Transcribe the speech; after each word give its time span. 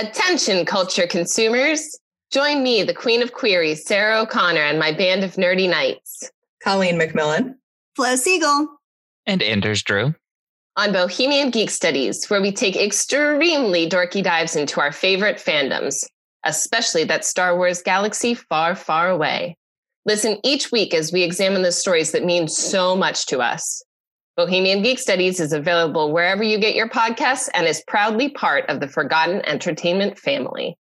Attention, 0.00 0.64
culture 0.64 1.06
consumers. 1.06 1.98
Join 2.32 2.62
me, 2.62 2.82
the 2.82 2.94
queen 2.94 3.20
of 3.20 3.32
queries, 3.32 3.84
Sarah 3.84 4.22
O'Connor, 4.22 4.62
and 4.62 4.78
my 4.78 4.92
band 4.92 5.22
of 5.22 5.34
nerdy 5.34 5.68
knights 5.68 6.30
Colleen 6.64 6.98
McMillan, 6.98 7.56
Flo 7.96 8.16
Siegel, 8.16 8.68
and 9.26 9.42
Anders 9.42 9.82
Drew 9.82 10.14
on 10.76 10.92
Bohemian 10.92 11.50
Geek 11.50 11.68
Studies, 11.68 12.30
where 12.30 12.40
we 12.40 12.50
take 12.50 12.76
extremely 12.76 13.86
dorky 13.86 14.22
dives 14.22 14.56
into 14.56 14.80
our 14.80 14.90
favorite 14.90 15.36
fandoms, 15.36 16.06
especially 16.44 17.04
that 17.04 17.26
Star 17.26 17.54
Wars 17.54 17.82
galaxy 17.82 18.32
far, 18.32 18.74
far 18.74 19.10
away. 19.10 19.54
Listen 20.06 20.38
each 20.42 20.72
week 20.72 20.94
as 20.94 21.12
we 21.12 21.22
examine 21.22 21.60
the 21.60 21.72
stories 21.72 22.12
that 22.12 22.24
mean 22.24 22.48
so 22.48 22.96
much 22.96 23.26
to 23.26 23.40
us. 23.40 23.82
Bohemian 24.36 24.82
Geek 24.82 24.98
Studies 24.98 25.40
is 25.40 25.52
available 25.52 26.12
wherever 26.12 26.42
you 26.42 26.58
get 26.58 26.74
your 26.74 26.88
podcasts 26.88 27.48
and 27.52 27.66
is 27.66 27.82
proudly 27.86 28.30
part 28.30 28.64
of 28.68 28.80
the 28.80 28.88
Forgotten 28.88 29.44
Entertainment 29.44 30.18
family. 30.18 30.78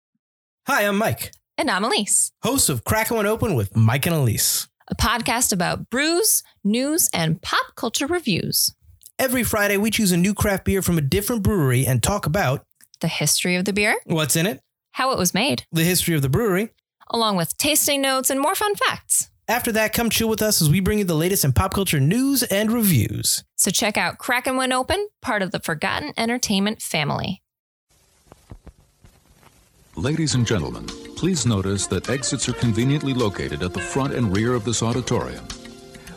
Hi, 0.67 0.87
I'm 0.87 0.97
Mike. 0.97 1.31
And 1.57 1.69
I'm 1.69 1.83
Elise. 1.83 2.31
Hosts 2.41 2.69
of 2.69 2.83
Crackin' 2.83 3.15
One 3.15 3.27
Open 3.27 3.55
with 3.55 3.75
Mike 3.75 4.07
and 4.07 4.15
Elise. 4.15 4.67
A 4.87 4.95
podcast 4.95 5.53
about 5.53 5.89
brews, 5.89 6.43
news, 6.63 7.09
and 7.13 7.41
pop 7.41 7.75
culture 7.75 8.07
reviews. 8.07 8.73
Every 9.17 9.43
Friday, 9.43 9.77
we 9.77 9.91
choose 9.91 10.11
a 10.11 10.17
new 10.17 10.33
craft 10.33 10.65
beer 10.65 10.81
from 10.81 10.97
a 10.97 11.01
different 11.01 11.43
brewery 11.43 11.85
and 11.85 12.03
talk 12.03 12.25
about 12.25 12.65
the 12.99 13.07
history 13.07 13.55
of 13.55 13.65
the 13.65 13.73
beer, 13.73 13.95
what's 14.05 14.35
in 14.35 14.47
it, 14.47 14.59
how 14.93 15.11
it 15.11 15.17
was 15.17 15.33
made, 15.33 15.65
the 15.71 15.83
history 15.83 16.15
of 16.15 16.21
the 16.21 16.29
brewery, 16.29 16.71
along 17.09 17.37
with 17.37 17.55
tasting 17.57 18.01
notes 18.01 18.29
and 18.29 18.41
more 18.41 18.55
fun 18.55 18.75
facts. 18.75 19.29
After 19.47 19.71
that, 19.73 19.93
come 19.93 20.09
chill 20.09 20.27
with 20.27 20.41
us 20.41 20.59
as 20.59 20.69
we 20.69 20.79
bring 20.79 20.97
you 20.97 21.05
the 21.05 21.13
latest 21.13 21.45
in 21.45 21.53
pop 21.53 21.73
culture 21.73 21.99
news 21.99 22.41
and 22.41 22.71
reviews. 22.71 23.43
So 23.55 23.69
check 23.69 23.95
out 23.95 24.17
Crackin' 24.17 24.55
One 24.55 24.71
Open, 24.71 25.07
part 25.21 25.43
of 25.43 25.51
the 25.51 25.59
Forgotten 25.59 26.13
Entertainment 26.17 26.81
family. 26.81 27.43
Ladies 29.95 30.33
and 30.33 30.47
gentlemen, 30.47 30.87
please 31.15 31.45
notice 31.45 31.85
that 31.87 32.09
exits 32.09 32.49
are 32.49 32.53
conveniently 32.53 33.13
located 33.13 33.61
at 33.61 33.73
the 33.73 33.79
front 33.79 34.13
and 34.13 34.35
rear 34.35 34.55
of 34.55 34.65
this 34.65 34.81
auditorium. 34.81 35.45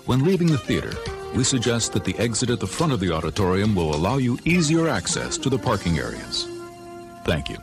When 0.06 0.24
leaving 0.24 0.48
the 0.48 0.58
theater, 0.58 0.92
we 1.34 1.44
suggest 1.44 1.92
that 1.92 2.04
the 2.04 2.18
exit 2.18 2.48
at 2.48 2.60
the 2.60 2.66
front 2.66 2.94
of 2.94 3.00
the 3.00 3.12
auditorium 3.12 3.74
will 3.74 3.94
allow 3.94 4.16
you 4.16 4.38
easier 4.46 4.88
access 4.88 5.36
to 5.36 5.50
the 5.50 5.58
parking 5.58 5.98
areas. 5.98 6.48
Thank 7.24 7.50
you. 7.50 7.58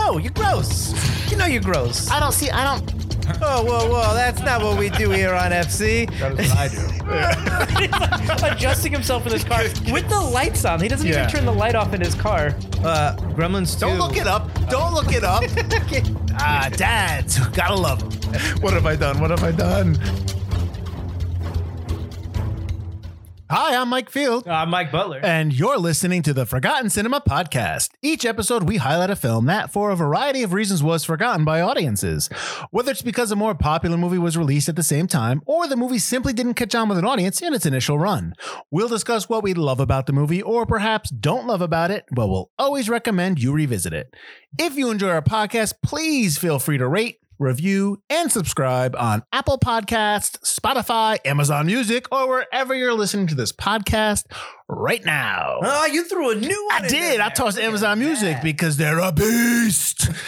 No, 0.00 0.18
you're 0.18 0.32
gross. 0.32 1.30
You 1.30 1.36
know 1.36 1.46
you're 1.46 1.62
gross. 1.62 2.10
I 2.10 2.18
don't 2.20 2.32
see. 2.32 2.50
I 2.50 2.64
don't. 2.64 3.00
Oh, 3.42 3.62
whoa, 3.62 3.88
whoa! 3.88 4.14
That's 4.14 4.40
not 4.40 4.62
what 4.62 4.78
we 4.78 4.90
do 4.90 5.10
here 5.10 5.34
on 5.34 5.52
FC. 5.52 6.10
That's 6.18 6.48
what 6.48 6.58
I 6.58 6.68
do. 6.68 8.46
adjusting 8.46 8.92
himself 8.92 9.26
in 9.26 9.32
his 9.32 9.44
car 9.44 9.62
with 9.92 10.08
the 10.08 10.20
lights 10.20 10.64
on. 10.64 10.80
He 10.80 10.88
doesn't 10.88 11.06
yeah. 11.06 11.20
even 11.20 11.30
turn 11.30 11.44
the 11.44 11.52
light 11.52 11.74
off 11.74 11.92
in 11.94 12.00
his 12.00 12.14
car. 12.14 12.48
Uh, 12.82 13.14
Gremlins 13.36 13.74
2. 13.74 13.80
Don't 13.80 13.98
look 13.98 14.16
it 14.16 14.26
up. 14.26 14.48
Don't 14.68 14.94
look 14.94 15.12
it 15.12 15.22
up. 15.22 15.44
ah, 16.40 16.70
dads, 16.72 17.38
gotta 17.48 17.74
love 17.74 18.00
them. 18.00 18.62
What 18.62 18.72
have 18.72 18.86
I 18.86 18.96
done? 18.96 19.20
What 19.20 19.30
have 19.30 19.44
I 19.44 19.52
done? 19.52 19.96
Hi, 23.52 23.74
I'm 23.74 23.88
Mike 23.88 24.10
Field. 24.10 24.46
Uh, 24.46 24.52
I'm 24.52 24.70
Mike 24.70 24.92
Butler. 24.92 25.18
And 25.24 25.52
you're 25.52 25.76
listening 25.76 26.22
to 26.22 26.32
the 26.32 26.46
Forgotten 26.46 26.88
Cinema 26.88 27.20
Podcast. 27.20 27.90
Each 28.00 28.24
episode, 28.24 28.62
we 28.62 28.76
highlight 28.76 29.10
a 29.10 29.16
film 29.16 29.46
that, 29.46 29.72
for 29.72 29.90
a 29.90 29.96
variety 29.96 30.44
of 30.44 30.52
reasons, 30.52 30.84
was 30.84 31.04
forgotten 31.04 31.44
by 31.44 31.60
audiences. 31.60 32.28
Whether 32.70 32.92
it's 32.92 33.02
because 33.02 33.32
a 33.32 33.36
more 33.36 33.56
popular 33.56 33.96
movie 33.96 34.18
was 34.18 34.36
released 34.36 34.68
at 34.68 34.76
the 34.76 34.84
same 34.84 35.08
time, 35.08 35.42
or 35.46 35.66
the 35.66 35.74
movie 35.74 35.98
simply 35.98 36.32
didn't 36.32 36.54
catch 36.54 36.76
on 36.76 36.88
with 36.88 36.96
an 36.96 37.04
audience 37.04 37.42
in 37.42 37.52
its 37.52 37.66
initial 37.66 37.98
run. 37.98 38.34
We'll 38.70 38.86
discuss 38.86 39.28
what 39.28 39.42
we 39.42 39.52
love 39.52 39.80
about 39.80 40.06
the 40.06 40.12
movie, 40.12 40.40
or 40.40 40.64
perhaps 40.64 41.10
don't 41.10 41.48
love 41.48 41.60
about 41.60 41.90
it, 41.90 42.04
but 42.12 42.28
we'll 42.28 42.52
always 42.56 42.88
recommend 42.88 43.42
you 43.42 43.50
revisit 43.50 43.92
it. 43.92 44.14
If 44.60 44.76
you 44.76 44.92
enjoy 44.92 45.08
our 45.08 45.22
podcast, 45.22 45.72
please 45.82 46.38
feel 46.38 46.60
free 46.60 46.78
to 46.78 46.86
rate, 46.86 47.18
review, 47.40 48.00
and 48.08 48.30
subscribe 48.30 48.94
on 48.96 49.24
Apple 49.32 49.58
Podcast, 49.58 50.38
Spotify, 50.40 51.18
Amazon 51.24 51.66
Music, 51.66 52.06
or 52.12 52.28
wherever 52.28 52.74
you're 52.74 52.94
listening 52.94 53.26
to 53.28 53.34
this 53.34 53.50
podcast 53.50 54.26
right 54.68 55.04
now. 55.04 55.58
Oh, 55.62 55.86
you 55.86 56.04
threw 56.04 56.30
a 56.30 56.34
new 56.36 56.68
one. 56.70 56.84
I 56.84 56.88
did. 56.88 57.20
I 57.20 57.30
tossed 57.30 57.58
Amazon 57.58 57.98
Music 57.98 58.36
because 58.42 58.76
they're 58.76 59.00
a 59.00 59.10
beast. 59.10 60.08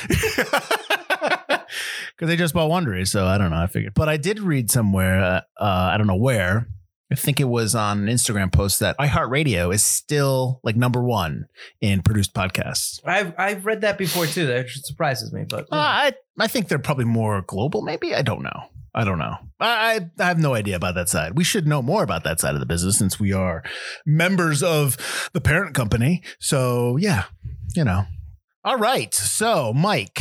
Because 2.15 2.29
they 2.29 2.37
just 2.37 2.53
bought 2.53 2.71
Wondery, 2.71 3.09
so 3.09 3.27
I 3.27 3.39
don't 3.39 3.51
know. 3.51 3.57
I 3.57 3.67
figured, 3.67 3.95
but 3.95 4.09
I 4.09 4.17
did 4.17 4.39
read 4.39 4.71
somewhere. 4.71 5.19
Uh, 5.21 5.41
uh, 5.59 5.91
I 5.93 5.97
don't 5.97 6.07
know 6.07 6.17
where 6.17 6.69
I 7.13 7.15
think 7.15 7.41
it 7.41 7.45
was 7.45 7.75
on 7.75 8.09
an 8.09 8.15
Instagram 8.15 8.51
post 8.51 8.81
that 8.81 8.97
iHeartRadio 8.99 9.73
is 9.73 9.83
still 9.83 10.61
like 10.63 10.77
number 10.77 11.03
one 11.03 11.47
in 11.83 12.01
produced 12.01 12.33
podcasts. 12.33 13.01
I've 13.05 13.35
I've 13.37 13.67
read 13.67 13.83
that 13.83 13.99
before 13.99 14.27
too. 14.27 14.47
That 14.47 14.69
surprises 14.71 15.31
me, 15.31 15.45
but 15.47 15.65
uh, 15.65 15.77
I 15.77 16.15
I 16.39 16.47
think 16.47 16.69
they're 16.69 16.79
probably 16.79 17.05
more 17.05 17.43
global. 17.43 17.83
Maybe 17.83 18.15
I 18.15 18.23
don't 18.23 18.43
know. 18.43 18.65
I 18.95 19.05
don't 19.05 19.19
know. 19.19 19.37
I, 19.61 20.11
I 20.19 20.25
have 20.25 20.39
no 20.39 20.55
idea 20.55 20.77
about 20.77 20.95
that 20.97 21.09
side. 21.09 21.37
We 21.37 21.45
should 21.45 21.67
know 21.67 21.81
more 21.83 22.03
about 22.03 22.25
that 22.25 22.41
side 22.41 22.55
of 22.55 22.61
the 22.61 22.67
business 22.67 22.99
since 22.99 23.19
we 23.21 23.33
are 23.33 23.63
members 24.05 24.63
of 24.63 24.97
the 25.33 25.41
parent 25.41 25.75
company. 25.75 26.23
So 26.39 26.97
yeah, 26.97 27.25
you 27.75 27.85
know. 27.85 28.07
All 28.65 28.79
right. 28.79 29.13
So 29.15 29.73
Mike, 29.75 30.21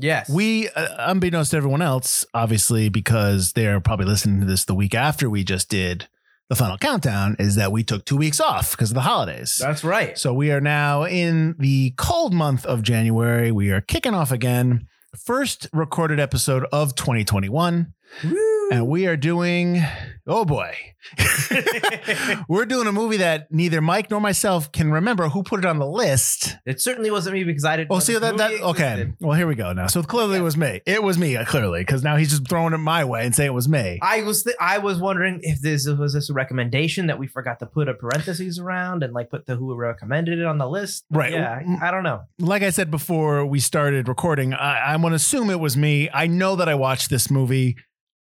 Yes. 0.00 0.28
We, 0.28 0.68
uh, 0.70 0.88
unbeknownst 0.98 1.52
to 1.52 1.56
everyone 1.56 1.82
else, 1.82 2.24
obviously, 2.34 2.88
because 2.88 3.52
they're 3.52 3.80
probably 3.80 4.06
listening 4.06 4.40
to 4.40 4.46
this 4.46 4.64
the 4.64 4.74
week 4.74 4.94
after 4.94 5.28
we 5.28 5.44
just 5.44 5.68
did 5.68 6.08
the 6.48 6.56
final 6.56 6.76
countdown, 6.78 7.36
is 7.38 7.54
that 7.54 7.70
we 7.70 7.84
took 7.84 8.04
two 8.04 8.16
weeks 8.16 8.40
off 8.40 8.72
because 8.72 8.90
of 8.90 8.96
the 8.96 9.02
holidays. 9.02 9.56
That's 9.60 9.84
right. 9.84 10.18
So 10.18 10.34
we 10.34 10.50
are 10.50 10.60
now 10.60 11.04
in 11.04 11.54
the 11.58 11.94
cold 11.96 12.34
month 12.34 12.66
of 12.66 12.82
January. 12.82 13.52
We 13.52 13.70
are 13.70 13.80
kicking 13.80 14.14
off 14.14 14.32
again. 14.32 14.88
First 15.16 15.68
recorded 15.72 16.18
episode 16.18 16.66
of 16.72 16.94
2021. 16.96 17.92
Woo. 18.24 18.68
And 18.72 18.88
we 18.88 19.06
are 19.06 19.16
doing, 19.16 19.82
oh 20.30 20.44
boy, 20.44 20.74
we're 22.48 22.64
doing 22.64 22.86
a 22.86 22.92
movie 22.92 23.18
that 23.18 23.50
neither 23.50 23.80
Mike 23.80 24.10
nor 24.10 24.20
myself 24.20 24.70
can 24.72 24.90
remember 24.92 25.28
who 25.28 25.42
put 25.42 25.58
it 25.58 25.66
on 25.66 25.78
the 25.78 25.86
list. 25.86 26.56
It 26.64 26.80
certainly 26.80 27.10
wasn't 27.10 27.34
me 27.34 27.44
because 27.44 27.64
I 27.64 27.76
didn't. 27.76 27.90
Oh, 27.90 27.98
see 27.98 28.16
that 28.16 28.36
that 28.36 28.52
okay. 28.62 29.12
Well, 29.20 29.36
here 29.36 29.46
we 29.46 29.56
go 29.56 29.72
now. 29.72 29.88
So 29.88 30.02
clearly 30.02 30.38
it 30.38 30.42
was 30.42 30.56
me. 30.56 30.80
It 30.86 31.02
was 31.02 31.18
me 31.18 31.36
uh, 31.36 31.44
clearly 31.44 31.80
because 31.80 32.02
now 32.04 32.16
he's 32.16 32.30
just 32.30 32.48
throwing 32.48 32.72
it 32.72 32.78
my 32.78 33.04
way 33.04 33.26
and 33.26 33.34
saying 33.34 33.48
it 33.48 33.54
was 33.54 33.68
me. 33.68 33.98
I 34.02 34.22
was 34.22 34.44
th- 34.44 34.56
I 34.60 34.78
was 34.78 34.98
wondering 34.98 35.40
if 35.42 35.60
this 35.60 35.86
was 35.86 36.14
this 36.14 36.30
a 36.30 36.32
recommendation 36.32 37.08
that 37.08 37.18
we 37.18 37.26
forgot 37.26 37.58
to 37.58 37.66
put 37.66 37.88
a 37.88 37.94
parentheses 37.94 38.58
around 38.58 39.02
and 39.02 39.12
like 39.12 39.30
put 39.30 39.46
the 39.46 39.56
who 39.56 39.74
recommended 39.74 40.38
it 40.38 40.46
on 40.46 40.58
the 40.58 40.68
list. 40.68 41.04
Right. 41.10 41.32
Yeah. 41.32 41.60
I, 41.82 41.88
I 41.88 41.90
don't 41.90 42.04
know. 42.04 42.22
Like 42.38 42.62
I 42.62 42.70
said 42.70 42.90
before 42.90 43.44
we 43.44 43.58
started 43.58 44.08
recording, 44.08 44.54
I, 44.54 44.92
I'm 44.94 45.00
going 45.00 45.10
to 45.10 45.16
assume 45.16 45.50
it 45.50 45.60
was 45.60 45.76
me. 45.76 46.08
I 46.14 46.26
know 46.28 46.56
that 46.56 46.68
I 46.68 46.74
watched 46.74 47.10
this 47.10 47.30
movie 47.30 47.76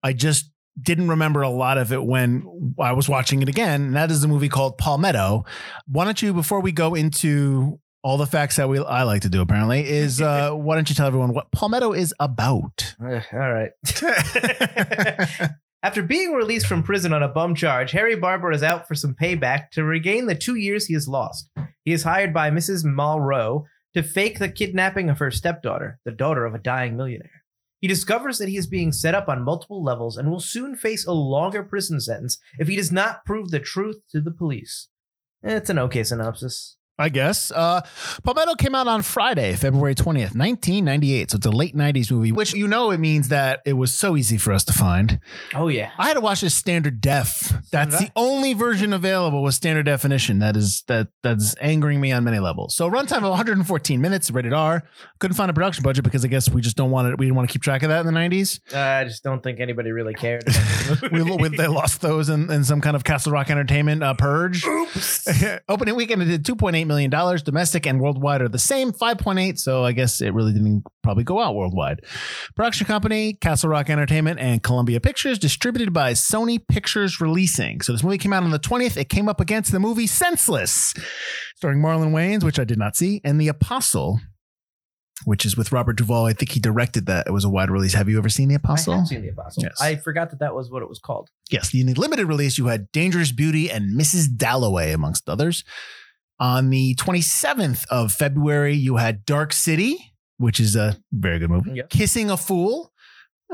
I 0.05 0.13
just 0.13 0.51
didn't 0.79 1.07
remember 1.07 1.41
a 1.41 1.49
lot 1.49 1.77
of 1.77 1.93
it 1.93 2.03
when 2.03 2.73
I 2.79 2.93
was 2.93 3.07
watching 3.07 3.41
it 3.41 3.49
again. 3.49 3.81
And 3.81 3.95
that 3.95 4.11
is 4.11 4.23
a 4.23 4.27
movie 4.27 4.49
called 4.49 4.77
Palmetto. 4.77 5.45
Why 5.87 6.05
don't 6.05 6.21
you, 6.21 6.33
before 6.33 6.59
we 6.59 6.71
go 6.71 6.95
into 6.95 7.79
all 8.03 8.17
the 8.17 8.27
facts 8.27 8.57
that 8.57 8.69
we 8.69 8.77
I 8.79 9.03
like 9.03 9.23
to 9.23 9.29
do 9.29 9.41
apparently 9.41 9.87
is 9.87 10.21
uh, 10.21 10.51
why 10.53 10.75
don't 10.75 10.87
you 10.89 10.95
tell 10.95 11.07
everyone 11.07 11.33
what 11.33 11.51
Palmetto 11.51 11.93
is 11.93 12.13
about? 12.19 12.95
Uh, 13.03 13.21
all 13.33 13.51
right. 13.51 13.71
After 15.83 16.01
being 16.01 16.33
released 16.33 16.67
from 16.67 16.83
prison 16.83 17.13
on 17.13 17.23
a 17.23 17.27
bum 17.27 17.55
charge, 17.55 17.91
Harry 17.91 18.15
Barber 18.15 18.51
is 18.51 18.63
out 18.63 18.87
for 18.87 18.95
some 18.95 19.13
payback 19.13 19.69
to 19.71 19.83
regain 19.83 20.25
the 20.25 20.35
two 20.35 20.55
years 20.55 20.87
he 20.87 20.93
has 20.95 21.07
lost. 21.07 21.49
He 21.83 21.93
is 21.93 22.03
hired 22.03 22.33
by 22.33 22.49
Mrs. 22.49 22.83
Malroux 22.83 23.65
to 23.93 24.03
fake 24.03 24.39
the 24.39 24.49
kidnapping 24.49 25.09
of 25.09 25.19
her 25.19 25.31
stepdaughter, 25.31 25.99
the 26.03 26.11
daughter 26.11 26.45
of 26.45 26.55
a 26.55 26.59
dying 26.59 26.97
millionaire. 26.97 27.44
He 27.79 27.87
discovers 27.87 28.37
that 28.37 28.49
he 28.49 28.57
is 28.57 28.67
being 28.67 28.91
set 28.91 29.15
up 29.15 29.27
on 29.27 29.43
multiple 29.43 29.83
levels 29.83 30.17
and 30.17 30.29
will 30.29 30.39
soon 30.39 30.75
face 30.75 31.05
a 31.05 31.11
longer 31.11 31.63
prison 31.63 31.99
sentence 31.99 32.37
if 32.57 32.67
he 32.67 32.75
does 32.75 32.91
not 32.91 33.25
prove 33.25 33.51
the 33.51 33.59
truth 33.59 34.01
to 34.11 34.21
the 34.21 34.31
police. 34.31 34.89
Eh, 35.43 35.55
it's 35.55 35.69
an 35.69 35.79
okay 35.79 36.03
synopsis. 36.03 36.77
I 36.97 37.09
guess. 37.09 37.51
Uh, 37.51 37.81
Palmetto 38.23 38.55
came 38.55 38.73
out 38.73 38.87
on 38.87 39.01
Friday, 39.01 39.55
February 39.55 39.95
20th, 39.95 40.35
1998. 40.35 41.31
So 41.31 41.37
it's 41.37 41.45
a 41.45 41.51
late 41.51 41.75
90s 41.75 42.11
movie, 42.11 42.31
which 42.31 42.53
you 42.53 42.67
know 42.67 42.91
it 42.91 42.99
means 42.99 43.27
that 43.29 43.61
it 43.65 43.73
was 43.73 43.93
so 43.93 44.15
easy 44.15 44.37
for 44.37 44.53
us 44.53 44.63
to 44.65 44.73
find. 44.73 45.19
Oh, 45.53 45.67
yeah. 45.67 45.91
I 45.97 46.07
had 46.07 46.13
to 46.13 46.21
watch 46.21 46.41
this 46.41 46.55
standard 46.55 47.01
def. 47.01 47.53
That's 47.71 47.99
the 47.99 48.11
only 48.15 48.53
version 48.53 48.93
available 48.93 49.43
with 49.43 49.55
standard 49.55 49.85
definition. 49.85 50.39
That 50.39 50.55
is 50.55 50.83
that 50.87 51.09
that's 51.23 51.55
angering 51.59 51.99
me 51.99 52.11
on 52.11 52.23
many 52.23 52.39
levels. 52.39 52.75
So 52.75 52.89
runtime 52.89 53.17
of 53.17 53.29
114 53.29 53.99
minutes, 53.99 54.31
rated 54.31 54.53
R. 54.53 54.83
Couldn't 55.19 55.35
find 55.35 55.49
a 55.49 55.53
production 55.53 55.83
budget 55.83 56.03
because 56.03 56.23
I 56.23 56.27
guess 56.29 56.49
we 56.49 56.61
just 56.61 56.77
don't 56.77 56.91
want 56.91 57.09
it. 57.09 57.17
We 57.17 57.25
didn't 57.25 57.35
want 57.35 57.49
to 57.49 57.53
keep 57.53 57.61
track 57.61 57.83
of 57.83 57.89
that 57.89 58.05
in 58.05 58.13
the 58.13 58.17
90s. 58.17 58.59
Uh, 58.73 59.01
I 59.01 59.03
just 59.03 59.23
don't 59.23 59.43
think 59.43 59.59
anybody 59.59 59.91
really 59.91 60.13
cared. 60.13 60.43
we, 61.11 61.21
we, 61.21 61.49
they 61.49 61.67
lost 61.67 62.01
those 62.01 62.29
in, 62.29 62.51
in 62.51 62.63
some 62.63 62.81
kind 62.81 62.95
of 62.95 63.03
Castle 63.03 63.31
Rock 63.31 63.49
Entertainment 63.49 64.03
uh, 64.03 64.13
purge. 64.13 64.65
Oops. 64.65 65.27
Opening 65.69 65.95
weekend, 65.95 66.21
it 66.21 66.25
did 66.25 66.45
2.8 66.45 66.84
$6.8 66.85 66.87
million. 66.87 67.09
Domestic 67.43 67.85
and 67.85 67.99
worldwide 67.99 68.41
are 68.41 68.49
the 68.49 68.59
same, 68.59 68.91
5.8. 68.91 69.57
So 69.57 69.83
I 69.83 69.91
guess 69.91 70.21
it 70.21 70.33
really 70.33 70.53
didn't 70.53 70.83
probably 71.03 71.23
go 71.23 71.39
out 71.39 71.55
worldwide. 71.55 72.01
Production 72.55 72.87
company, 72.87 73.33
Castle 73.33 73.69
Rock 73.69 73.89
Entertainment 73.89 74.39
and 74.39 74.63
Columbia 74.63 74.99
Pictures, 74.99 75.39
distributed 75.39 75.93
by 75.93 76.13
Sony 76.13 76.59
Pictures 76.67 77.19
Releasing. 77.19 77.81
So 77.81 77.91
this 77.91 78.03
movie 78.03 78.17
came 78.17 78.33
out 78.33 78.43
on 78.43 78.51
the 78.51 78.59
20th. 78.59 78.97
It 78.97 79.09
came 79.09 79.29
up 79.29 79.39
against 79.39 79.71
the 79.71 79.79
movie 79.79 80.07
Senseless, 80.07 80.93
starring 81.55 81.79
Marlon 81.79 82.11
Wayans, 82.11 82.43
which 82.43 82.59
I 82.59 82.63
did 82.63 82.77
not 82.77 82.95
see, 82.95 83.21
and 83.23 83.39
The 83.39 83.47
Apostle, 83.47 84.19
which 85.25 85.45
is 85.45 85.55
with 85.55 85.71
Robert 85.71 85.97
Duvall. 85.97 86.25
I 86.25 86.33
think 86.33 86.51
he 86.51 86.59
directed 86.59 87.05
that. 87.05 87.27
It 87.27 87.31
was 87.31 87.45
a 87.45 87.49
wide 87.49 87.69
release. 87.69 87.93
Have 87.93 88.09
you 88.09 88.17
ever 88.17 88.29
seen 88.29 88.49
The 88.49 88.55
Apostle? 88.55 88.93
I 88.93 88.97
have 88.97 89.07
seen 89.07 89.21
the 89.21 89.29
Apostle. 89.29 89.63
Yes. 89.63 89.79
I 89.79 89.95
forgot 89.95 90.29
that 90.31 90.39
that 90.39 90.53
was 90.55 90.69
what 90.69 90.81
it 90.81 90.89
was 90.89 90.99
called. 90.99 91.29
Yes, 91.49 91.73
in 91.73 91.87
the 91.87 91.93
limited 91.93 92.25
release, 92.25 92.57
you 92.57 92.67
had 92.67 92.91
Dangerous 92.91 93.31
Beauty 93.31 93.69
and 93.69 93.97
Mrs. 93.99 94.35
Dalloway, 94.35 94.91
amongst 94.91 95.29
others. 95.29 95.63
On 96.39 96.69
the 96.69 96.95
27th 96.95 97.85
of 97.89 98.11
February, 98.11 98.73
you 98.73 98.97
had 98.97 99.25
Dark 99.25 99.53
City, 99.53 100.13
which 100.37 100.59
is 100.59 100.75
a 100.75 100.97
very 101.11 101.39
good 101.39 101.49
movie. 101.49 101.71
Yep. 101.75 101.89
Kissing 101.89 102.29
a 102.29 102.35
Fool, 102.35 102.91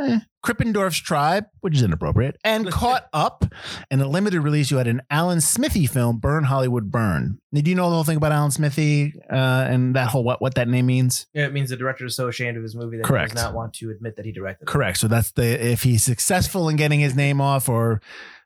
eh, 0.01 0.19
Krippendorf's 0.43 0.97
Tribe, 0.97 1.45
which 1.59 1.75
is 1.75 1.83
inappropriate, 1.83 2.37
and 2.43 2.71
Caught 2.71 3.07
Up. 3.13 3.45
In 3.91 4.01
a 4.01 4.07
limited 4.07 4.41
release, 4.41 4.71
you 4.71 4.77
had 4.77 4.87
an 4.87 5.03
Alan 5.11 5.41
Smithee 5.41 5.85
film, 5.85 6.17
Burn 6.17 6.45
Hollywood 6.45 6.89
Burn. 6.91 7.39
Now, 7.51 7.61
do 7.61 7.69
you 7.69 7.75
know 7.75 7.87
the 7.89 7.95
whole 7.95 8.03
thing 8.03 8.17
about 8.17 8.31
Alan 8.31 8.49
Smithee 8.49 9.13
uh, 9.31 9.35
and 9.69 9.95
that 9.95 10.07
whole 10.09 10.23
what 10.23 10.41
what 10.41 10.55
that 10.55 10.67
name 10.67 10.87
means? 10.87 11.27
Yeah, 11.35 11.45
it 11.45 11.53
means 11.53 11.69
the 11.69 11.77
director 11.77 12.05
is 12.05 12.15
so 12.15 12.29
ashamed 12.29 12.57
of 12.57 12.63
his 12.63 12.75
movie 12.75 12.97
that 12.97 13.03
Correct. 13.03 13.31
he 13.31 13.35
does 13.35 13.43
not 13.43 13.53
want 13.53 13.73
to 13.75 13.91
admit 13.91 14.15
that 14.15 14.25
he 14.25 14.31
directed. 14.31 14.63
it. 14.63 14.67
Correct. 14.67 14.97
So 14.97 15.07
that's 15.07 15.31
the 15.33 15.63
if 15.71 15.83
he's 15.83 16.03
successful 16.03 16.67
in 16.67 16.77
getting 16.77 16.99
his 16.99 17.15
name 17.15 17.39
off, 17.39 17.69
or 17.69 18.01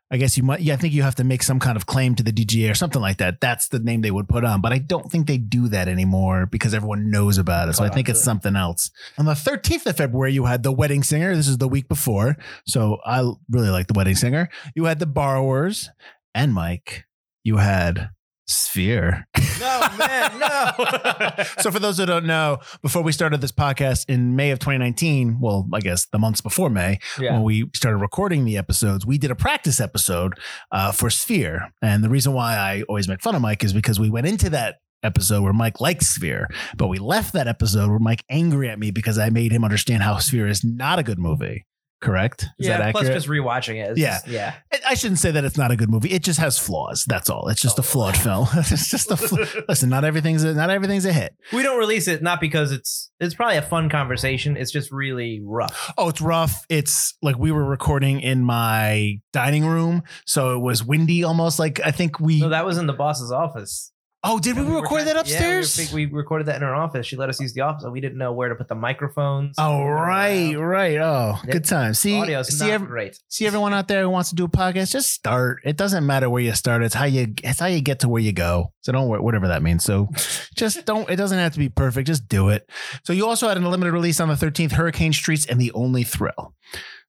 I 0.08 0.18
guess 0.18 0.36
you 0.36 0.44
might. 0.44 0.60
Yeah, 0.60 0.74
I 0.74 0.76
think 0.76 0.94
you 0.94 1.02
have 1.02 1.16
to 1.16 1.24
make 1.24 1.42
some 1.42 1.58
kind 1.58 1.76
of 1.76 1.86
claim 1.86 2.14
to 2.14 2.22
the 2.22 2.30
DGA 2.30 2.70
or 2.70 2.74
something 2.74 3.02
like 3.02 3.18
that. 3.18 3.40
That's 3.40 3.68
the 3.68 3.80
name 3.80 4.02
they 4.02 4.12
would 4.12 4.28
put 4.28 4.44
on. 4.44 4.60
But 4.60 4.72
I 4.72 4.78
don't 4.78 5.10
think 5.10 5.26
they 5.26 5.36
do 5.36 5.68
that 5.68 5.88
anymore 5.88 6.46
because 6.46 6.74
everyone 6.74 7.10
knows 7.10 7.38
about 7.38 7.68
it. 7.68 7.72
So 7.72 7.84
I 7.84 7.88
think 7.88 8.08
it's 8.08 8.22
something 8.22 8.54
else. 8.54 8.90
On 9.18 9.24
the 9.24 9.32
13th 9.32 9.86
of 9.86 9.96
February, 9.96 10.32
you 10.32 10.44
had 10.44 10.62
the 10.62 10.70
Wedding 10.70 11.02
Singer. 11.02 11.34
This 11.34 11.48
is 11.48 11.58
the 11.58 11.66
week 11.66 11.88
before, 11.88 12.36
so 12.66 12.98
I 13.04 13.28
really 13.50 13.70
like 13.70 13.88
the 13.88 13.94
Wedding 13.94 14.14
Singer. 14.14 14.48
You 14.76 14.84
had 14.84 15.00
the 15.00 15.06
Borrowers, 15.06 15.90
and 16.34 16.54
Mike, 16.54 17.04
you 17.42 17.56
had 17.56 18.10
Sphere. 18.46 19.26
No, 19.58 19.88
man, 19.98 20.38
no. 20.38 21.44
so 21.58 21.70
for 21.70 21.78
those 21.78 21.98
who 21.98 22.06
don't 22.06 22.26
know, 22.26 22.58
before 22.82 23.02
we 23.02 23.12
started 23.12 23.40
this 23.40 23.52
podcast 23.52 24.04
in 24.08 24.36
May 24.36 24.50
of 24.50 24.58
2019, 24.58 25.40
well, 25.40 25.68
I 25.72 25.80
guess 25.80 26.06
the 26.06 26.18
months 26.18 26.40
before 26.40 26.70
May, 26.70 26.98
yeah. 27.18 27.32
when 27.32 27.42
we 27.42 27.70
started 27.74 27.98
recording 27.98 28.44
the 28.44 28.56
episodes, 28.56 29.04
we 29.04 29.18
did 29.18 29.30
a 29.30 29.34
practice 29.34 29.80
episode 29.80 30.34
uh, 30.70 30.92
for 30.92 31.10
Sphere. 31.10 31.72
And 31.82 32.04
the 32.04 32.08
reason 32.08 32.32
why 32.32 32.56
I 32.56 32.82
always 32.88 33.08
make 33.08 33.22
fun 33.22 33.34
of 33.34 33.42
Mike 33.42 33.64
is 33.64 33.72
because 33.72 33.98
we 33.98 34.10
went 34.10 34.26
into 34.26 34.50
that 34.50 34.76
episode 35.02 35.42
where 35.42 35.52
Mike 35.52 35.80
likes 35.80 36.08
Sphere, 36.08 36.48
but 36.76 36.88
we 36.88 36.98
left 36.98 37.32
that 37.32 37.48
episode 37.48 37.88
where 37.88 37.98
Mike 37.98 38.24
angry 38.30 38.68
at 38.68 38.78
me 38.78 38.90
because 38.90 39.18
I 39.18 39.30
made 39.30 39.52
him 39.52 39.64
understand 39.64 40.02
how 40.02 40.18
Sphere 40.18 40.46
is 40.46 40.64
not 40.64 40.98
a 40.98 41.02
good 41.02 41.18
movie. 41.18 41.66
Correct? 42.00 42.42
Is 42.58 42.66
yeah, 42.68 42.78
that 42.78 42.92
plus 42.92 43.04
accurate? 43.04 43.16
just 43.16 43.28
rewatching 43.28 43.82
it. 43.82 43.96
Yeah. 43.96 44.14
just- 44.14 44.28
yeah. 44.28 44.54
I- 44.86 44.94
shouldn't 44.94 45.18
say 45.18 45.30
that 45.30 45.44
it's 45.44 45.58
not 45.58 45.70
a 45.70 45.76
good 45.76 45.90
movie. 45.90 46.10
It 46.10 46.22
just 46.22 46.38
has 46.40 46.58
flaws. 46.58 47.04
That's 47.06 47.28
all. 47.28 47.48
It's 47.48 47.60
just 47.60 47.78
a 47.78 47.82
flawed 47.82 48.16
oh. 48.16 48.46
film. 48.46 48.48
it's 48.54 48.90
just 48.90 49.10
a 49.10 49.16
fl- 49.16 49.42
listen. 49.68 49.88
Not 49.88 50.04
everything's 50.04 50.42
a, 50.42 50.54
not 50.54 50.70
everything's 50.70 51.04
a 51.04 51.12
hit. 51.12 51.34
We 51.52 51.62
don't 51.62 51.78
release 51.78 52.08
it 52.08 52.22
not 52.22 52.40
because 52.40 52.72
it's 52.72 53.10
it's 53.20 53.34
probably 53.34 53.56
a 53.56 53.62
fun 53.62 53.88
conversation. 53.88 54.56
It's 54.56 54.70
just 54.70 54.90
really 54.90 55.40
rough. 55.44 55.92
Oh, 55.98 56.08
it's 56.08 56.20
rough. 56.20 56.64
It's 56.68 57.14
like 57.22 57.38
we 57.38 57.52
were 57.52 57.64
recording 57.64 58.20
in 58.20 58.42
my 58.42 59.20
dining 59.32 59.66
room, 59.66 60.02
so 60.26 60.54
it 60.54 60.60
was 60.60 60.84
windy 60.84 61.24
almost. 61.24 61.58
Like 61.58 61.80
I 61.84 61.90
think 61.90 62.20
we. 62.20 62.40
No, 62.40 62.50
that 62.50 62.64
was 62.64 62.78
in 62.78 62.86
the 62.86 62.92
boss's 62.92 63.32
office. 63.32 63.92
Oh, 64.26 64.38
did 64.38 64.56
we, 64.56 64.64
were 64.64 64.82
record 64.82 65.06
that 65.06 65.16
upstairs? 65.16 65.76
Yeah, 65.76 65.82
we, 65.82 65.86
think 65.86 66.10
we 66.10 66.16
recorded 66.16 66.46
that 66.48 66.56
in 66.56 66.62
her 66.62 66.74
office. 66.74 67.06
She 67.06 67.16
let 67.16 67.28
us 67.28 67.40
use 67.40 67.52
the 67.52 67.62
office, 67.62 67.84
and 67.84 67.92
we 67.92 68.00
didn't 68.00 68.18
know 68.18 68.32
where 68.32 68.48
to 68.48 68.54
put 68.54 68.68
the 68.68 68.74
microphones. 68.74 69.56
oh, 69.58 69.82
uh, 69.82 69.84
right, 69.84 70.54
right. 70.54 70.98
Oh, 70.98 71.38
good 71.46 71.64
time. 71.64 71.94
See, 71.94 72.22
see, 72.24 72.58
not 72.58 72.70
ev- 72.70 72.86
great. 72.86 73.18
see 73.28 73.46
everyone 73.46 73.72
out 73.72 73.88
there 73.88 74.02
who 74.02 74.10
wants 74.10 74.30
to 74.30 74.36
do 74.36 74.44
a 74.44 74.48
podcast. 74.48 74.90
Just 74.92 75.12
start. 75.12 75.60
It 75.64 75.76
doesn't 75.76 76.04
matter 76.04 76.28
where 76.28 76.42
you 76.42 76.54
start. 76.54 76.82
It's 76.82 76.94
how 76.94 77.04
you. 77.04 77.34
It's 77.42 77.60
how 77.60 77.66
you 77.66 77.80
get 77.80 78.00
to 78.00 78.08
where 78.08 78.22
you 78.22 78.32
go. 78.32 78.72
So 78.82 78.92
don't 78.92 79.08
whatever 79.08 79.48
that 79.48 79.62
means. 79.62 79.84
So 79.84 80.08
just 80.54 80.84
don't. 80.84 81.08
It 81.10 81.16
doesn't 81.16 81.38
have 81.38 81.52
to 81.52 81.58
be 81.58 81.68
perfect. 81.68 82.06
Just 82.06 82.28
do 82.28 82.48
it. 82.50 82.68
So 83.04 83.12
you 83.12 83.26
also 83.26 83.48
had 83.48 83.56
an 83.56 83.64
limited 83.64 83.92
release 83.92 84.20
on 84.20 84.28
the 84.28 84.34
13th, 84.34 84.72
Hurricane 84.72 85.12
Streets 85.12 85.46
and 85.46 85.60
the 85.60 85.72
Only 85.72 86.04
Thrill. 86.04 86.54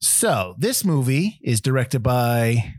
So 0.02 0.56
this 0.58 0.86
movie 0.86 1.40
is 1.42 1.62
directed 1.62 2.04
by 2.04 2.74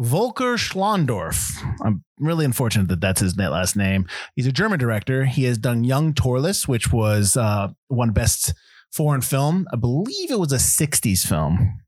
Volker 0.00 0.56
Schlöndorff. 0.56 1.52
I'm 1.84 2.04
really 2.18 2.44
unfortunate 2.44 2.88
that 2.88 3.00
that's 3.00 3.20
his 3.20 3.36
last 3.36 3.76
name. 3.76 4.08
He's 4.34 4.46
a 4.46 4.52
German 4.52 4.78
director. 4.78 5.24
He 5.24 5.44
has 5.44 5.58
done 5.58 5.84
Young 5.84 6.14
Törless, 6.14 6.66
which 6.66 6.92
was 6.92 7.36
uh, 7.36 7.68
one 7.88 8.10
best 8.10 8.54
foreign 8.92 9.20
film. 9.20 9.66
I 9.72 9.76
believe 9.76 10.30
it 10.30 10.38
was 10.38 10.52
a 10.52 10.56
60s 10.56 11.26
film. 11.26 11.78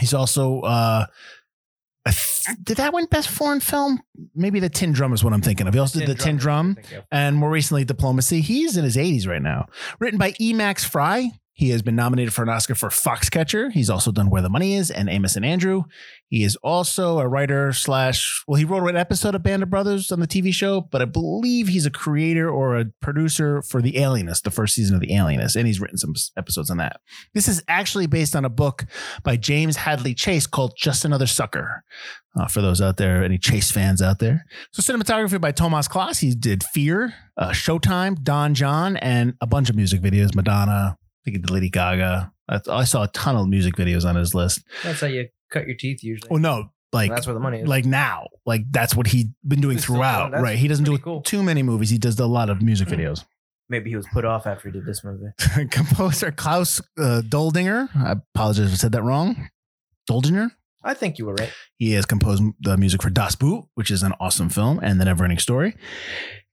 He's 0.00 0.14
also 0.14 0.60
uh, 0.62 1.06
th- 2.06 2.56
did 2.62 2.76
that 2.78 2.92
win 2.92 3.06
best 3.06 3.28
foreign 3.28 3.60
film? 3.60 4.00
Maybe 4.34 4.60
the 4.60 4.68
Tin 4.68 4.92
Drum 4.92 5.12
is 5.12 5.22
what 5.24 5.32
I'm 5.32 5.40
thinking 5.42 5.66
of. 5.66 5.74
He 5.74 5.80
also 5.80 6.00
did 6.00 6.08
the 6.08 6.14
Tin 6.14 6.36
Drum 6.36 6.76
I 6.92 7.02
and 7.10 7.36
more 7.36 7.50
recently 7.50 7.84
Diplomacy. 7.84 8.40
He's 8.40 8.76
in 8.76 8.84
his 8.84 8.96
80s 8.96 9.26
right 9.26 9.42
now. 9.42 9.66
Written 10.00 10.18
by 10.18 10.34
E. 10.40 10.52
Max 10.52 10.84
Frye. 10.84 11.30
He 11.56 11.70
has 11.70 11.82
been 11.82 11.94
nominated 11.94 12.34
for 12.34 12.42
an 12.42 12.48
Oscar 12.48 12.74
for 12.74 12.88
Foxcatcher. 12.88 13.70
He's 13.70 13.88
also 13.88 14.10
done 14.10 14.28
Where 14.28 14.42
the 14.42 14.48
Money 14.48 14.74
Is 14.74 14.90
and 14.90 15.08
Amos 15.08 15.36
and 15.36 15.44
Andrew. 15.44 15.84
He 16.28 16.42
is 16.42 16.56
also 16.56 17.20
a 17.20 17.28
writer 17.28 17.72
slash, 17.72 18.42
well, 18.48 18.58
he 18.58 18.64
wrote 18.64 18.88
an 18.88 18.96
episode 18.96 19.36
of 19.36 19.44
Band 19.44 19.62
of 19.62 19.70
Brothers 19.70 20.10
on 20.10 20.18
the 20.18 20.26
TV 20.26 20.52
show, 20.52 20.80
but 20.80 21.00
I 21.00 21.04
believe 21.04 21.68
he's 21.68 21.86
a 21.86 21.92
creator 21.92 22.50
or 22.50 22.76
a 22.76 22.86
producer 23.00 23.62
for 23.62 23.80
The 23.80 23.98
Alienist, 23.98 24.42
the 24.42 24.50
first 24.50 24.74
season 24.74 24.96
of 24.96 25.00
The 25.00 25.14
Alienist, 25.14 25.54
and 25.54 25.64
he's 25.64 25.80
written 25.80 25.96
some 25.96 26.14
episodes 26.36 26.70
on 26.70 26.78
that. 26.78 27.00
This 27.34 27.46
is 27.46 27.62
actually 27.68 28.08
based 28.08 28.34
on 28.34 28.44
a 28.44 28.50
book 28.50 28.84
by 29.22 29.36
James 29.36 29.76
Hadley 29.76 30.12
Chase 30.12 30.48
called 30.48 30.74
Just 30.76 31.04
Another 31.04 31.28
Sucker. 31.28 31.84
Uh, 32.36 32.48
for 32.48 32.62
those 32.62 32.80
out 32.80 32.96
there, 32.96 33.22
any 33.22 33.38
Chase 33.38 33.70
fans 33.70 34.02
out 34.02 34.18
there. 34.18 34.44
So 34.72 34.82
cinematography 34.82 35.40
by 35.40 35.52
Thomas 35.52 35.86
Kloss. 35.86 36.18
He 36.18 36.34
did 36.34 36.64
Fear, 36.64 37.14
uh, 37.36 37.50
Showtime, 37.50 38.24
Don 38.24 38.54
Jon, 38.54 38.96
and 38.96 39.34
a 39.40 39.46
bunch 39.46 39.70
of 39.70 39.76
music 39.76 40.00
videos. 40.00 40.34
Madonna, 40.34 40.96
think 41.24 41.44
of 41.44 41.50
Lady 41.50 41.70
Gaga. 41.70 42.32
I, 42.48 42.60
I 42.70 42.84
saw 42.84 43.04
a 43.04 43.08
ton 43.08 43.36
of 43.36 43.48
music 43.48 43.74
videos 43.76 44.04
on 44.04 44.16
his 44.16 44.34
list. 44.34 44.62
That's 44.82 45.00
how 45.00 45.06
you 45.06 45.28
cut 45.50 45.66
your 45.66 45.76
teeth 45.76 46.02
usually. 46.02 46.28
Oh 46.30 46.36
no, 46.36 46.70
like 46.92 47.10
that's 47.10 47.26
where 47.26 47.34
the 47.34 47.40
money 47.40 47.60
is. 47.60 47.68
like 47.68 47.84
now, 47.84 48.28
like 48.46 48.62
that's 48.70 48.94
what 48.94 49.06
he's 49.06 49.26
been 49.46 49.60
doing 49.60 49.78
throughout. 49.78 50.32
Right? 50.32 50.58
He 50.58 50.68
doesn't 50.68 50.84
do 50.84 50.98
cool. 50.98 51.22
too 51.22 51.42
many 51.42 51.62
movies. 51.62 51.90
He 51.90 51.98
does 51.98 52.18
a 52.20 52.26
lot 52.26 52.50
of 52.50 52.62
music 52.62 52.88
videos. 52.88 53.24
Maybe 53.68 53.90
he 53.90 53.96
was 53.96 54.06
put 54.12 54.26
off 54.26 54.46
after 54.46 54.68
he 54.68 54.72
did 54.72 54.84
this 54.84 55.02
movie. 55.02 55.32
Composer 55.70 56.30
Klaus 56.30 56.80
uh, 56.98 57.22
Doldinger. 57.24 57.88
I 57.96 58.12
apologize 58.12 58.66
if 58.66 58.72
I 58.72 58.76
said 58.76 58.92
that 58.92 59.02
wrong. 59.02 59.48
Doldinger. 60.08 60.50
I 60.84 60.92
think 60.92 61.18
you 61.18 61.24
were 61.24 61.34
right. 61.34 61.50
He 61.78 61.92
has 61.92 62.04
composed 62.04 62.42
the 62.60 62.76
music 62.76 63.02
for 63.02 63.08
Das 63.08 63.34
Boot, 63.34 63.64
which 63.74 63.90
is 63.90 64.02
an 64.02 64.12
awesome 64.20 64.50
film, 64.50 64.80
and 64.80 65.00
The 65.00 65.06
Neverending 65.06 65.40
Story. 65.40 65.76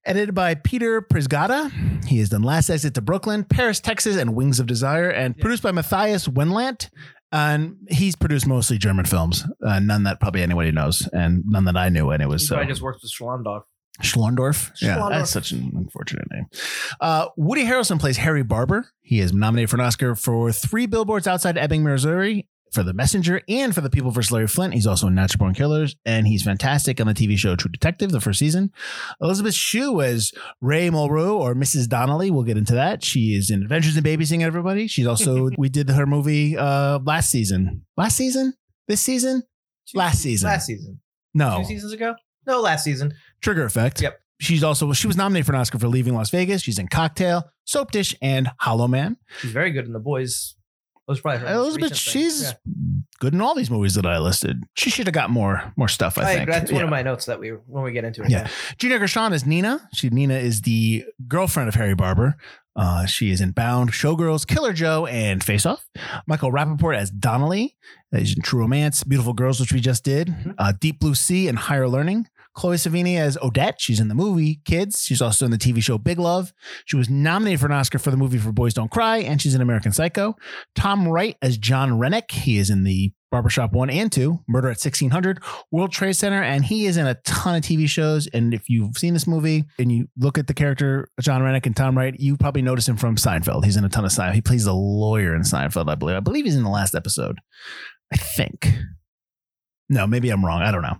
Edited 0.03 0.33
by 0.33 0.55
Peter 0.55 1.01
Przygodda. 1.01 2.05
He 2.05 2.17
has 2.19 2.29
done 2.29 2.41
Last 2.41 2.69
Exit 2.69 2.95
to 2.95 3.01
Brooklyn, 3.01 3.43
Paris, 3.43 3.79
Texas, 3.79 4.17
and 4.17 4.33
Wings 4.35 4.59
of 4.59 4.65
Desire, 4.65 5.09
and 5.09 5.35
Yeah. 5.37 5.41
produced 5.41 5.61
by 5.63 5.71
Matthias 5.71 6.27
Wendlandt. 6.27 6.89
And 7.31 7.75
he's 7.89 8.15
produced 8.15 8.45
mostly 8.47 8.77
German 8.77 9.05
films, 9.05 9.45
uh, 9.65 9.79
none 9.79 10.03
that 10.03 10.19
probably 10.19 10.41
anybody 10.41 10.71
knows, 10.71 11.07
and 11.13 11.43
none 11.47 11.65
that 11.65 11.77
I 11.77 11.89
knew. 11.89 12.09
And 12.09 12.21
it 12.21 12.27
was 12.27 12.45
so. 12.47 12.57
I 12.57 12.65
just 12.65 12.81
worked 12.81 13.01
with 13.03 13.11
Schlöndorff. 13.11 13.63
Schlöndorff. 14.01 14.71
Yeah, 14.81 14.97
Schlöndorff. 14.97 15.09
that's 15.11 15.31
such 15.31 15.51
an 15.51 15.71
unfortunate 15.75 16.25
name. 16.31 16.47
Uh, 16.99 17.27
Woody 17.37 17.65
Harrelson 17.65 17.99
plays 17.99 18.17
Harry 18.17 18.43
Barber. 18.43 18.87
He 19.01 19.19
is 19.19 19.31
nominated 19.33 19.69
for 19.69 19.77
an 19.77 19.81
Oscar 19.81 20.15
for 20.15 20.51
three 20.51 20.87
billboards 20.87 21.27
outside 21.27 21.57
Ebbing, 21.57 21.83
Missouri. 21.83 22.47
For 22.71 22.83
The 22.83 22.93
Messenger 22.93 23.41
and 23.49 23.75
for 23.75 23.81
The 23.81 23.89
People 23.89 24.11
vs. 24.11 24.31
Larry 24.31 24.47
Flynt. 24.47 24.73
He's 24.73 24.87
also 24.87 25.07
in 25.07 25.15
Natural 25.15 25.39
Born 25.39 25.53
Killers, 25.53 25.97
and 26.05 26.25
he's 26.25 26.41
fantastic 26.41 27.01
on 27.01 27.07
the 27.07 27.13
TV 27.13 27.37
show 27.37 27.55
True 27.57 27.69
Detective, 27.69 28.11
the 28.11 28.21
first 28.21 28.39
season. 28.39 28.71
Elizabeth 29.21 29.53
Shue 29.53 30.01
as 30.01 30.31
Rhea 30.61 30.89
Malroux 30.89 31.33
or 31.37 31.53
Mrs. 31.53 31.89
Donnelly. 31.89 32.31
We'll 32.31 32.43
get 32.43 32.57
into 32.57 32.73
that. 32.75 33.03
She 33.03 33.35
is 33.35 33.49
in 33.49 33.61
Adventures 33.61 33.97
in 33.97 34.03
Babysitting 34.03 34.41
Everybody. 34.41 34.87
She's 34.87 35.05
also, 35.05 35.49
we 35.57 35.67
did 35.67 35.89
her 35.89 36.05
movie 36.05 36.57
uh, 36.57 36.99
last 36.99 37.29
season. 37.29 37.85
Last 37.97 38.15
season? 38.15 38.53
This 38.87 39.01
season? 39.01 39.43
Two 39.89 39.97
Last 39.97 40.21
season. 40.21 40.47
Last 40.49 40.67
season. 40.67 41.01
No. 41.33 41.57
Two 41.59 41.65
seasons 41.65 41.91
ago? 41.91 42.15
No, 42.47 42.61
last 42.61 42.83
season. 42.85 43.13
Trigger 43.41 43.65
Effect. 43.65 44.01
Yep. 44.01 44.19
She's 44.39 44.63
also 44.63 44.91
she 44.93 45.05
was 45.05 45.17
nominated 45.17 45.45
for 45.45 45.51
an 45.53 45.59
Oscar 45.59 45.77
for 45.77 45.87
Leaving 45.87 46.15
Las 46.15 46.31
Vegas. 46.31 46.63
She's 46.63 46.79
in 46.79 46.87
Cocktail, 46.87 47.43
Soap 47.65 47.91
Dish, 47.91 48.15
and 48.23 48.49
Hollow 48.59 48.87
Man. 48.87 49.17
She's 49.39 49.51
very 49.51 49.71
good 49.71 49.85
in 49.85 49.93
the 49.93 49.99
boys. 49.99 50.55
Was 51.07 51.19
probably 51.19 51.45
Elizabeth, 51.47 51.95
she's 51.97 52.43
Yeah. 52.43 52.51
good 53.19 53.33
in 53.33 53.41
all 53.41 53.53
these 53.55 53.69
movies 53.71 53.95
that 53.95 54.05
I 54.05 54.17
listed. 54.19 54.63
She 54.75 54.89
should 54.89 55.07
have 55.07 55.13
got 55.13 55.29
more 55.29 55.73
more 55.75 55.87
stuff. 55.87 56.17
I, 56.17 56.21
I 56.21 56.35
think 56.35 56.49
That's 56.49 56.71
one 56.71 56.83
of 56.83 56.89
my 56.89 57.01
notes 57.01 57.25
that 57.25 57.39
we 57.39 57.49
when 57.49 57.83
we 57.83 57.91
get 57.91 58.05
into 58.05 58.21
it. 58.23 58.29
Yeah. 58.29 58.47
Gina 58.77 58.97
Gershon 58.99 59.33
is 59.33 59.45
Nina. 59.45 59.89
She 59.93 60.09
Nina 60.09 60.35
is 60.35 60.61
the 60.61 61.03
girlfriend 61.27 61.67
of 61.69 61.75
Harry 61.75 61.95
Barber. 61.95 62.37
Uh, 62.73 63.05
she 63.05 63.31
is 63.31 63.41
in 63.41 63.51
Bound, 63.51 63.91
Showgirls, 63.91 64.47
Killer 64.47 64.71
Joe, 64.71 65.05
and 65.05 65.43
Face 65.43 65.65
Off. 65.65 65.85
Michael 66.25 66.53
Rapaport 66.53 66.95
as 66.95 67.11
Donnelly. 67.11 67.75
Uh, 68.13 68.19
He's 68.19 68.33
in 68.33 68.41
True 68.41 68.61
Romance, 68.61 69.03
Beautiful 69.03 69.33
Girls, 69.33 69.59
which 69.59 69.73
we 69.73 69.81
just 69.81 70.05
did. 70.05 70.29
Mhm. 70.29 70.55
Uh, 70.57 70.71
Deep 70.79 71.01
Blue 71.01 71.13
Sea 71.13 71.49
and 71.49 71.57
Higher 71.59 71.89
Learning. 71.89 72.27
Chloe 72.53 72.75
Sevigny 72.75 73.17
as 73.17 73.37
Odette. 73.41 73.79
She's 73.79 73.99
in 73.99 74.07
the 74.07 74.15
movie 74.15 74.61
Kids. 74.65 75.03
She's 75.03 75.21
also 75.21 75.45
in 75.45 75.51
the 75.51 75.57
TV 75.57 75.81
show 75.81 75.97
Big 75.97 76.19
Love. 76.19 76.53
She 76.85 76.97
was 76.97 77.09
nominated 77.09 77.59
for 77.59 77.67
an 77.67 77.71
Oscar 77.71 77.99
for 77.99 78.11
the 78.11 78.17
movie 78.17 78.37
For 78.37 78.51
Boys 78.51 78.73
Don't 78.73 78.91
Cry, 78.91 79.17
and 79.17 79.41
she's 79.41 79.55
in 79.55 79.61
American 79.61 79.91
Psycho. 79.91 80.35
Tom 80.75 81.07
Wright 81.07 81.37
as 81.41 81.57
John 81.57 81.97
Rennick. 81.97 82.31
He 82.31 82.57
is 82.57 82.69
in 82.69 82.83
the 82.83 83.13
Barbershop 83.31 83.71
1 83.71 83.89
and 83.89 84.11
2, 84.11 84.41
Murder 84.49 84.67
at 84.67 84.71
1600, 84.71 85.41
World 85.71 85.93
Trade 85.93 86.13
Center, 86.13 86.43
and 86.43 86.65
he 86.65 86.85
is 86.85 86.97
in 86.97 87.07
a 87.07 87.15
ton 87.23 87.55
of 87.55 87.63
TV 87.63 87.87
shows. 87.87 88.27
And 88.27 88.53
if 88.53 88.67
you've 88.67 88.97
seen 88.97 89.13
this 89.13 89.25
movie 89.25 89.63
and 89.79 89.89
you 89.89 90.09
look 90.17 90.37
at 90.37 90.47
the 90.47 90.53
character 90.53 91.07
John 91.21 91.41
Rennick 91.41 91.65
and 91.65 91.75
Tom 91.75 91.97
Wright, 91.97 92.13
you 92.19 92.35
probably 92.35 92.61
notice 92.61 92.89
him 92.89 92.97
from 92.97 93.15
Seinfeld. 93.15 93.63
He's 93.63 93.77
in 93.77 93.85
a 93.85 93.89
ton 93.89 94.03
of 94.03 94.11
Seinfeld. 94.11 94.33
He 94.33 94.41
plays 94.41 94.65
a 94.65 94.73
lawyer 94.73 95.33
in 95.33 95.43
Seinfeld, 95.43 95.89
I 95.89 95.95
believe. 95.95 96.17
I 96.17 96.19
believe 96.19 96.43
he's 96.43 96.57
in 96.57 96.63
the 96.63 96.69
last 96.69 96.93
episode. 96.93 97.37
I 98.13 98.17
think. 98.17 98.73
No, 99.91 100.07
maybe 100.07 100.29
I'm 100.29 100.43
wrong. 100.45 100.61
I 100.61 100.71
don't 100.71 100.81
know. 100.83 100.95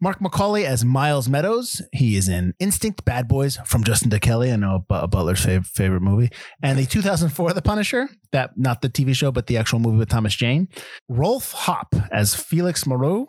Marc 0.00 0.20
Macaulay 0.22 0.64
as 0.64 0.82
Miles 0.82 1.28
Meadows. 1.28 1.82
He 1.92 2.16
is 2.16 2.26
in 2.26 2.54
Instinct, 2.58 3.04
Bad 3.04 3.28
Boys 3.28 3.58
from 3.66 3.84
Justin 3.84 4.10
DeKelly. 4.10 4.50
I 4.50 4.56
know 4.56 4.86
Bu- 4.88 5.08
Butler's 5.08 5.44
fav- 5.44 5.66
favorite 5.66 6.00
movie. 6.00 6.30
And 6.62 6.78
the 6.78 6.86
2004 6.86 7.52
The 7.52 7.60
Punisher, 7.60 8.08
that 8.32 8.56
not 8.56 8.80
the 8.80 8.88
TV 8.88 9.14
show, 9.14 9.30
but 9.30 9.46
the 9.46 9.58
actual 9.58 9.78
movie 9.78 9.98
with 9.98 10.08
Thomas 10.08 10.34
Jane. 10.34 10.68
Rolf 11.06 11.52
Hoppe 11.52 12.08
as 12.10 12.34
Felix 12.34 12.86
Moreau. 12.86 13.28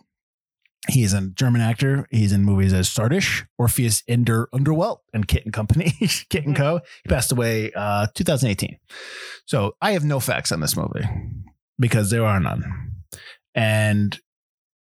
He 0.89 1.03
is 1.03 1.13
a 1.13 1.27
German 1.29 1.59
actor. 1.61 2.07
He's 2.09 2.31
in 2.31 2.43
movies 2.45 2.71
as 2.71 2.89
Sardish, 2.89 3.45
Orpheus 3.59 4.01
Ender 4.07 4.47
Underwelt, 4.55 4.99
and 5.13 5.27
Kit 5.27 5.43
and 5.43 5.53
Company, 5.53 5.91
Kit 6.29 6.45
and 6.45 6.55
Co. 6.55 6.79
He 7.03 7.09
passed 7.09 7.33
away 7.33 7.71
uh, 7.75 8.07
2018. 8.15 8.77
So 9.45 9.75
I 9.81 9.91
have 9.91 10.05
no 10.05 10.21
facts 10.21 10.51
on 10.53 10.61
this 10.61 10.75
movie 10.77 11.03
because 11.77 12.09
there 12.09 12.25
are 12.25 12.39
none. 12.39 12.93
And 13.53 14.17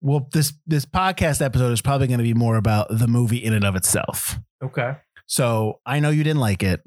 well, 0.01 0.29
this 0.33 0.53
this 0.67 0.85
podcast 0.85 1.43
episode 1.43 1.73
is 1.73 1.83
probably 1.83 2.07
going 2.07 2.19
to 2.19 2.25
be 2.25 2.35
more 2.35 2.57
about 2.57 2.89
the 2.91 3.07
movie 3.07 3.37
in 3.37 3.53
and 3.53 3.65
of 3.65 3.77
itself. 3.77 4.39
Okay. 4.63 4.97
So 5.27 5.81
I 5.87 6.01
know 6.01 6.11
you 6.11 6.25
didn't 6.25 6.41
like 6.41 6.63
it, 6.63 6.83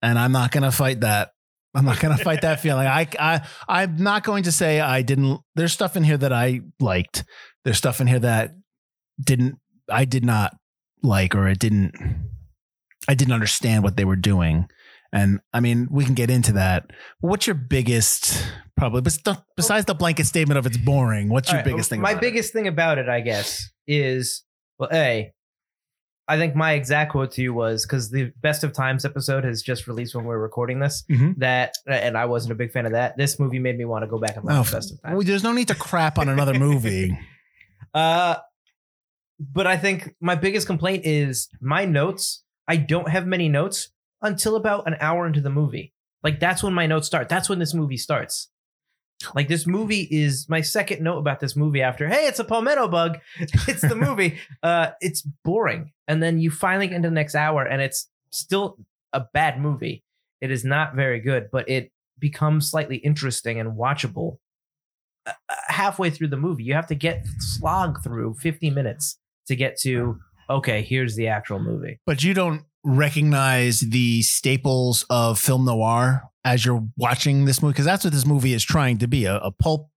and 0.00 0.18
I'm 0.18 0.32
not 0.32 0.52
going 0.52 0.62
to 0.62 0.72
fight 0.72 1.00
that. 1.00 1.32
I'm 1.74 1.84
not 1.84 2.00
going 2.00 2.16
to 2.16 2.22
fight 2.22 2.42
that 2.42 2.60
feeling. 2.62 2.86
I 2.86 3.08
I 3.18 3.46
I'm 3.68 3.96
not 3.96 4.24
going 4.24 4.44
to 4.44 4.52
say 4.52 4.80
I 4.80 5.02
didn't. 5.02 5.40
There's 5.54 5.72
stuff 5.72 5.96
in 5.96 6.04
here 6.04 6.18
that 6.18 6.32
I 6.32 6.60
liked. 6.80 7.24
There's 7.64 7.78
stuff 7.78 8.00
in 8.00 8.06
here 8.06 8.20
that 8.20 8.54
didn't. 9.22 9.58
I 9.90 10.04
did 10.04 10.24
not 10.24 10.56
like, 11.02 11.34
or 11.34 11.48
it 11.48 11.58
didn't. 11.58 11.94
I 13.08 13.14
didn't 13.14 13.34
understand 13.34 13.82
what 13.82 13.96
they 13.96 14.04
were 14.04 14.16
doing. 14.16 14.68
And 15.12 15.40
I 15.52 15.60
mean, 15.60 15.88
we 15.90 16.04
can 16.04 16.14
get 16.14 16.30
into 16.30 16.52
that. 16.52 16.90
What's 17.20 17.46
your 17.46 17.54
biggest, 17.54 18.42
probably, 18.76 19.02
bes- 19.02 19.18
besides 19.56 19.84
the 19.84 19.94
blanket 19.94 20.24
statement 20.26 20.56
of 20.58 20.64
it's 20.66 20.78
boring? 20.78 21.28
What's 21.28 21.50
your 21.50 21.58
right, 21.58 21.64
biggest 21.66 21.90
thing? 21.90 22.00
My 22.00 22.10
about 22.12 22.22
it? 22.22 22.26
My 22.26 22.30
biggest 22.30 22.52
thing 22.54 22.66
about 22.68 22.98
it, 22.98 23.08
I 23.08 23.20
guess, 23.20 23.68
is 23.86 24.42
well, 24.78 24.88
a. 24.92 25.32
I 26.28 26.38
think 26.38 26.54
my 26.54 26.72
exact 26.72 27.12
quote 27.12 27.32
to 27.32 27.42
you 27.42 27.52
was 27.52 27.84
because 27.84 28.10
the 28.10 28.32
Best 28.40 28.64
of 28.64 28.72
Times 28.72 29.04
episode 29.04 29.44
has 29.44 29.60
just 29.60 29.86
released 29.86 30.14
when 30.14 30.24
we're 30.24 30.38
recording 30.38 30.78
this. 30.78 31.04
Mhm. 31.10 31.36
That 31.38 31.74
and 31.86 32.16
I 32.16 32.24
wasn't 32.26 32.52
a 32.52 32.54
big 32.54 32.70
fan 32.72 32.86
of 32.86 32.92
that. 32.92 33.16
This 33.18 33.38
movie 33.38 33.58
made 33.58 33.76
me 33.76 33.84
want 33.84 34.04
to 34.04 34.06
go 34.06 34.18
back 34.18 34.36
and 34.36 34.44
Oh, 34.48 34.58
watch 34.60 34.72
Best 34.72 34.92
of 34.92 35.02
Times. 35.02 35.16
well, 35.16 35.26
there's 35.26 35.42
no 35.42 35.52
need 35.52 35.68
to 35.68 35.74
crap 35.74 36.18
on 36.18 36.28
another 36.28 36.58
movie. 36.58 37.16
Uh, 37.94 38.36
but 39.38 39.66
I 39.66 39.76
think 39.76 40.14
my 40.20 40.34
biggest 40.34 40.66
complaint 40.66 41.04
is 41.04 41.48
my 41.60 41.84
notes. 41.84 42.42
I 42.66 42.76
don't 42.76 43.08
have 43.10 43.26
many 43.26 43.50
notes 43.50 43.90
until 44.22 44.56
about 44.56 44.86
an 44.86 44.96
hour 45.00 45.26
into 45.26 45.40
the 45.40 45.50
movie. 45.50 45.92
Like 46.22 46.40
that's 46.40 46.62
when 46.62 46.72
my 46.72 46.86
notes 46.86 47.06
start. 47.06 47.28
That's 47.28 47.48
when 47.48 47.58
this 47.58 47.74
movie 47.74 47.96
starts. 47.96 48.48
Like 49.34 49.48
this 49.48 49.66
movie 49.66 50.08
is 50.10 50.48
my 50.48 50.60
second 50.60 51.02
note 51.02 51.18
about 51.18 51.40
this 51.40 51.54
movie 51.54 51.82
after, 51.82 52.08
hey, 52.08 52.26
it's 52.26 52.38
a 52.38 52.44
palmetto 52.44 52.88
bug. 52.88 53.18
It's 53.68 53.82
the 53.82 53.94
movie. 53.94 54.38
uh, 54.62 54.90
it's 55.00 55.22
boring. 55.44 55.92
And 56.08 56.22
then 56.22 56.38
you 56.40 56.50
finally 56.50 56.88
get 56.88 56.96
into 56.96 57.08
the 57.08 57.14
next 57.14 57.34
hour 57.34 57.64
and 57.64 57.80
it's 57.80 58.08
still 58.30 58.78
a 59.12 59.24
bad 59.32 59.60
movie. 59.60 60.02
It 60.40 60.50
is 60.50 60.64
not 60.64 60.94
very 60.94 61.20
good, 61.20 61.50
but 61.52 61.68
it 61.68 61.92
becomes 62.18 62.70
slightly 62.70 62.96
interesting 62.96 63.60
and 63.60 63.76
watchable 63.76 64.38
uh, 65.26 65.32
halfway 65.68 66.10
through 66.10 66.28
the 66.28 66.36
movie. 66.36 66.64
You 66.64 66.74
have 66.74 66.88
to 66.88 66.94
get 66.94 67.24
slog 67.38 68.02
through 68.02 68.34
50 68.34 68.70
minutes 68.70 69.18
to 69.46 69.56
get 69.56 69.78
to 69.80 70.18
okay, 70.50 70.82
here's 70.82 71.14
the 71.14 71.28
actual 71.28 71.60
movie. 71.60 71.98
but 72.04 72.22
you 72.22 72.34
don't 72.34 72.64
recognize 72.84 73.80
the 73.80 74.22
staples 74.22 75.04
of 75.10 75.38
film 75.38 75.64
noir 75.64 76.22
as 76.44 76.64
you're 76.64 76.82
watching 76.96 77.44
this 77.44 77.62
movie 77.62 77.72
because 77.72 77.84
that's 77.84 78.04
what 78.04 78.12
this 78.12 78.26
movie 78.26 78.52
is 78.52 78.64
trying 78.64 78.98
to 78.98 79.06
be 79.06 79.24
a, 79.24 79.36
a 79.36 79.50
pulp 79.52 79.88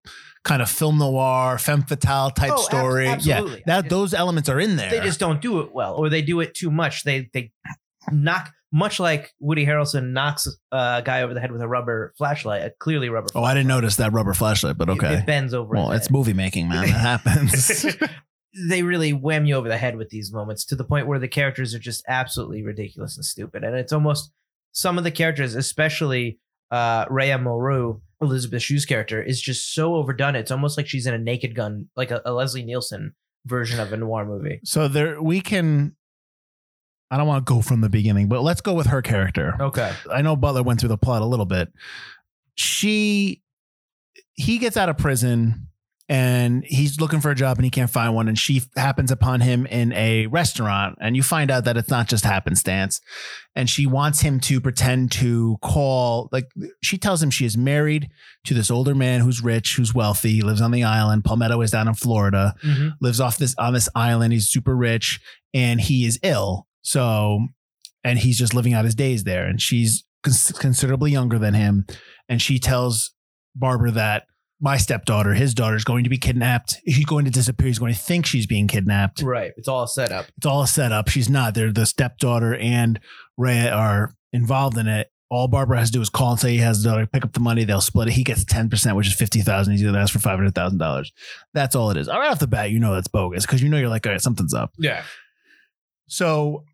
kind 0.44 0.62
of 0.62 0.70
film 0.70 0.98
noir 0.98 1.58
femme 1.58 1.82
fatale 1.82 2.30
type 2.30 2.52
Oh, 2.52 2.60
ab- 2.60 2.60
story 2.64 3.08
absolutely. 3.08 3.56
yeah 3.58 3.62
that 3.66 3.80
Just- 3.82 3.90
those 3.90 4.14
elements 4.14 4.48
are 4.48 4.60
in 4.60 4.76
there 4.76 4.90
They 4.90 5.00
just 5.00 5.18
don't 5.18 5.40
do 5.42 5.60
it 5.60 5.72
well, 5.72 5.94
or 5.96 6.08
they 6.08 6.22
do 6.22 6.38
it 6.40 6.54
too 6.54 6.70
much. 6.70 7.02
They 7.02 7.28
they 7.32 7.50
knock 8.12 8.52
much 8.72 9.00
like 9.00 9.32
Woody 9.40 9.64
Harrelson 9.66 10.10
knocks 10.12 10.46
a 10.70 11.02
guy 11.04 11.22
over 11.22 11.34
the 11.34 11.40
head 11.40 11.50
with 11.50 11.62
a 11.62 11.68
rubber 11.68 12.12
flashlight, 12.18 12.62
a 12.62 12.70
clearly 12.78 13.08
rubber. 13.08 13.28
oh 13.34 13.42
i 13.42 13.54
didn't 13.54 13.68
notice 13.68 13.96
that 13.96 14.12
rubber 14.12 14.34
flashlight 14.34 14.76
but 14.78 14.88
okay 14.90 15.14
It, 15.14 15.26
bends 15.26 15.52
over. 15.54 15.74
well 15.74 15.90
it's 15.92 16.06
head. 16.06 16.12
movie 16.12 16.32
making 16.32 16.68
man 16.68 16.86
that 16.86 17.20
happens 17.24 17.86
they 18.68 18.82
really 18.82 19.12
wham 19.12 19.44
you 19.46 19.54
over 19.54 19.68
the 19.68 19.76
head 19.76 19.96
with 19.96 20.08
these 20.10 20.32
moments 20.32 20.64
to 20.66 20.76
the 20.76 20.84
point 20.84 21.06
where 21.06 21.18
the 21.18 21.28
characters 21.28 21.74
are 21.74 21.78
just 21.78 22.04
absolutely 22.08 22.62
ridiculous 22.62 23.16
and 23.16 23.24
stupid. 23.24 23.64
And 23.64 23.74
it's 23.76 23.92
almost 23.92 24.32
some 24.72 24.98
of 24.98 25.04
the 25.04 25.10
characters, 25.10 25.54
especially 25.54 26.38
uh 26.70 27.04
Rhea 27.10 27.38
Moreau, 27.38 28.00
Elizabeth 28.20 28.62
Shue's 28.62 28.84
character, 28.86 29.22
is 29.22 29.40
just 29.40 29.74
so 29.74 29.94
overdone. 29.94 30.34
It's 30.36 30.50
almost 30.50 30.76
like 30.76 30.86
she's 30.88 31.06
in 31.06 31.14
a 31.14 31.18
naked 31.18 31.54
gun, 31.54 31.88
like 31.96 32.10
a, 32.10 32.22
a 32.24 32.32
Leslie 32.32 32.64
Nielsen 32.64 33.14
version 33.44 33.78
of 33.78 33.92
a 33.92 33.96
noir 33.96 34.24
movie. 34.26 34.58
so 34.64 34.88
there 34.88 35.22
we 35.22 35.40
can 35.40 35.94
i 37.12 37.16
don't 37.16 37.28
want 37.28 37.46
to 37.46 37.54
go 37.54 37.62
from 37.62 37.80
the 37.80 37.88
beginning 37.88 38.26
but 38.28 38.42
let's 38.42 38.60
go 38.60 38.72
with 38.74 38.88
her 38.88 39.00
character 39.00 39.54
Okay. 39.60 39.92
I 40.12 40.20
know 40.22 40.34
Butler 40.34 40.64
went 40.64 40.80
through 40.80 40.88
the 40.88 40.98
plot 40.98 41.22
a 41.22 41.26
little 41.26 41.46
bit. 41.46 41.72
She, 42.56 43.42
he 44.34 44.58
gets 44.58 44.76
out 44.76 44.88
of 44.88 44.98
prison 44.98 45.65
and 46.08 46.64
he's 46.64 47.00
looking 47.00 47.20
for 47.20 47.30
a 47.30 47.34
job 47.34 47.58
and 47.58 47.64
he 47.64 47.70
can't 47.70 47.90
find 47.90 48.14
one. 48.14 48.28
And 48.28 48.38
she 48.38 48.62
happens 48.76 49.10
upon 49.10 49.40
him 49.40 49.66
in 49.66 49.92
a 49.92 50.28
restaurant. 50.28 50.96
And 51.00 51.16
you 51.16 51.22
find 51.22 51.50
out 51.50 51.64
that 51.64 51.76
it's 51.76 51.90
not 51.90 52.08
just 52.08 52.24
happenstance. 52.24 53.00
And 53.56 53.68
she 53.68 53.86
wants 53.86 54.20
him 54.20 54.38
to 54.40 54.60
pretend 54.60 55.10
to 55.12 55.56
call, 55.62 56.28
like, 56.30 56.46
she 56.80 56.96
tells 56.96 57.22
him 57.22 57.30
she 57.30 57.44
is 57.44 57.56
married 57.56 58.08
to 58.44 58.54
this 58.54 58.70
older 58.70 58.94
man 58.94 59.20
who's 59.20 59.42
rich, 59.42 59.74
who's 59.76 59.94
wealthy, 59.94 60.42
lives 60.42 60.60
on 60.60 60.70
the 60.70 60.84
island. 60.84 61.24
Palmetto 61.24 61.60
is 61.60 61.72
down 61.72 61.88
in 61.88 61.94
Florida 61.94 62.54
mm-hmm. 62.62 62.88
lives 63.00 63.20
off 63.20 63.38
this 63.38 63.54
on 63.58 63.72
this 63.72 63.88
island. 63.96 64.32
He's 64.32 64.48
super 64.48 64.76
rich 64.76 65.20
and 65.52 65.80
he 65.80 66.06
is 66.06 66.20
ill. 66.22 66.68
So, 66.82 67.40
and 68.04 68.18
he's 68.18 68.38
just 68.38 68.54
living 68.54 68.74
out 68.74 68.84
his 68.84 68.94
days 68.94 69.24
there. 69.24 69.46
And 69.46 69.60
she's 69.60 70.04
cons- 70.22 70.52
considerably 70.52 71.10
younger 71.10 71.38
than 71.38 71.54
him. 71.54 71.84
And 72.28 72.40
she 72.40 72.60
tells 72.60 73.12
Barbara 73.56 73.90
that 73.92 74.26
my 74.60 74.76
stepdaughter, 74.76 75.34
his 75.34 75.54
daughter, 75.54 75.76
is 75.76 75.84
going 75.84 76.04
to 76.04 76.10
be 76.10 76.18
kidnapped. 76.18 76.80
She's 76.86 77.04
going 77.04 77.24
to 77.26 77.30
disappear. 77.30 77.66
He's 77.66 77.78
going 77.78 77.92
to 77.92 77.98
think 77.98 78.26
she's 78.26 78.46
being 78.46 78.68
kidnapped. 78.68 79.22
Right. 79.22 79.52
It's 79.56 79.68
all 79.68 79.86
set 79.86 80.12
up. 80.12 80.26
It's 80.36 80.46
all 80.46 80.66
set 80.66 80.92
up. 80.92 81.08
She's 81.08 81.28
not. 81.28 81.54
They're 81.54 81.72
the 81.72 81.86
stepdaughter 81.86 82.54
and 82.54 83.00
Ray 83.36 83.68
are 83.68 84.14
involved 84.32 84.78
in 84.78 84.86
it. 84.86 85.10
All 85.28 85.48
Barbara 85.48 85.78
has 85.78 85.90
to 85.90 85.94
do 85.94 86.00
is 86.00 86.08
call 86.08 86.32
and 86.32 86.40
say 86.40 86.52
he 86.52 86.58
has 86.58 86.82
the 86.82 86.90
daughter, 86.90 87.06
pick 87.06 87.24
up 87.24 87.32
the 87.32 87.40
money, 87.40 87.64
they'll 87.64 87.80
split 87.80 88.08
it. 88.08 88.12
He 88.12 88.22
gets 88.22 88.44
10%, 88.44 88.94
which 88.94 89.08
is 89.08 89.14
50000 89.14 89.72
He's 89.72 89.82
going 89.82 89.94
to 89.94 90.00
ask 90.00 90.12
for 90.12 90.20
$500,000. 90.20 91.06
That's 91.52 91.74
all 91.74 91.90
it 91.90 91.96
is. 91.96 92.08
All 92.08 92.20
right 92.20 92.30
off 92.30 92.38
the 92.38 92.46
bat, 92.46 92.70
you 92.70 92.78
know 92.78 92.94
that's 92.94 93.08
bogus 93.08 93.44
because 93.44 93.60
you 93.60 93.68
know 93.68 93.76
you're 93.76 93.88
like, 93.88 94.06
all 94.06 94.12
right, 94.12 94.20
something's 94.20 94.54
up. 94.54 94.72
Yeah. 94.78 95.02
So 96.06 96.64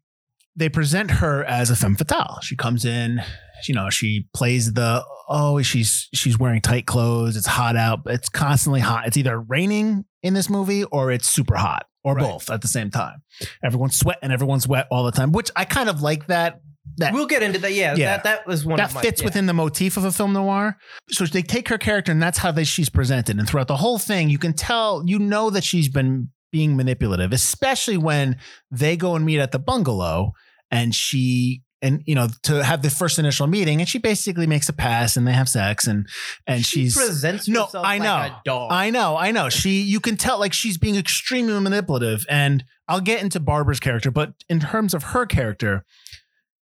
they 0.57 0.69
present 0.69 1.11
her 1.13 1.45
as 1.45 1.71
a 1.71 1.77
femme 1.77 1.97
fatale. 1.97 2.39
She 2.43 2.57
comes 2.57 2.85
in, 2.85 3.23
you 3.67 3.75
know, 3.75 3.91
she 3.91 4.27
plays 4.35 4.73
the 4.73 5.05
oh, 5.29 5.63
she's 5.63 6.09
she's 6.15 6.39
wearing 6.39 6.61
tight 6.61 6.87
clothes. 6.87 7.37
It's 7.37 7.47
hot 7.47 7.77
out. 7.77 8.01
It's 8.07 8.29
constantly 8.29 8.81
hot. 8.81 9.07
It's 9.07 9.17
either 9.17 9.41
raining 9.41 10.05
in 10.23 10.35
this 10.35 10.51
movie 10.51 10.85
or 10.85 11.11
it's 11.11 11.29
super 11.29 11.57
hot 11.57 11.87
or 12.05 12.15
Right. 12.15 12.25
both 12.25 12.51
at 12.51 12.61
the 12.63 12.69
same 12.69 12.91
time. 12.91 13.23
Everyone's 13.65 13.97
sweating, 13.97 14.21
and 14.25 14.33
everyone's 14.33 14.67
wet 14.69 14.89
all 14.91 15.05
the 15.05 15.13
time, 15.13 15.33
which 15.33 15.51
I 15.57 15.65
kind 15.65 15.89
of 15.89 16.03
like 16.03 16.27
that. 16.27 16.61
That 16.97 17.15
We'll 17.15 17.27
get 17.27 17.43
into 17.43 17.61
that. 17.61 17.73
Yeah. 17.73 17.95
Yeah. 17.95 18.17
That, 18.17 18.25
that 18.25 18.47
was 18.47 18.67
one 18.67 18.77
that 18.77 18.89
of 18.91 18.95
my, 18.97 19.03
fits 19.03 19.21
yeah. 19.23 19.27
within 19.27 19.47
the 19.47 19.55
motif 19.55 19.97
of 19.97 20.05
a 20.05 20.13
film 20.13 20.33
noir. 20.33 20.77
So 21.11 21.25
they 21.25 21.41
take 21.41 21.69
her 21.69 21.79
character, 21.79 22.11
and 22.13 22.21
that's 22.21 22.39
how 22.39 22.51
they, 22.51 22.65
she's 22.65 22.91
presented. 22.91 23.39
And 23.39 23.49
throughout 23.49 23.69
the 23.69 23.77
whole 23.77 23.99
thing, 23.99 24.29
you 24.29 24.39
can 24.39 24.53
tell, 24.53 25.03
you 25.07 25.19
know, 25.19 25.49
that 25.51 25.63
she's 25.65 25.89
been 25.89 26.31
being 26.53 26.77
manipulative, 26.77 27.33
especially 27.33 27.97
when 27.97 28.37
they 28.71 28.97
go 28.97 29.17
and 29.17 29.25
meet 29.25 29.41
at 29.41 29.51
the 29.53 29.59
bungalow, 29.59 30.33
and 30.71 30.95
she. 30.95 31.63
And 31.85 32.01
you 32.07 32.15
know 32.15 32.29
to 32.45 32.63
have 32.63 32.83
the 32.83 32.91
first 32.91 33.19
initial 33.19 33.49
meeting, 33.49 33.81
and 33.81 33.89
she 33.89 33.99
basically 33.99 34.47
makes 34.47 34.69
a 34.69 34.73
pass, 34.73 35.17
and 35.17 35.27
they 35.27 35.33
have 35.33 35.49
sex, 35.49 35.89
and 35.89 36.07
and 36.47 36.65
She 36.65 36.83
she's 36.85 36.97
presents 36.97 37.49
No, 37.49 37.65
herself 37.65 37.85
I 37.85 37.99
like 37.99 38.03
know. 38.05 38.37
a 38.37 38.41
dog. 38.45 38.71
I 38.71 38.91
know, 38.91 39.17
I 39.17 39.33
know. 39.33 39.49
She, 39.49 39.81
you 39.81 39.99
can 39.99 40.17
tell 40.17 40.39
like 40.39 40.53
she's 40.53 40.79
being 40.79 40.95
extremely 40.95 41.59
manipulative. 41.59 42.25
And 42.31 42.63
I'll 42.87 43.01
get 43.01 43.21
into 43.21 43.41
Barbara's 43.41 43.81
character, 43.81 44.13
but 44.13 44.33
in 44.49 44.61
terms 44.61 44.95
of 44.95 45.03
her 45.03 45.27
character, 45.27 45.85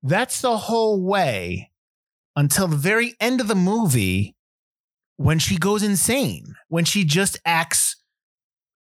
that's 0.02 0.42
the 0.42 0.58
whole 0.58 1.06
way 1.06 1.70
until 2.36 2.68
the 2.68 2.76
very 2.76 3.14
end 3.20 3.40
of 3.40 3.48
the 3.48 3.54
movie 3.54 4.36
when 5.18 5.38
she 5.38 5.58
goes 5.60 5.84
insane, 5.84 6.56
when 6.70 6.86
she 6.86 7.04
just 7.06 7.38
acts 7.46 7.98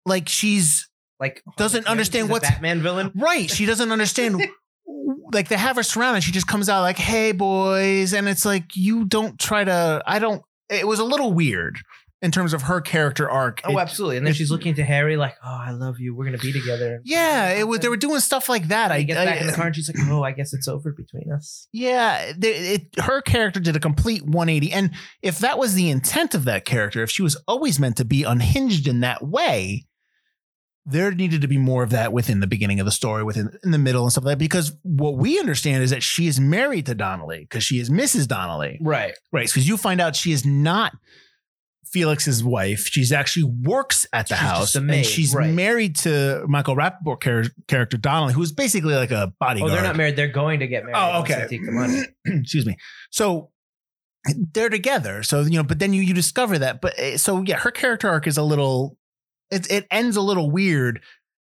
like 0.05 0.29
she's 0.29 0.88
like 1.21 1.43
Doesn't 1.57 1.83
Quinn, 1.83 1.91
understand 1.91 2.31
what's- 2.31 2.49
Batman 2.49 2.81
villain. 2.83 3.13
Right. 3.15 3.51
She 3.51 3.67
doesn't 3.67 3.91
understand. 3.93 4.41
like 5.33 5.49
they 5.49 5.57
have 5.57 5.77
her 5.77 5.83
surrounded. 5.83 6.23
She 6.23 6.33
just 6.33 6.47
comes 6.47 6.69
out 6.69 6.83
like, 6.83 6.97
"Hey, 6.99 7.33
boys," 7.33 8.13
and 8.15 8.29
it's 8.29 8.45
like 8.45 8.75
you 8.77 9.05
don't 9.05 9.39
try 9.39 9.65
to. 9.65 10.03
I 10.07 10.19
don't. 10.19 10.43
It 10.71 10.87
was 10.87 10.99
a 10.99 11.05
little 11.05 11.33
weird 11.33 11.79
in 12.21 12.33
terms 12.33 12.53
of 12.53 12.63
her 12.63 12.81
character 12.81 13.31
arc. 13.31 13.61
Oh, 13.65 13.73
It- 13.79 13.81
absolutely. 13.81 14.17
And 14.17 14.27
then 14.27 14.33
it- 14.33 14.37
she's 14.37 14.51
looking 14.51 14.75
to 14.75 14.85
Harry 14.85 15.17
like, 15.17 15.35
"Oh, 15.45 15.49
I 15.67 15.71
love 15.73 15.97
you. 16.01 16.15
We're 16.15 16.25
gonna 16.25 16.39
be 16.39 16.53
together." 16.53 17.01
yeah, 17.05 17.51
it 17.51 17.67
was. 17.69 17.81
They 17.81 17.89
were 17.89 17.97
doing 17.97 18.21
stuff 18.21 18.49
like 18.49 18.69
that. 18.69 18.91
I, 18.91 19.03
get 19.03 19.15
back 19.15 19.41
in 19.41 19.47
the 19.47 19.53
car 19.53 19.65
uh, 19.65 19.67
and 19.67 19.77
she's 19.77 19.89
like, 19.89 20.09
"Oh, 20.09 20.23
I 20.23 20.33
guess 20.33 20.53
it's 20.55 20.67
over 20.69 20.93
between 20.93 21.31
us." 21.33 21.69
Yeah, 21.73 22.33
they, 22.37 22.55
it, 22.75 23.01
her 23.01 23.21
character 23.23 23.61
did 23.61 23.77
a 23.77 23.81
complete 23.81 24.23
180. 24.25 24.73
And 24.73 24.91
if 25.23 25.39
that 25.41 25.59
was 25.59 25.75
the 25.75 25.91
intent 25.91 26.35
of 26.35 26.45
that 26.47 26.65
character, 26.65 27.03
if 27.03 27.11
she 27.11 27.23
was 27.23 27.37
always 27.47 27.79
meant 27.79 27.97
to 27.99 28.05
be 28.05 28.25
unhinged 28.25 28.89
in 28.89 29.01
that 29.01 29.23
way, 29.27 29.85
there 30.91 31.11
needed 31.13 31.43
to 31.43 31.49
be 31.49 31.59
more 31.59 31.83
of 31.83 31.91
that 31.91 32.13
within 32.13 32.41
the 32.41 32.47
beginning 32.47 32.81
of 32.81 32.87
the 32.87 32.93
story, 32.93 33.23
within 33.23 33.51
in 33.63 33.71
the 33.71 33.79
middle 33.79 34.03
and 34.05 34.13
stuff 34.13 34.25
like 34.25 34.33
that. 34.33 34.39
Because 34.39 34.73
what 34.83 35.17
we 35.17 35.39
understand 35.39 35.83
is 35.83 35.91
that 35.91 36.03
she 36.03 36.27
is 36.27 36.41
married 36.41 36.87
to 36.87 36.95
Donnelly 36.95 37.41
because 37.41 37.63
she 37.63 37.79
is 37.79 37.91
Mrs. 37.91 38.27
Donnelly. 38.27 38.79
Right. 38.81 39.15
Right. 39.33 39.47
Because 39.47 39.69
you 39.69 39.77
find 39.77 40.01
out 40.01 40.17
she 40.17 40.33
is 40.33 40.47
not 40.47 40.93
Felix's 41.93 42.43
wife. 42.43 42.87
She's 42.87 43.13
actually 43.13 43.45
works 43.45 44.07
at 44.13 44.29
the 44.29 44.35
She's 44.35 44.43
house. 44.43 44.75
and 44.75 45.07
she's 45.07 45.35
right. 45.35 45.53
married 45.53 45.97
to 45.97 46.45
Michael 46.49 46.77
Rapaport 46.77 47.23
char- 47.23 47.53
character 47.67 47.97
Donnelly, 47.97 48.33
who's 48.33 48.53
basically 48.53 48.95
like 48.95 49.11
a 49.11 49.33
bodyguard. 49.39 49.73
Oh, 49.73 49.75
they're 49.75 49.85
not 49.85 49.97
married. 49.97 50.17
They're 50.17 50.29
going 50.29 50.61
to 50.61 50.67
get 50.67 50.85
married. 50.85 50.97
Oh, 50.97 51.21
okay. 51.21 51.47
Take 51.49 51.65
the 51.65 51.73
money. 51.73 52.03
excuse 52.41 52.67
me. 52.67 52.77
So 53.11 53.51
they're 54.53 54.69
together. 54.69 55.23
So 55.23 55.43
you 55.43 55.59
know, 55.59 55.63
but 55.65 55.79
then 55.79 55.93
you 55.93 56.03
you 56.03 56.15
discover 56.15 56.59
that. 56.59 56.81
But 56.81 56.95
eh, 56.99 57.17
so 57.17 57.43
yeah, 57.43 57.59
her 57.59 57.71
character 57.71 58.09
arc 58.09 58.27
is 58.27 58.37
a 58.39 58.43
little. 58.43 58.97
It 59.51 59.71
it 59.71 59.87
ends 59.91 60.17
a 60.17 60.21
little 60.21 60.51
weird, 60.51 61.03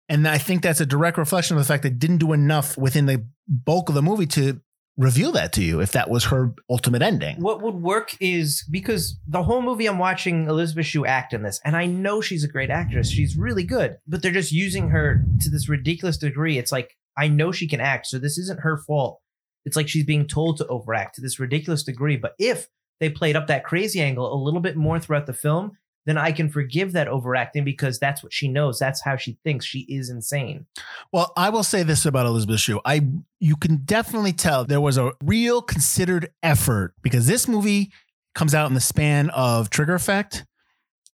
and 0.10 0.27
I 0.27 0.38
think 0.38 0.62
that's 0.62 0.81
a 0.81 0.86
direct 0.86 1.17
reflection 1.17 1.55
of 1.55 1.63
the 1.63 1.67
fact 1.67 1.84
that 1.84 2.00
didn't 2.00 2.17
do 2.17 2.34
enough 2.34 2.77
within 2.77 3.05
the 3.05 3.25
bulk 3.48 3.89
of 3.89 3.96
the 3.96 4.01
movie 4.01 4.25
to 4.27 4.62
reveal 4.98 5.31
that 5.34 5.53
to 5.53 5.63
you. 5.63 5.79
If 5.81 5.91
that 5.93 6.10
was 6.10 6.25
her 6.25 6.53
ultimate 6.70 7.01
ending. 7.01 7.38
What 7.38 7.62
would 7.62 7.75
work 7.75 8.15
is 8.20 8.65
because 8.70 9.20
the 9.27 9.43
whole 9.43 9.62
movie 9.62 9.88
I'm 9.88 10.00
watching 10.00 10.48
Elizabeth 10.48 10.86
Shue 10.86 11.05
act 11.05 11.34
in 11.34 11.43
this, 11.43 11.60
and 11.63 11.75
I 11.75 11.86
know 11.86 12.22
she's 12.22 12.43
a 12.43 12.50
great 12.50 12.70
actress. 12.70 13.10
She's 13.10 13.38
really 13.38 13.63
good, 13.63 13.98
but 14.08 14.22
they're 14.22 14.31
just 14.31 14.51
using 14.51 14.89
her 14.89 15.24
to 15.41 15.50
this 15.50 15.70
ridiculous 15.70 16.17
degree. 16.17 16.58
It's 16.58 16.72
like 16.72 16.96
I 17.17 17.27
know 17.27 17.51
she 17.51 17.67
can 17.67 17.81
act, 17.81 18.08
so 18.08 18.20
this 18.20 18.38
isn't 18.38 18.62
her 18.62 18.77
fault. 18.77 19.20
It's 19.65 19.75
like 19.75 19.88
she's 19.88 20.05
being 20.05 20.27
told 20.27 20.58
to 20.58 20.67
overact 20.67 21.15
to 21.15 21.22
this 21.22 21.39
ridiculous 21.39 21.84
degree. 21.84 22.17
But 22.17 22.34
if 22.39 22.67
they 23.00 23.10
played 23.10 23.36
up 23.36 23.48
that 23.48 23.63
crazy 23.63 24.01
angle 24.01 24.34
a 24.34 24.41
little 24.41 24.60
bit 24.60 24.75
more 24.75 25.00
throughout 25.00 25.25
the 25.25 25.34
film, 25.34 25.72
then 26.05 26.17
I 26.17 26.31
can 26.31 26.50
forgive 26.50 26.93
that 26.93 27.08
overacting 27.08 27.63
because 27.63 28.00
that's 28.00 28.24
what 28.24 28.34
she 28.34 28.48
knows. 28.48 28.79
That's 28.79 29.03
how 29.03 29.15
she 29.15 29.38
thinks. 29.43 29.65
She 29.65 29.81
is 29.81 30.10
insane. 30.10 30.65
Well, 31.12 31.31
I 31.38 31.50
will 31.50 31.63
say 31.63 31.84
this 31.84 32.05
about 32.05 32.25
Elizabeth 32.25 32.60
Shue. 32.60 32.81
I 32.86 33.08
you 33.39 33.55
can 33.55 33.77
definitely 33.77 34.34
tell 34.34 34.65
there 34.65 34.81
was 34.81 34.98
a 34.98 35.13
real 35.24 35.62
considered 35.62 36.29
effort 36.41 36.93
because 37.01 37.27
this 37.27 37.48
movie 37.48 37.91
comes 38.34 38.55
out 38.55 38.67
in 38.67 38.74
the 38.74 38.81
span 38.81 39.29
of 39.31 39.70
Trigger 39.70 39.96
Effect 39.96 40.46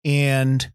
and 0.04 0.70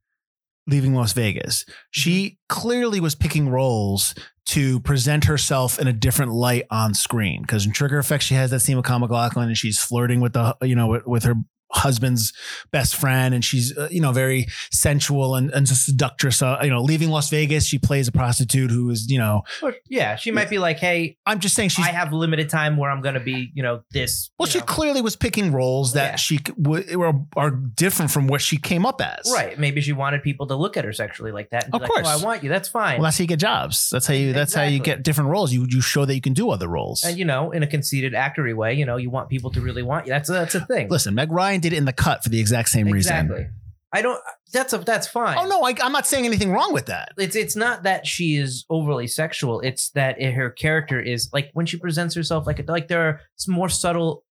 Leaving 0.67 0.93
Las 0.93 1.13
Vegas. 1.13 1.65
She 1.91 2.25
mm-hmm. 2.25 2.35
clearly 2.49 2.99
was 2.99 3.15
picking 3.15 3.49
roles 3.49 4.13
to 4.47 4.79
present 4.81 5.25
herself 5.25 5.79
in 5.79 5.87
a 5.87 5.93
different 5.93 6.31
light 6.33 6.65
on 6.69 6.93
screen 6.93 7.41
because 7.41 7.65
in 7.65 7.71
Trigger 7.71 7.99
Effect 7.99 8.23
she 8.23 8.33
has 8.33 8.51
that 8.51 8.59
scene 8.59 8.75
with 8.75 8.85
Kyle 8.85 8.99
MacLachlan 8.99 9.47
and 9.47 9.57
she's 9.57 9.79
flirting 9.79 10.19
with 10.19 10.33
the 10.33 10.55
you 10.61 10.75
know 10.75 10.87
with, 10.87 11.07
with 11.07 11.23
her 11.23 11.35
husband's 11.73 12.33
best 12.71 12.95
friend 12.95 13.33
and 13.33 13.43
she's 13.45 13.75
uh, 13.77 13.87
you 13.91 14.01
know 14.01 14.11
very 14.11 14.47
sensual 14.71 15.35
and, 15.35 15.51
and 15.51 15.67
seductress 15.67 16.41
uh, 16.41 16.59
you 16.63 16.69
know 16.69 16.81
leaving 16.81 17.09
las 17.09 17.29
vegas 17.29 17.65
she 17.65 17.77
plays 17.79 18.07
a 18.07 18.11
prostitute 18.11 18.71
who 18.71 18.89
is 18.89 19.09
you 19.09 19.17
know 19.17 19.41
Or, 19.61 19.73
yeah, 19.89 20.15
she 20.15 20.31
might 20.31 20.49
be 20.49 20.57
like, 20.57 20.77
"Hey, 20.79 21.17
i'm 21.25 21.39
just 21.39 21.55
saying 21.55 21.69
she's 21.69 21.85
I 21.85 21.89
have 21.91 22.13
limited 22.13 22.49
time 22.49 22.77
where 22.77 22.89
I'm 22.91 23.01
going 23.01 23.15
to 23.15 23.19
be, 23.21 23.51
you 23.53 23.63
know, 23.63 23.81
this." 23.91 24.31
well 24.39 24.47
she 24.47 24.59
know. 24.59 24.65
clearly 24.65 25.01
was 25.01 25.15
picking 25.15 25.51
roles 25.51 25.93
that 25.93 26.11
Yeah. 26.11 26.15
she 26.17 26.37
w- 26.61 26.97
were, 26.97 27.13
are 27.35 27.51
different 27.51 28.11
from 28.11 28.27
what 28.27 28.41
she 28.41 28.57
came 28.57 28.85
up 28.85 29.01
as 29.01 29.31
Right. 29.33 29.57
Maybe 29.57 29.81
she 29.81 29.93
wanted 29.93 30.23
people 30.23 30.47
to 30.47 30.55
look 30.55 30.77
at 30.77 30.83
her 30.85 30.93
sexually 30.93 31.31
like 31.31 31.49
that. 31.51 31.63
And 31.65 31.71
be 31.71 31.75
Of 31.77 31.81
like, 31.83 31.91
course. 31.91 32.07
Oh, 32.07 32.19
I 32.19 32.23
want 32.23 32.43
you. 32.43 32.49
That's 32.49 32.67
fine. 32.69 32.97
well 32.97 33.03
that's 33.05 33.17
how 33.17 33.23
you 33.23 33.27
get 33.27 33.39
jobs 33.39 33.89
that's 33.91 34.07
how 34.07 34.13
you 34.13 34.33
that's 34.33 34.53
how 34.53 34.63
you 34.63 34.79
get 34.79 35.03
different 35.03 35.29
roles 35.29 35.51
you 35.53 35.65
you 35.69 35.81
show 35.81 36.05
that 36.05 36.15
you 36.15 36.21
can 36.21 36.33
do 36.33 36.49
other 36.49 36.67
roles 36.67 37.03
and 37.03 37.17
you 37.17 37.25
know, 37.25 37.51
in 37.51 37.63
a 37.63 37.67
conceited 37.67 38.13
actory 38.13 38.55
way, 38.55 38.73
you 38.73 38.85
know, 38.85 38.97
you 38.97 39.09
want 39.09 39.29
people 39.29 39.51
to 39.51 39.61
really 39.61 39.83
want 39.83 40.05
you. 40.05 40.11
That's 40.11 40.29
a, 40.29 40.33
that's 40.33 40.55
a 40.55 40.65
thing. 40.65 40.87
listen 40.89 41.13
meg 41.15 41.31
ryan 41.31 41.60
did 41.61 41.73
it 41.73 41.77
in 41.77 41.85
the 41.85 41.93
cut 41.93 42.23
for 42.23 42.29
the 42.29 42.39
exact 42.39 42.69
same 42.69 42.87
exactly. 42.87 43.37
reason 43.37 43.53
I 43.93 44.01
don't. 44.01 44.19
That's 44.53 44.71
a 44.73 44.77
that's 44.77 45.07
fine. 45.07 45.37
oh 45.37 45.47
no 45.47 45.63
I, 45.63 45.73
i'm 45.81 45.91
not 45.91 46.07
saying 46.07 46.25
anything 46.25 46.51
wrong 46.51 46.73
with 46.73 46.87
that 46.87 47.13
It's 47.17 47.35
it's 47.35 47.55
not 47.55 47.83
that 47.83 48.05
she 48.05 48.35
is 48.35 48.65
overly 48.69 49.07
sexual. 49.07 49.61
It's 49.61 49.89
that 49.91 50.21
her 50.21 50.49
character 50.49 50.99
is 50.99 51.29
like 51.31 51.51
when 51.53 51.65
she 51.65 51.77
presents 51.77 52.15
herself 52.15 52.45
like 52.47 52.67
like 52.69 52.87
there 52.87 53.01
are 53.07 53.21
some 53.35 53.53
more 53.53 53.69
subtle, 53.69 54.23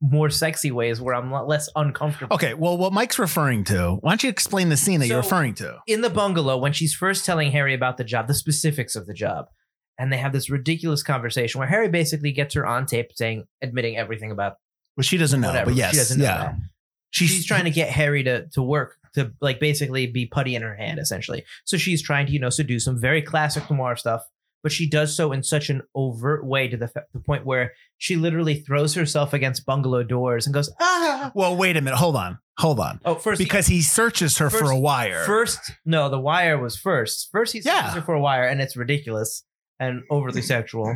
more 0.00 0.28
sexy 0.28 0.70
ways 0.70 1.00
where 1.00 1.14
I'm 1.14 1.32
less 1.32 1.68
uncomfortable. 1.74 2.34
okay 2.34 2.52
well 2.54 2.76
what 2.76 2.92
mike's 2.92 3.18
referring 3.18 3.64
to 3.64 3.96
why 4.00 4.10
don't 4.10 4.22
you 4.22 4.28
explain 4.30 4.68
the 4.68 4.76
scene 4.76 5.00
that 5.00 5.08
you're 5.08 5.18
referring 5.18 5.54
to 5.54 5.78
in 5.86 6.00
the 6.02 6.10
bungalow 6.10 6.56
when 6.58 6.72
she's 6.74 6.94
first 6.94 7.24
telling 7.24 7.52
Harry 7.52 7.72
about 7.74 7.96
the 7.96 8.04
job, 8.04 8.28
the 8.28 8.34
specifics 8.34 8.96
of 8.96 9.06
the 9.06 9.14
job. 9.14 9.46
And 9.98 10.12
they 10.12 10.18
have 10.18 10.34
this 10.34 10.50
ridiculous 10.50 11.02
conversation 11.02 11.58
where 11.58 11.68
Harry 11.68 11.88
basically 11.88 12.30
gets 12.32 12.52
her 12.54 12.66
on 12.66 12.84
tape 12.84 13.12
saying, 13.14 13.44
admitting 13.62 13.96
everything 13.96 14.30
about 14.30 14.56
well 14.96 15.02
she 15.02 15.16
doesn't 15.16 15.40
know 15.40 15.48
whatever. 15.48 15.70
but 15.70 15.76
yes 15.76 15.92
she 15.92 15.96
doesn't 15.98 16.18
know 16.18 16.24
yeah 16.24 16.36
that. 16.38 16.54
She's, 17.10 17.46
trying 17.46 17.64
to 17.64 17.70
get 17.70 17.88
Harry 17.88 18.22
to 18.24 18.46
to 18.48 18.62
work 18.62 18.96
to 19.14 19.32
like 19.40 19.58
basically 19.58 20.06
be 20.06 20.26
putty 20.26 20.54
in 20.54 20.60
her 20.60 20.74
hand, 20.74 20.98
essentially. 20.98 21.44
So 21.64 21.78
she's 21.78 22.02
trying 22.02 22.26
to, 22.26 22.32
you 22.32 22.38
know, 22.38 22.50
seduce 22.50 22.84
some 22.84 23.00
very 23.00 23.22
classic 23.22 23.70
noir 23.70 23.96
stuff, 23.96 24.22
but 24.62 24.70
she 24.70 24.86
does 24.86 25.16
so 25.16 25.32
in 25.32 25.42
such 25.42 25.70
an 25.70 25.80
overt 25.94 26.44
way 26.44 26.68
to 26.68 26.76
the, 26.76 26.90
the 27.14 27.20
point 27.20 27.46
where 27.46 27.72
she 27.96 28.16
literally 28.16 28.56
throws 28.60 28.92
herself 28.94 29.32
against 29.32 29.64
bungalow 29.64 30.02
doors 30.02 30.46
and 30.46 30.52
goes, 30.52 30.70
ah. 30.78 31.32
Well, 31.34 31.56
wait 31.56 31.78
a 31.78 31.80
minute. 31.80 31.96
Hold 31.96 32.16
on. 32.16 32.38
Hold 32.58 32.80
on. 32.80 33.00
Oh, 33.06 33.14
first 33.14 33.38
Because 33.38 33.66
he 33.68 33.80
searches 33.80 34.36
her 34.36 34.50
for 34.50 34.70
a 34.70 34.78
wire. 34.78 35.24
First, 35.24 35.72
no, 35.86 36.10
the 36.10 36.20
wire 36.20 36.58
was 36.58 36.76
first. 36.76 37.30
First, 37.32 37.54
he 37.54 37.62
searches 37.62 37.80
Yeah. 37.80 37.90
her 37.94 38.02
for 38.02 38.14
a 38.14 38.20
wire, 38.20 38.44
and 38.44 38.60
it's 38.60 38.76
ridiculous 38.76 39.42
and 39.80 40.02
overly 40.10 40.42
sexual, 40.42 40.94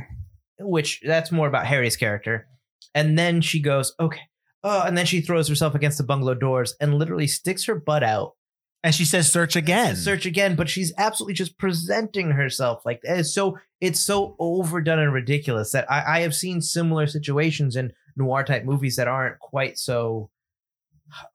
which 0.58 1.00
that's 1.02 1.32
more 1.32 1.46
about 1.48 1.64
Harry's 1.66 1.96
character. 1.96 2.46
And 2.94 3.18
then 3.18 3.40
she 3.40 3.60
goes, 3.60 3.94
okay. 4.00 4.20
Oh, 4.62 4.82
and 4.84 4.96
then 4.96 5.06
she 5.06 5.20
throws 5.20 5.48
herself 5.48 5.74
against 5.74 5.98
the 5.98 6.04
bungalow 6.04 6.34
doors 6.34 6.74
and 6.80 6.94
literally 6.98 7.26
sticks 7.26 7.64
her 7.64 7.74
butt 7.74 8.02
out. 8.02 8.34
and 8.82 8.94
she 8.94 9.04
says, 9.04 9.30
search 9.30 9.56
again. 9.56 9.96
Search 9.96 10.26
again, 10.26 10.54
but 10.54 10.68
she's 10.68 10.92
absolutely 10.98 11.34
just 11.34 11.56
presenting 11.58 12.32
herself 12.32 12.82
like 12.84 13.00
that. 13.02 13.18
It's 13.20 13.32
so 13.34 13.58
it's 13.80 14.00
so 14.00 14.36
overdone 14.38 14.98
and 14.98 15.12
ridiculous 15.14 15.72
that 15.72 15.90
I, 15.90 16.16
I 16.16 16.20
have 16.20 16.34
seen 16.34 16.60
similar 16.60 17.06
situations 17.06 17.76
in 17.76 17.92
noir 18.16 18.44
type 18.44 18.64
movies 18.64 18.96
that 18.96 19.08
aren't 19.08 19.38
quite 19.38 19.78
so 19.78 20.30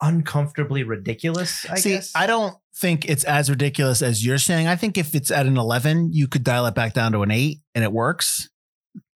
uncomfortably 0.02 0.84
ridiculous. 0.84 1.66
I 1.70 1.76
See, 1.78 1.90
guess 1.92 2.12
I 2.16 2.28
don't 2.28 2.56
think 2.78 3.06
it's 3.10 3.24
as 3.24 3.50
ridiculous 3.50 4.02
as 4.02 4.26
you're 4.26 4.38
saying. 4.38 4.68
I 4.68 4.76
think 4.76 4.98
if 4.98 5.16
it's 5.16 5.32
at 5.32 5.46
an 5.46 5.58
11, 5.58 6.12
you 6.14 6.28
could 6.28 6.44
dial 6.44 6.66
it 6.68 6.76
back 6.76 6.94
down 6.94 7.12
to 7.14 7.22
an 7.24 7.32
8 7.32 7.60
and 7.74 7.84
it 7.84 7.92
works. 7.92 8.50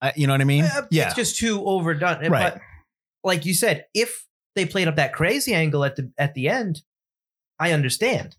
I, 0.02 0.14
you 0.16 0.28
know 0.28 0.34
what 0.34 0.42
I 0.42 0.46
mean? 0.46 0.66
Uh, 0.66 0.88
yeah. 0.92 1.08
It's 1.08 1.16
just 1.16 1.38
too 1.38 1.64
overdone. 1.66 2.20
Right. 2.30 2.54
But 2.54 2.62
like 3.24 3.46
you 3.46 3.54
said, 3.54 3.86
if 3.94 4.26
they 4.56 4.66
played 4.66 4.88
up 4.88 4.96
that 4.96 5.14
crazy 5.14 5.54
angle 5.54 5.84
at 5.84 5.96
the 5.96 6.12
at 6.18 6.34
the 6.34 6.48
end, 6.50 6.82
I 7.60 7.72
understand. 7.72 8.36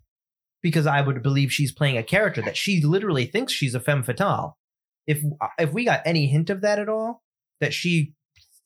Because 0.62 0.86
I 0.86 1.00
would 1.00 1.22
believe 1.22 1.50
she's 1.50 1.72
playing 1.72 1.96
a 1.96 2.02
character 2.02 2.42
that 2.42 2.56
she 2.56 2.82
literally 2.82 3.24
thinks 3.24 3.52
she's 3.52 3.74
a 3.74 3.80
femme 3.80 4.02
fatale. 4.02 4.58
If 5.06 5.22
if 5.58 5.72
we 5.72 5.86
got 5.86 6.02
any 6.04 6.26
hint 6.26 6.50
of 6.50 6.60
that 6.60 6.78
at 6.78 6.88
all, 6.88 7.22
that 7.60 7.72
she 7.72 8.12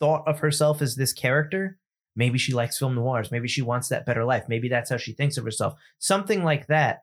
thought 0.01 0.27
of 0.27 0.41
herself 0.41 0.83
as 0.83 0.97
this 0.97 1.13
character, 1.13 1.79
maybe 2.17 2.37
she 2.37 2.53
likes 2.53 2.79
film 2.79 2.97
noirs, 2.97 3.31
maybe 3.31 3.47
she 3.47 3.63
wants 3.63 3.89
that 3.89 4.07
better 4.07 4.25
life, 4.25 4.45
maybe 4.49 4.69
that's 4.69 4.91
how 4.91 4.97
she 4.97 5.13
thinks 5.13 5.37
of 5.37 5.45
herself. 5.45 5.75
Something 6.01 6.43
like 6.43 6.67
that, 6.67 7.03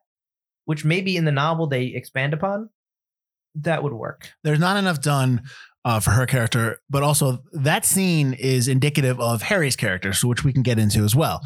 which 0.66 0.84
maybe 0.84 1.16
in 1.16 1.24
the 1.24 1.32
novel 1.32 1.66
they 1.66 1.84
expand 1.84 2.34
upon, 2.34 2.68
that 3.56 3.82
would 3.82 3.92
work. 3.92 4.30
There's 4.44 4.58
not 4.58 4.76
enough 4.76 5.00
done 5.00 5.42
uh, 5.84 6.00
for 6.00 6.10
her 6.12 6.26
character, 6.26 6.80
but 6.88 7.02
also 7.02 7.42
that 7.52 7.84
scene 7.84 8.32
is 8.34 8.68
indicative 8.68 9.18
of 9.20 9.42
Harry's 9.42 9.76
character, 9.76 10.12
so 10.12 10.28
which 10.28 10.44
we 10.44 10.52
can 10.52 10.62
get 10.62 10.78
into 10.78 11.02
as 11.04 11.14
well. 11.16 11.40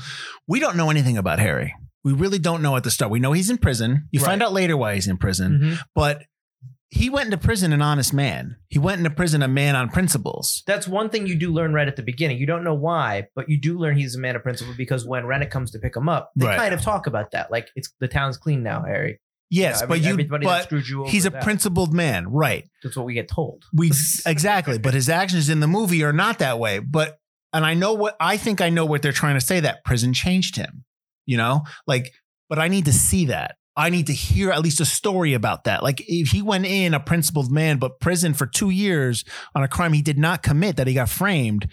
We 0.47 0.61
don't 0.61 0.77
know 0.77 0.91
anything 0.91 1.17
about 1.17 1.39
Harry. 1.39 1.75
We 2.05 2.13
really 2.13 2.39
don't 2.39 2.63
know 2.63 2.77
at 2.77 2.85
the 2.85 2.91
start. 2.91 3.11
We 3.11 3.19
know 3.19 3.33
he's 3.33 3.51
in 3.51 3.59
prison. 3.59 4.09
You 4.13 4.21
find 4.21 4.43
out 4.43 4.53
later 4.53 4.77
why 4.77 4.95
he's 4.95 5.09
in 5.09 5.17
prison, 5.17 5.61
Mhm. 5.63 5.79
but 5.95 6.23
he 6.89 7.11
went 7.11 7.27
into 7.27 7.37
prison 7.39 7.73
an 7.73 7.83
honest 7.83 8.13
man. 8.15 8.57
He 8.69 8.79
went 8.79 8.99
into 8.99 9.11
prison 9.11 9.43
a 9.43 9.49
man 9.49 9.75
on 9.75 9.89
principles. 9.89 10.63
That's 10.69 10.87
one 10.87 11.09
thing 11.11 11.27
you 11.27 11.35
do 11.35 11.53
learn 11.53 11.73
right 11.73 11.89
at 11.89 11.97
the 11.97 12.03
beginning. 12.03 12.39
You 12.39 12.47
don't 12.47 12.63
know 12.63 12.75
why, 12.75 13.27
but 13.35 13.49
you 13.49 13.61
do 13.61 13.77
learn 13.77 13.97
he's 13.97 14.15
a 14.15 14.21
man 14.21 14.37
of 14.37 14.43
principle 14.45 14.73
because 14.77 15.05
when 15.05 15.27
Rennick 15.27 15.51
comes 15.51 15.73
to 15.73 15.81
pick 15.81 15.97
him 15.97 16.09
up, 16.09 16.31
they 16.37 16.47
Right. 16.47 16.57
kind 16.59 16.73
of 16.75 16.81
talk 16.81 17.09
about 17.09 17.33
that. 17.33 17.51
Like 17.51 17.71
it's 17.75 17.93
the 17.99 18.07
town's 18.07 18.37
clean 18.37 18.63
now, 18.63 18.85
Harry. 18.85 19.19
Yes, 19.49 19.81
You 19.81 19.83
know, 19.83 19.89
but 19.89 20.01
you 20.01 20.11
everybody 20.11 20.45
but 20.45 20.65
screwed 20.65 20.89
you 20.89 21.03
over 21.03 21.11
he's 21.11 21.25
a 21.25 21.31
that. 21.31 21.43
principled 21.43 21.93
man, 21.93 22.29
right? 22.29 22.69
That's 22.83 22.97
what 22.97 23.07
we 23.07 23.15
get 23.15 23.29
told. 23.29 23.65
We 23.73 23.93
exactly, 24.27 24.79
but 24.79 24.95
his 24.95 25.09
actions 25.09 25.49
in 25.49 25.61
the 25.61 25.69
movie 25.69 26.03
are 26.03 26.13
not 26.13 26.41
that 26.41 26.59
way. 26.59 26.81
But 26.81 27.19
and 27.53 27.65
I 27.65 27.75
know 27.75 27.95
what 27.95 28.17
I 28.19 28.37
think 28.37 28.61
I 28.61 28.71
know 28.71 28.85
what 28.85 29.03
they're 29.03 29.13
trying 29.13 29.35
to 29.35 29.41
say 29.45 29.61
that 29.61 29.85
prison 29.85 30.13
changed 30.13 30.57
him. 30.57 30.85
You 31.27 31.37
know? 31.37 31.63
Like 31.87 32.13
but 32.49 32.59
I 32.59 32.69
need 32.69 32.85
to 32.87 32.93
see 32.93 33.27
that. 33.27 33.57
I 33.77 33.91
need 33.91 34.07
to 34.07 34.15
hear 34.15 34.51
at 34.51 34.63
least 34.63 34.81
a 34.81 34.87
story 34.87 35.35
about 35.35 35.65
that. 35.65 35.83
Like 35.83 36.01
if 36.07 36.29
he 36.31 36.41
went 36.41 36.65
in 36.65 36.95
a 36.95 37.01
principled 37.01 37.53
man, 37.53 37.77
but 37.77 38.01
prison 38.01 38.33
for 38.33 38.47
two 38.47 38.71
years 38.71 39.25
on 39.55 39.63
a 39.63 39.69
crime 39.69 39.93
he 39.93 40.01
did 40.01 40.19
not 40.19 40.43
commit, 40.43 40.77
that 40.77 40.87
he 40.87 40.95
got 40.95 41.11
framed. 41.11 41.69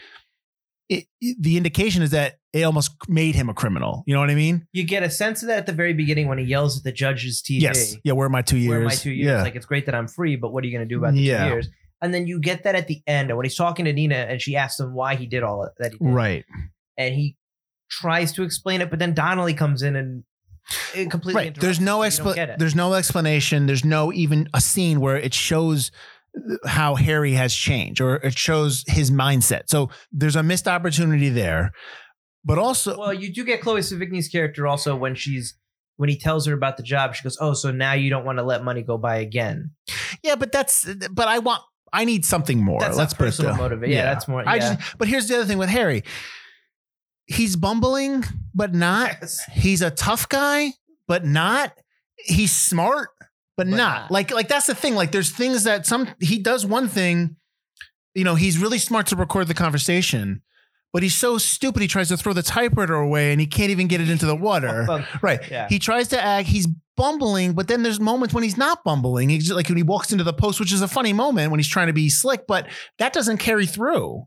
It, 0.93 1.05
it- 1.21 1.37
the 1.41 1.57
indication 1.57 2.01
is 2.03 2.11
that 2.11 2.37
it 2.53 2.63
almost 2.63 2.91
made 3.07 3.35
him 3.35 3.49
a 3.49 3.53
criminal. 3.53 4.03
You 4.05 4.13
know 4.13 4.19
what 4.19 4.29
I 4.29 4.35
mean? 4.35 4.67
You 4.73 4.83
get 4.83 5.01
a 5.03 5.09
sense 5.09 5.41
of 5.41 5.47
that 5.47 5.57
at 5.57 5.65
the 5.65 5.71
very 5.73 5.93
beginning 5.93 6.27
when 6.27 6.37
he 6.37 6.45
yells 6.45 6.77
at 6.77 6.83
the 6.83 6.91
judge's 6.91 7.41
TV. 7.41 7.61
Yes. 7.61 7.95
Yeah. 8.03 8.13
Where 8.13 8.27
are 8.27 8.29
my 8.29 8.41
two 8.43 8.57
years? 8.57 8.69
Where 8.69 8.81
are 8.81 8.85
my 8.85 8.93
two 8.95 9.11
years? 9.11 9.27
Yeah. 9.27 9.41
Like 9.41 9.55
it's 9.55 9.65
great 9.65 9.85
that 9.87 9.95
I'm 9.95 10.07
free, 10.07 10.35
but 10.35 10.53
what 10.53 10.63
are 10.63 10.67
you 10.67 10.73
going 10.77 10.87
to 10.87 10.93
do 10.93 10.99
about 10.99 11.13
the 11.13 11.21
Yeah. 11.21 11.45
two 11.45 11.49
years? 11.53 11.69
And 12.01 12.13
then 12.13 12.27
you 12.27 12.39
get 12.39 12.63
that 12.63 12.75
at 12.75 12.87
the 12.87 13.01
end, 13.07 13.29
and 13.29 13.37
when 13.37 13.45
he's 13.45 13.55
talking 13.55 13.85
to 13.85 13.93
Nina, 13.93 14.15
and 14.15 14.41
she 14.41 14.55
asks 14.57 14.79
him 14.79 14.93
why 14.93 15.15
he 15.15 15.25
did 15.25 15.41
all 15.41 15.67
that 15.79 15.93
he 15.93 15.97
did, 15.97 16.13
right. 16.13 16.43
and 16.97 17.15
he 17.15 17.37
tries 17.89 18.33
to 18.33 18.43
explain 18.43 18.81
it, 18.81 18.89
but 18.89 18.99
then 18.99 19.13
Donnelly 19.13 19.53
comes 19.53 19.81
in 19.83 19.95
and 19.95 20.23
it 20.95 21.09
completely. 21.09 21.43
Right. 21.43 21.55
There's 21.59 21.79
no 21.79 22.03
interrupts 22.03 22.19
him. 22.19 22.25
You 22.25 22.25
don't 22.25 22.33
expla- 22.33 22.35
get 22.35 22.49
it. 22.51 22.59
There's 22.59 22.75
no 22.75 22.93
explanation. 22.93 23.65
There's 23.67 23.85
no 23.85 24.11
even 24.13 24.49
a 24.53 24.59
scene 24.61 24.99
where 24.99 25.15
it 25.17 25.33
shows 25.33 25.91
how 26.65 26.95
Harry 26.95 27.33
has 27.33 27.53
changed 27.53 28.01
or 28.01 28.15
it 28.15 28.37
shows 28.37 28.83
his 28.87 29.11
mindset. 29.11 29.63
So 29.67 29.89
there's 30.11 30.35
a 30.35 30.43
missed 30.43 30.67
opportunity 30.67 31.29
there. 31.29 31.71
But 32.45 32.57
also, 32.57 32.97
Well, 32.97 33.13
you 33.13 33.33
do 33.33 33.45
get 33.45 33.61
Chloe 33.61 33.81
Sevigny's 33.81 34.27
character 34.27 34.67
also 34.67 34.95
when 34.95 35.15
she's 35.15 35.55
when 35.95 36.09
he 36.09 36.17
tells 36.17 36.45
her 36.47 36.53
about 36.53 36.77
the 36.77 36.83
job. 36.83 37.15
She 37.15 37.23
goes, 37.23 37.37
"Oh, 37.39 37.53
so 37.53 37.71
now 37.71 37.93
you 37.93 38.09
don't 38.09 38.25
want 38.25 38.39
to 38.39 38.43
let 38.43 38.63
money 38.63 38.81
go 38.81 38.97
by 38.97 39.17
again." 39.17 39.71
yeah, 40.23 40.35
but 40.35 40.51
that's 40.51 40.85
but 41.11 41.27
I 41.27 41.39
want 41.39 41.61
I 41.93 42.05
need 42.05 42.25
something 42.25 42.61
more. 42.61 42.79
That's 42.79 42.97
Let's 42.97 43.13
put 43.13 43.23
it 43.23 43.25
personal 43.27 43.55
motivation. 43.55 43.95
Yeah, 43.95 44.05
that's 44.05 44.27
more. 44.27 44.43
I 44.45 44.59
just 44.59 44.97
but 44.97 45.07
here's 45.07 45.27
the 45.27 45.35
other 45.35 45.45
thing 45.45 45.57
with 45.59 45.69
Harry. 45.69 46.03
He's 47.25 47.55
bumbling, 47.55 48.25
but 48.53 48.73
not. 48.73 49.15
Yes. 49.21 49.41
He's 49.53 49.81
a 49.81 49.91
tough 49.91 50.27
guy, 50.27 50.73
but 51.07 51.25
not. 51.25 51.71
He's 52.17 52.51
smart, 52.51 53.09
but, 53.57 53.67
But 53.67 53.67
not. 53.67 53.77
not. 53.77 54.11
Like 54.11 54.31
like 54.31 54.47
that's 54.47 54.67
the 54.67 54.75
thing. 54.75 54.95
Like 54.95 55.11
there's 55.11 55.29
things 55.31 55.63
that 55.63 55.85
some 55.85 56.07
he 56.19 56.39
does 56.39 56.65
one 56.65 56.87
thing. 56.87 57.35
You 58.15 58.23
know, 58.23 58.35
he's 58.35 58.57
really 58.59 58.77
smart 58.77 59.07
to 59.07 59.15
record 59.15 59.47
the 59.47 59.53
conversation, 59.55 60.41
but 60.91 61.01
he's 61.03 61.15
so 61.15 61.37
stupid. 61.39 61.81
He 61.81 61.87
tries 61.87 62.09
to 62.09 62.17
throw 62.17 62.33
the 62.33 62.43
typewriter 62.43 62.93
away, 62.95 63.31
and 63.31 63.41
he 63.41 63.47
can't 63.47 63.71
even 63.71 63.87
get 63.87 64.01
it 64.01 64.09
into 64.09 64.25
the 64.25 64.35
water. 64.35 64.87
Right. 65.21 65.39
Yeah. 65.49 65.67
He 65.69 65.79
tries 65.79 66.09
to 66.09 66.23
act. 66.23 66.47
He's 66.47 66.67
bumbling, 66.95 67.53
but 67.53 67.67
then 67.67 67.81
there's 67.81 67.99
moments 67.99 68.33
when 68.35 68.43
he's 68.43 68.57
not 68.57 68.83
bumbling. 68.83 69.29
He's 69.29 69.45
just 69.45 69.55
like 69.55 69.67
when 69.67 69.77
he 69.77 69.83
walks 69.83 70.11
into 70.11 70.23
the 70.23 70.33
post, 70.33 70.59
which 70.59 70.71
is 70.71 70.81
a 70.83 70.87
funny 70.87 71.11
moment 71.13 71.49
when 71.49 71.59
he's 71.59 71.67
trying 71.67 71.87
to 71.87 71.93
be 71.93 72.07
slick, 72.09 72.45
but 72.47 72.67
that 72.99 73.13
doesn't 73.13 73.37
carry 73.37 73.65
through. 73.65 74.23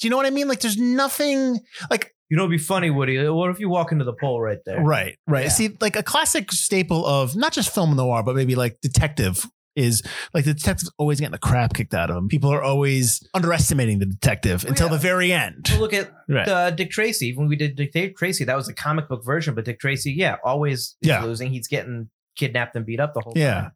Do 0.00 0.06
you 0.06 0.10
know 0.10 0.16
what 0.16 0.24
I 0.26 0.30
mean? 0.30 0.48
Like 0.48 0.60
there's 0.60 0.78
nothing 0.78 1.58
like 1.90 2.14
You 2.30 2.36
know, 2.36 2.42
it'd 2.44 2.50
be 2.50 2.58
funny, 2.62 2.90
Woody. 2.90 3.26
What 3.28 3.50
if 3.50 3.58
you 3.58 3.68
walk 3.70 3.90
into 3.92 4.04
the 4.04 4.12
pole 4.12 4.40
right 4.40 4.58
there? 4.66 4.80
right, 4.82 5.18
right. 5.26 5.44
Yeah. 5.44 5.48
See, 5.50 5.76
like 5.80 5.96
a 5.96 6.02
classic 6.02 6.52
staple 6.52 7.06
of 7.06 7.34
not 7.36 7.52
just 7.52 7.72
film 7.74 7.96
noir, 7.96 8.22
but 8.22 8.36
maybe 8.36 8.54
like 8.54 8.80
detective 8.82 9.46
is 9.76 10.02
like 10.34 10.44
the 10.44 10.52
detective's 10.54 10.90
always 10.98 11.20
getting 11.20 11.30
the 11.32 11.38
crap 11.38 11.72
kicked 11.72 11.94
out 11.94 12.10
of 12.10 12.16
him. 12.16 12.26
People 12.28 12.52
are 12.52 12.62
always 12.62 13.22
underestimating 13.32 14.00
the 14.00 14.06
detective 14.06 14.64
until 14.64 14.88
yeah. 14.88 14.92
the 14.92 14.98
very 14.98 15.32
end. 15.32 15.66
Well, 15.70 15.80
look 15.80 15.94
at 15.94 16.10
Right. 16.28 16.48
uh, 16.48 16.70
Dick 16.70 16.90
Tracy. 16.90 17.34
When 17.36 17.46
we 17.48 17.54
did 17.56 17.76
Dick 17.76 18.16
Tracy, 18.16 18.44
that 18.44 18.56
was 18.56 18.68
a 18.68 18.74
comic 18.74 19.08
book 19.08 19.24
version, 19.24 19.54
but 19.54 19.64
Dick 19.64 19.78
Tracy, 19.78 20.12
yeah, 20.12 20.36
always 20.44 20.96
is 21.00 21.08
Yeah. 21.08 21.22
losing. 21.22 21.50
He's 21.52 21.68
getting 21.68 22.10
kidnapped 22.36 22.74
and 22.76 22.84
beat 22.84 22.98
up 23.00 23.14
the 23.14 23.20
whole 23.20 23.32
Yeah. 23.36 23.54
time. 23.60 23.70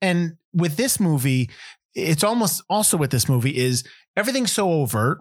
And 0.00 0.32
with 0.54 0.76
this 0.76 1.00
movie, 1.00 1.50
it's 1.94 2.22
almost 2.24 2.62
also 2.70 2.96
with 2.96 3.10
this 3.10 3.28
movie 3.28 3.56
is 3.56 3.82
everything's 4.16 4.52
so 4.52 4.70
overt 4.70 5.18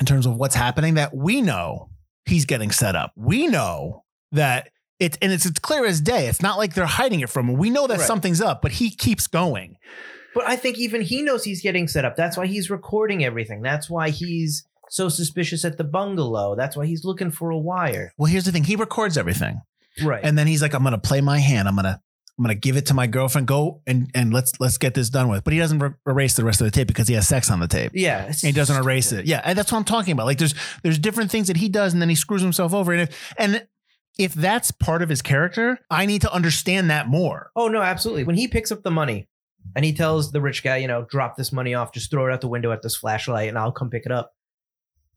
in 0.00 0.06
terms 0.06 0.26
of 0.26 0.34
what's 0.36 0.54
happening 0.54 0.94
that 0.94 1.14
we 1.14 1.42
know 1.42 1.90
he's 2.24 2.46
getting 2.46 2.70
set 2.70 2.96
up. 2.96 3.12
We 3.16 3.46
know 3.46 4.04
that 4.32 4.70
it's 4.98 5.16
and 5.22 5.30
it's 5.32 5.46
it's 5.46 5.58
clear 5.58 5.84
as 5.86 6.00
day. 6.00 6.26
It's 6.26 6.42
not 6.42 6.58
like 6.58 6.74
they're 6.74 6.86
hiding 6.86 7.20
it 7.20 7.28
from 7.30 7.48
him. 7.48 7.56
We 7.58 7.70
know 7.70 7.86
that 7.86 7.98
Right. 7.98 8.06
something's 8.06 8.40
up, 8.40 8.62
but 8.62 8.72
he 8.72 8.90
keeps 8.90 9.26
going. 9.26 9.76
But 10.34 10.44
I 10.46 10.56
think 10.56 10.78
even 10.78 11.00
he 11.02 11.22
knows 11.22 11.44
he's 11.44 11.62
getting 11.62 11.88
set 11.88 12.04
up. 12.04 12.16
That's 12.16 12.36
why 12.36 12.46
he's 12.46 12.70
recording 12.70 13.24
everything. 13.24 13.62
That's 13.62 13.90
why 13.90 14.10
he's 14.10 14.64
so 14.88 15.08
suspicious 15.08 15.64
at 15.64 15.76
the 15.78 15.84
bungalow. 15.84 16.54
That's 16.54 16.76
why 16.76 16.86
he's 16.86 17.04
looking 17.04 17.30
for 17.30 17.50
a 17.50 17.58
wire. 17.58 18.12
Well, 18.18 18.30
here's 18.30 18.44
the 18.44 18.52
thing. 18.52 18.64
He 18.64 18.76
records 18.76 19.16
everything. 19.18 19.60
Right. 20.02 20.20
And 20.22 20.38
then 20.38 20.46
he's 20.46 20.62
like, 20.62 20.72
I'm 20.74 20.82
gonna 20.84 20.98
play 20.98 21.20
my 21.20 21.38
hand. 21.38 21.66
I'm 21.68 21.76
gonna 21.76 22.00
I'm 22.40 22.44
gonna 22.44 22.54
give 22.54 22.78
it 22.78 22.86
to 22.86 22.94
my 22.94 23.06
girlfriend. 23.06 23.46
Go 23.46 23.82
and 23.86 24.10
and 24.14 24.32
let's 24.32 24.58
let's 24.60 24.78
get 24.78 24.94
this 24.94 25.10
done 25.10 25.28
with. 25.28 25.44
But 25.44 25.52
he 25.52 25.58
doesn't 25.58 25.78
re- 25.78 25.90
erase 26.06 26.36
the 26.36 26.44
rest 26.44 26.62
of 26.62 26.64
the 26.64 26.70
tape 26.70 26.88
because 26.88 27.06
he 27.06 27.12
has 27.12 27.28
sex 27.28 27.50
on 27.50 27.60
the 27.60 27.68
tape. 27.68 27.92
yeah. 27.94 28.24
And 28.24 28.34
he 28.34 28.52
doesn't 28.52 28.78
erase 28.78 29.08
stupid. 29.08 29.24
it. 29.24 29.28
Yeah, 29.28 29.42
and 29.44 29.58
that's 29.58 29.70
what 29.70 29.76
I'm 29.76 29.84
talking 29.84 30.12
about. 30.12 30.24
Like 30.24 30.38
there's 30.38 30.54
there's 30.82 30.98
different 30.98 31.30
things 31.30 31.48
that 31.48 31.58
he 31.58 31.68
does, 31.68 31.92
and 31.92 32.00
then 32.00 32.08
he 32.08 32.14
screws 32.14 32.40
himself 32.40 32.72
over. 32.72 32.92
And 32.92 33.02
if 33.02 33.34
and 33.36 33.66
if 34.18 34.32
that's 34.32 34.70
part 34.70 35.02
of 35.02 35.10
his 35.10 35.20
character, 35.20 35.78
I 35.90 36.06
need 36.06 36.22
to 36.22 36.32
understand 36.32 36.88
that 36.88 37.08
more. 37.08 37.50
Oh 37.54 37.68
no, 37.68 37.82
absolutely. 37.82 38.24
When 38.24 38.36
he 38.36 38.48
picks 38.48 38.72
up 38.72 38.84
the 38.84 38.90
money 38.90 39.28
and 39.76 39.84
he 39.84 39.92
tells 39.92 40.32
the 40.32 40.40
rich 40.40 40.64
guy, 40.64 40.78
you 40.78 40.88
know, 40.88 41.04
drop 41.10 41.36
this 41.36 41.52
money 41.52 41.74
off, 41.74 41.92
just 41.92 42.10
throw 42.10 42.26
it 42.26 42.32
out 42.32 42.40
the 42.40 42.48
window 42.48 42.72
at 42.72 42.80
this 42.80 42.96
flashlight 42.96 43.50
and 43.50 43.58
I'll 43.58 43.70
come 43.70 43.90
pick 43.90 44.06
it 44.06 44.12
up. 44.12 44.32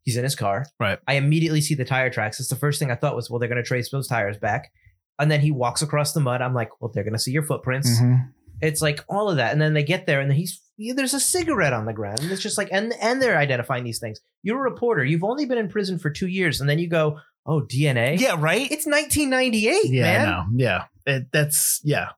He's 0.04 0.18
in 0.18 0.26
his 0.26 0.36
car. 0.36 0.66
Right. 0.78 1.00
I 1.08 1.14
immediately 1.14 1.62
see 1.62 1.76
the 1.76 1.86
tire 1.86 2.10
tracks. 2.10 2.42
It's 2.42 2.50
the 2.50 2.58
first 2.58 2.80
thing 2.80 2.92
I 2.92 2.96
thought 2.96 3.16
was, 3.16 3.30
well, 3.30 3.40
they're 3.40 3.48
gonna 3.48 3.64
trace 3.64 3.90
those 3.90 4.10
tires 4.10 4.38
back. 4.38 4.70
And 5.20 5.30
then 5.30 5.42
he 5.42 5.52
walks 5.52 5.82
across 5.82 6.14
the 6.14 6.20
mud. 6.20 6.42
I'm 6.42 6.54
like, 6.54 6.70
well, 6.82 6.92
they're 6.94 7.04
gonna 7.04 7.20
see 7.20 7.32
your 7.32 7.44
footprints. 7.44 7.90
Mm-hmm. 8.00 8.16
It's 8.62 8.82
like 8.82 9.04
all 9.10 9.30
of 9.30 9.38
that. 9.38 9.52
And 9.52 9.62
then 9.62 9.74
they 9.74 9.84
get 9.84 10.06
there 10.06 10.22
and 10.22 10.30
then 10.30 10.38
he's 10.38 10.60
there's 10.78 11.14
a 11.14 11.20
cigarette 11.20 11.74
on 11.74 11.86
the 11.86 11.94
ground. 11.94 12.20
And 12.22 12.32
it's 12.32 12.42
just 12.42 12.58
like 12.58 12.70
and 12.72 12.94
and 13.02 13.22
they're 13.22 13.38
identifying 13.38 13.84
these 13.84 14.00
things. 14.00 14.20
You're 14.42 14.60
a 14.66 14.72
reporter. 14.72 15.04
You've 15.04 15.24
only 15.24 15.46
been 15.46 15.58
in 15.58 15.70
prison 15.70 16.00
for 16.00 16.10
two 16.10 16.28
years, 16.28 16.60
and 16.62 16.70
then 16.70 16.80
you 16.80 16.88
go, 16.90 17.20
Oh, 17.46 17.62
DNA? 17.62 18.18
Yeah, 18.20 18.36
right. 18.40 18.72
It's 18.72 18.86
1998, 18.86 19.92
yeah, 19.92 20.02
man. 20.02 20.46
Yeah, 20.56 20.84
It- 21.06 21.28
that's 21.32 21.82
yeah. 21.84 22.10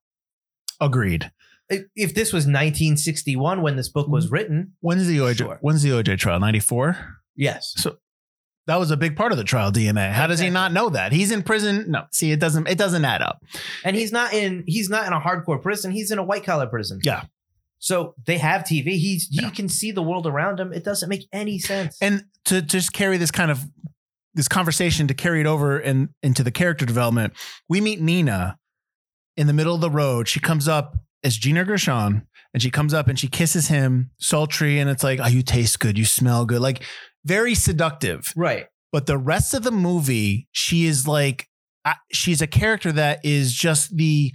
Agreed. 0.80 1.32
If- 1.70 2.14
this 2.14 2.32
was 2.32 2.46
1961 2.46 3.62
when 3.64 3.76
this 3.76 3.90
book 3.90 4.08
was 4.08 4.30
written, 4.32 4.74
When's 4.82 5.08
the 5.08 5.18
OJ? 5.18 5.38
Sure. 5.38 5.58
When's 5.62 5.82
the 5.82 5.90
OJ 5.90 6.18
trial? 6.20 6.40
Ninety 6.40 6.60
four. 6.60 6.98
yes. 7.36 7.74
So 7.78 7.98
that 8.68 8.78
was 8.80 8.90
a 8.92 8.98
big 8.98 9.16
part 9.16 9.32
of 9.32 9.38
the 9.38 9.44
trial 9.44 9.72
DNA. 9.72 10.12
How 10.12 10.28
does 10.28 10.40
he 10.40 10.50
not 10.50 10.72
know 10.74 10.90
that? 10.90 11.12
He's 11.12 11.32
in 11.32 11.44
prison. 11.44 11.86
No, 11.92 12.06
see, 12.12 12.32
it 12.32 12.40
doesn't. 12.40 12.68
It 12.68 12.78
doesn't 12.78 13.06
add 13.06 13.22
up. 13.22 13.44
And 13.84 13.96
he's 13.96 14.12
not 14.12 14.34
in 14.34 14.64
he's 14.68 14.90
not 14.90 15.06
in 15.08 15.14
a 15.14 15.20
hardcore 15.20 15.62
prison. 15.62 15.92
He's 15.92 16.12
in 16.12 16.18
a 16.18 16.24
white 16.24 16.44
collar 16.44 16.68
prison. 16.68 17.00
Yeah. 17.04 17.24
So 17.80 18.16
they 18.26 18.38
have 18.40 18.64
TV. 18.64 18.98
He's 18.98 19.28
he 19.28 19.42
Yeah. 19.44 19.50
can 19.52 19.70
see 19.70 19.92
the 19.92 20.02
world 20.02 20.26
around 20.26 20.60
him. 20.60 20.74
It 20.74 20.84
doesn't 20.84 21.10
make 21.10 21.28
any 21.32 21.60
sense. 21.60 21.98
and 22.02 22.24
to 22.46 22.62
just 22.62 22.94
carry 22.94 23.18
this 23.18 23.32
kind 23.32 23.52
of 23.52 23.66
this 24.34 24.48
conversation 24.48 25.08
to 25.08 25.14
carry 25.14 25.40
it 25.42 25.46
over 25.48 25.78
and 25.78 26.10
into 26.22 26.44
the 26.44 26.52
character 26.52 26.86
development 26.86 27.32
we 27.70 27.80
meet 27.80 28.02
nina 28.02 28.58
in 29.38 29.48
the 29.48 29.54
middle 29.54 29.74
of 29.74 29.80
the 29.82 29.90
road 29.90 30.28
she 30.28 30.40
comes 30.42 30.68
up 30.68 30.98
as 31.24 31.38
gina 31.38 31.64
gershon 31.64 32.28
and 32.54 32.62
she 32.62 32.70
comes 32.70 32.94
up 32.94 33.08
and 33.08 33.18
she 33.18 33.28
kisses 33.30 33.70
him 33.70 34.12
sultry 34.20 34.78
and 34.78 34.90
it's 34.90 35.04
like 35.04 35.20
oh 35.24 35.28
you 35.28 35.42
taste 35.42 35.80
good 35.80 35.98
you 35.98 36.04
smell 36.06 36.46
good 36.46 36.60
like 36.62 36.84
very 37.26 37.56
seductive. 37.56 38.32
Right. 38.36 38.68
but 38.92 39.06
the 39.08 39.18
rest 39.18 39.54
of 39.54 39.64
the 39.64 39.72
movie 39.72 40.48
she 40.52 40.86
is 40.86 41.08
like 41.08 41.50
she's 42.12 42.42
a 42.42 42.48
character 42.48 42.92
that 42.94 43.20
is 43.26 43.54
just 43.54 43.96
the 43.98 44.34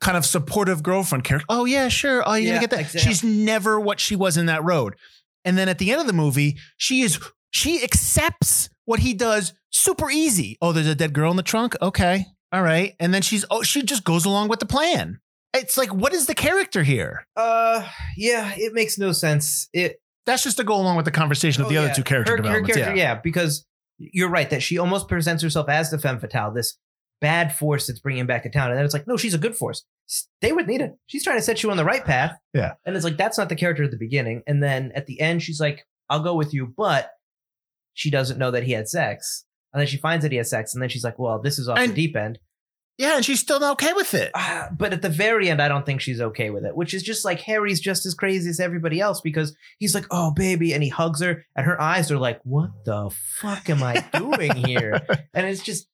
kind 0.00 0.16
of 0.16 0.24
supportive 0.24 0.82
girlfriend 0.82 1.24
character. 1.24 1.46
Oh 1.48 1.64
yeah 1.64 1.88
sure. 1.88 2.22
Oh 2.26 2.34
you're 2.34 2.46
Yeah, 2.48 2.50
gonna 2.54 2.60
get 2.62 2.70
that. 2.70 2.80
exactly. 2.80 3.00
she's 3.02 3.22
never 3.22 3.78
what 3.78 4.00
she 4.00 4.16
was 4.16 4.36
in 4.36 4.46
that 4.46 4.64
road. 4.64 4.96
And 5.44 5.56
then 5.58 5.68
at 5.68 5.78
the 5.78 5.90
end 5.92 6.00
of 6.00 6.06
the 6.06 6.12
movie 6.12 6.58
she 6.76 7.02
is 7.02 7.18
she 7.50 7.82
accepts 7.82 8.68
what 8.84 9.00
he 9.00 9.12
does 9.14 9.52
super 9.70 10.10
easy. 10.10 10.56
Oh 10.62 10.72
there's 10.72 10.86
a 10.86 10.94
dead 10.94 11.12
girl 11.12 11.30
in 11.30 11.36
the 11.36 11.42
trunk? 11.42 11.76
Okay. 11.82 12.24
All 12.52 12.62
right. 12.62 12.94
And 12.98 13.12
then 13.14 13.22
she's 13.22 13.44
oh 13.50 13.62
she 13.62 13.82
just 13.82 14.04
goes 14.04 14.24
along 14.24 14.48
with 14.48 14.60
the 14.60 14.66
plan. 14.66 15.20
It's 15.54 15.76
like 15.76 15.92
what 15.92 16.12
is 16.14 16.26
the 16.26 16.34
character 16.34 16.82
here? 16.82 17.26
Uh 17.36 17.86
yeah, 18.16 18.52
it 18.56 18.72
makes 18.72 18.98
no 18.98 19.12
sense. 19.12 19.68
It 19.72 20.00
that's 20.26 20.42
just 20.44 20.56
to 20.58 20.64
go 20.64 20.74
along 20.76 20.96
with 20.96 21.04
the 21.04 21.10
conversation 21.10 21.62
of 21.62 21.68
the 21.68 21.76
Oh, 21.76 21.80
other 21.80 21.88
yeah. 21.88 21.94
two 21.94 22.02
character 22.04 22.36
Her- 22.36 22.42
her 22.42 22.60
character- 22.62 22.78
yeah. 22.78 22.94
yeah, 22.94 23.14
because 23.16 23.66
you're 23.98 24.28
right 24.30 24.48
that 24.50 24.62
she 24.62 24.78
almost 24.78 25.08
presents 25.08 25.42
herself 25.42 25.68
as 25.68 25.90
the 25.90 25.98
femme 25.98 26.18
fatale, 26.20 26.52
this 26.52 26.76
bad 27.20 27.54
force 27.54 27.86
that's 27.86 28.00
bringing 28.00 28.26
back 28.26 28.46
a 28.46 28.50
town, 28.50 28.70
and 28.70 28.78
then 28.78 28.84
it's 28.84 28.94
like, 28.94 29.06
no, 29.06 29.16
she's 29.16 29.34
a 29.34 29.38
good 29.38 29.54
force. 29.56 29.84
Stay 30.06 30.52
with 30.52 30.66
Nita. 30.66 30.92
She's 31.06 31.22
trying 31.22 31.36
to 31.36 31.42
set 31.42 31.62
you 31.62 31.70
on 31.70 31.76
the 31.76 31.84
right 31.84 32.04
path. 32.04 32.36
Yeah. 32.54 32.72
and 32.86 32.96
it's 32.96 33.04
like 33.04 33.16
that's 33.18 33.36
not 33.38 33.48
the 33.48 33.56
character 33.56 33.84
at 33.84 33.90
the 33.90 33.96
beginning, 33.98 34.42
and 34.46 34.62
then 34.62 34.90
at 34.94 35.06
the 35.06 35.20
end, 35.20 35.42
she's 35.42 35.60
like, 35.60 35.84
I'll 36.08 36.22
go 36.22 36.34
with 36.34 36.52
you, 36.54 36.72
but 36.76 37.10
she 37.94 38.10
doesn't 38.10 38.38
know 38.38 38.50
that 38.50 38.62
he 38.64 38.72
had 38.72 38.88
sex, 38.88 39.44
and 39.72 39.80
then 39.80 39.86
she 39.86 39.96
finds 39.98 40.22
that 40.22 40.32
he 40.32 40.38
has 40.38 40.48
sex, 40.50 40.72
and 40.74 40.82
then 40.82 40.88
she's 40.88 41.04
like, 41.04 41.18
well, 41.18 41.40
this 41.40 41.58
is 41.58 41.68
off 41.68 41.78
And- 41.78 41.90
the 41.92 41.94
deep 41.94 42.16
end. 42.16 42.38
Yeah 43.00 43.16
and 43.16 43.24
she's 43.24 43.40
still 43.40 43.58
not 43.58 43.72
okay 43.72 43.92
with 43.94 44.14
it 44.14 44.30
Ah, 44.34 44.68
but 44.76 44.92
at 44.92 45.02
the 45.02 45.08
very 45.08 45.48
end, 45.50 45.60
I 45.60 45.68
don't 45.68 45.84
think 45.84 46.00
she's 46.00 46.20
okay 46.20 46.50
with 46.50 46.64
it, 46.64 46.74
which 46.74 46.94
is 46.94 47.02
just 47.02 47.24
like 47.24 47.40
Harry's 47.40 47.80
just 47.80 48.06
as 48.06 48.14
crazy 48.14 48.48
as 48.48 48.60
everybody 48.60 49.00
else 49.00 49.20
because 49.20 49.54
he's 49.78 49.94
like, 49.94 50.06
oh, 50.10 50.30
baby. 50.30 50.72
And 50.72 50.82
he 50.82 50.88
hugs 50.88 51.20
her, 51.20 51.44
and 51.54 51.66
her 51.66 51.80
eyes 51.80 52.10
are 52.10 52.18
like, 52.18 52.40
what 52.44 52.70
the 52.84 53.10
fuck 53.36 53.68
am 53.68 53.82
I 53.82 54.04
doing 54.14 54.54
here? 54.54 55.00
and 55.34 55.46
it's 55.46 55.62
just, 55.62 55.88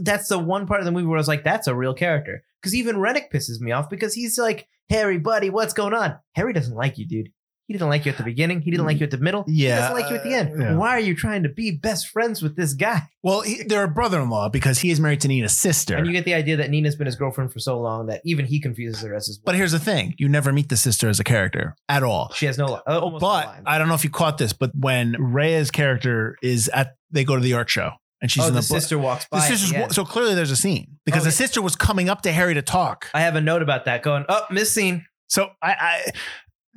that's 0.00 0.28
the 0.28 0.38
one 0.38 0.66
part 0.66 0.80
of 0.80 0.86
the 0.86 0.92
movie 0.92 1.06
where 1.06 1.18
I 1.18 1.20
was 1.20 1.28
like, 1.28 1.44
that's 1.44 1.66
a 1.66 1.74
real 1.74 1.94
character. 1.94 2.42
Because 2.60 2.74
even 2.74 2.98
Rennick 2.98 3.32
pisses 3.32 3.60
me 3.60 3.72
off 3.72 3.88
because 3.88 4.14
he's 4.14 4.38
like, 4.38 4.66
Harry, 4.90 5.18
buddy, 5.18 5.50
what's 5.50 5.74
going 5.74 5.94
on? 5.94 6.18
Harry 6.32 6.52
doesn't 6.52 6.74
like 6.74 6.98
you, 6.98 7.06
dude. 7.06 7.30
He 7.68 7.74
didn't 7.74 7.90
like 7.90 8.06
you 8.06 8.12
at 8.12 8.16
the 8.16 8.24
beginning. 8.24 8.62
He 8.62 8.70
didn't 8.70 8.86
like 8.86 8.98
you 8.98 9.04
at 9.04 9.10
the 9.10 9.18
middle. 9.18 9.44
Yeah, 9.46 9.74
He 9.74 9.80
doesn't 9.82 9.96
like 10.00 10.10
you 10.10 10.16
at 10.16 10.24
the 10.24 10.32
end. 10.32 10.58
yeah. 10.58 10.74
Why 10.74 10.88
are 10.96 11.00
you 11.00 11.14
trying 11.14 11.42
to 11.42 11.50
be 11.50 11.70
best 11.70 12.08
friends 12.08 12.40
with 12.42 12.56
this 12.56 12.72
guy? 12.72 13.02
Well, 13.20 13.40
he, 13.42 13.62
they're 13.64 13.82
a 13.84 13.88
brother-in-law 13.88 14.50
because 14.50 14.78
he 14.78 14.90
is 14.90 15.00
married 15.00 15.20
to 15.22 15.28
Nina's 15.28 15.54
sister. 15.54 15.96
And 15.96 16.06
you 16.06 16.12
get 16.12 16.24
the 16.24 16.32
idea 16.34 16.56
that 16.56 16.70
Nina's 16.70 16.94
been 16.96 17.04
his 17.06 17.16
girlfriend 17.16 17.52
for 17.52 17.58
so 17.58 17.78
long 17.78 18.06
that 18.06 18.22
even 18.24 18.46
he 18.46 18.58
confuses 18.60 19.02
her 19.02 19.12
as 19.14 19.26
his 19.26 19.38
but 19.38 19.54
here's 19.56 19.72
the 19.72 19.78
thing: 19.80 20.14
you 20.18 20.28
never 20.30 20.50
meet 20.52 20.68
the 20.70 20.76
sister 20.78 21.08
as 21.10 21.18
a 21.20 21.24
character 21.24 21.74
at 21.90 22.02
all. 22.04 22.32
She 22.32 22.46
has 22.46 22.56
no 22.56 22.66
uh, 22.86 23.00
almost 23.00 23.20
no 23.22 23.28
But 23.28 23.46
line. 23.46 23.62
I 23.66 23.76
don't 23.76 23.88
know 23.88 23.94
if 23.94 24.04
you 24.04 24.08
caught 24.10 24.38
this, 24.38 24.52
but 24.54 24.70
when 24.74 25.16
Rhea's 25.18 25.70
character 25.72 26.36
is 26.42 26.68
at, 26.68 26.96
they 27.10 27.24
go 27.24 27.34
to 27.34 27.42
the 27.42 27.52
art 27.54 27.68
show, 27.68 27.90
and 28.22 28.30
she's 28.30 28.44
oh, 28.44 28.48
in 28.48 28.54
the, 28.54 28.60
the, 28.60 28.68
book. 28.68 28.80
sister 28.80 28.98
walks 28.98 29.26
by. 29.30 29.40
The 29.40 29.46
sister's 29.46 29.72
the 29.72 29.92
so 29.92 30.04
clearly 30.04 30.34
there's 30.36 30.52
a 30.52 30.56
scene 30.56 30.96
because 31.04 31.22
Oh, 31.22 31.24
the 31.24 31.30
yeah. 31.30 31.36
sister 31.36 31.60
was 31.60 31.74
coming 31.76 32.08
up 32.08 32.22
to 32.22 32.32
Harry 32.32 32.54
to 32.54 32.62
talk. 32.62 33.08
I 33.12 33.22
have 33.22 33.34
a 33.34 33.40
note 33.42 33.60
about 33.62 33.84
that 33.86 34.02
going, 34.04 34.24
oh, 34.28 34.42
miss 34.50 34.72
scene. 34.72 35.04
So 35.26 35.50
I, 35.60 35.72
I 35.72 36.10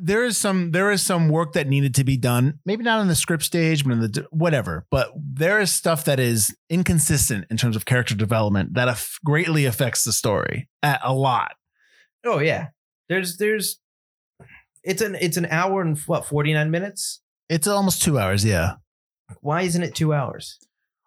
there 0.03 0.25
is 0.25 0.35
some 0.35 0.71
there 0.71 0.89
is 0.89 1.03
some 1.03 1.29
work 1.29 1.53
that 1.53 1.67
needed 1.67 1.93
to 1.95 2.03
be 2.03 2.17
done. 2.17 2.59
Maybe 2.65 2.83
not 2.83 2.99
on 2.99 3.07
the 3.07 3.15
script 3.15 3.43
stage, 3.43 3.83
but 3.83 3.93
in 3.93 3.99
the 3.99 4.27
whatever. 4.31 4.85
But 4.89 5.11
there 5.15 5.59
is 5.59 5.71
stuff 5.71 6.05
that 6.05 6.19
is 6.19 6.55
inconsistent 6.69 7.45
in 7.51 7.57
terms 7.57 7.75
of 7.75 7.85
character 7.85 8.15
development 8.15 8.73
that 8.73 8.87
aff- 8.87 9.19
greatly 9.23 9.65
affects 9.65 10.03
the 10.03 10.11
story 10.11 10.67
a, 10.81 10.97
a 11.03 11.13
lot. 11.13 11.53
Oh 12.25 12.39
yeah. 12.39 12.67
There's 13.09 13.37
there's 13.37 13.79
it's 14.83 15.01
an 15.01 15.15
it's 15.15 15.37
an 15.37 15.45
hour 15.45 15.81
and 15.81 15.97
what, 15.99 16.25
49 16.25 16.71
minutes? 16.71 17.21
It's 17.47 17.67
almost 17.67 18.01
two 18.01 18.17
hours. 18.17 18.43
Yeah, 18.43 18.75
Why 19.41 19.61
isn't 19.61 19.83
it 19.83 19.93
two 19.93 20.13
hours? 20.13 20.57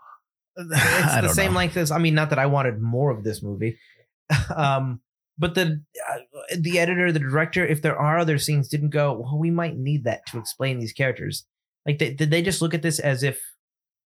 it's 0.57 0.71
It's 0.73 1.29
the 1.29 1.29
same 1.35 1.55
length 1.55 1.77
as 1.77 1.91
I 1.91 1.99
mean, 1.99 2.15
not 2.15 2.31
that 2.31 2.39
I 2.39 2.47
wanted 2.47 2.81
more 2.81 3.11
of 3.11 3.25
this 3.25 3.43
movie. 3.43 3.79
um 4.55 5.01
but 5.39 5.55
the 5.55 5.83
uh, 6.11 6.19
the 6.59 6.79
editor, 6.79 7.11
the 7.11 7.19
director, 7.19 7.67
if 7.67 7.83
there 7.83 7.99
are 7.99 8.19
other 8.19 8.39
scenes, 8.39 8.69
didn't 8.69 8.91
go. 8.91 9.13
Well, 9.13 9.39
we 9.39 9.51
might 9.51 9.77
need 9.77 10.05
that 10.05 10.27
to 10.27 10.39
explain 10.39 10.79
these 10.79 10.93
characters. 10.93 11.45
Like, 11.87 11.99
they, 11.99 12.15
did 12.15 12.31
they 12.31 12.43
just 12.43 12.63
look 12.63 12.75
at 12.75 12.83
this 12.83 12.99
as 12.99 13.23
if 13.23 13.41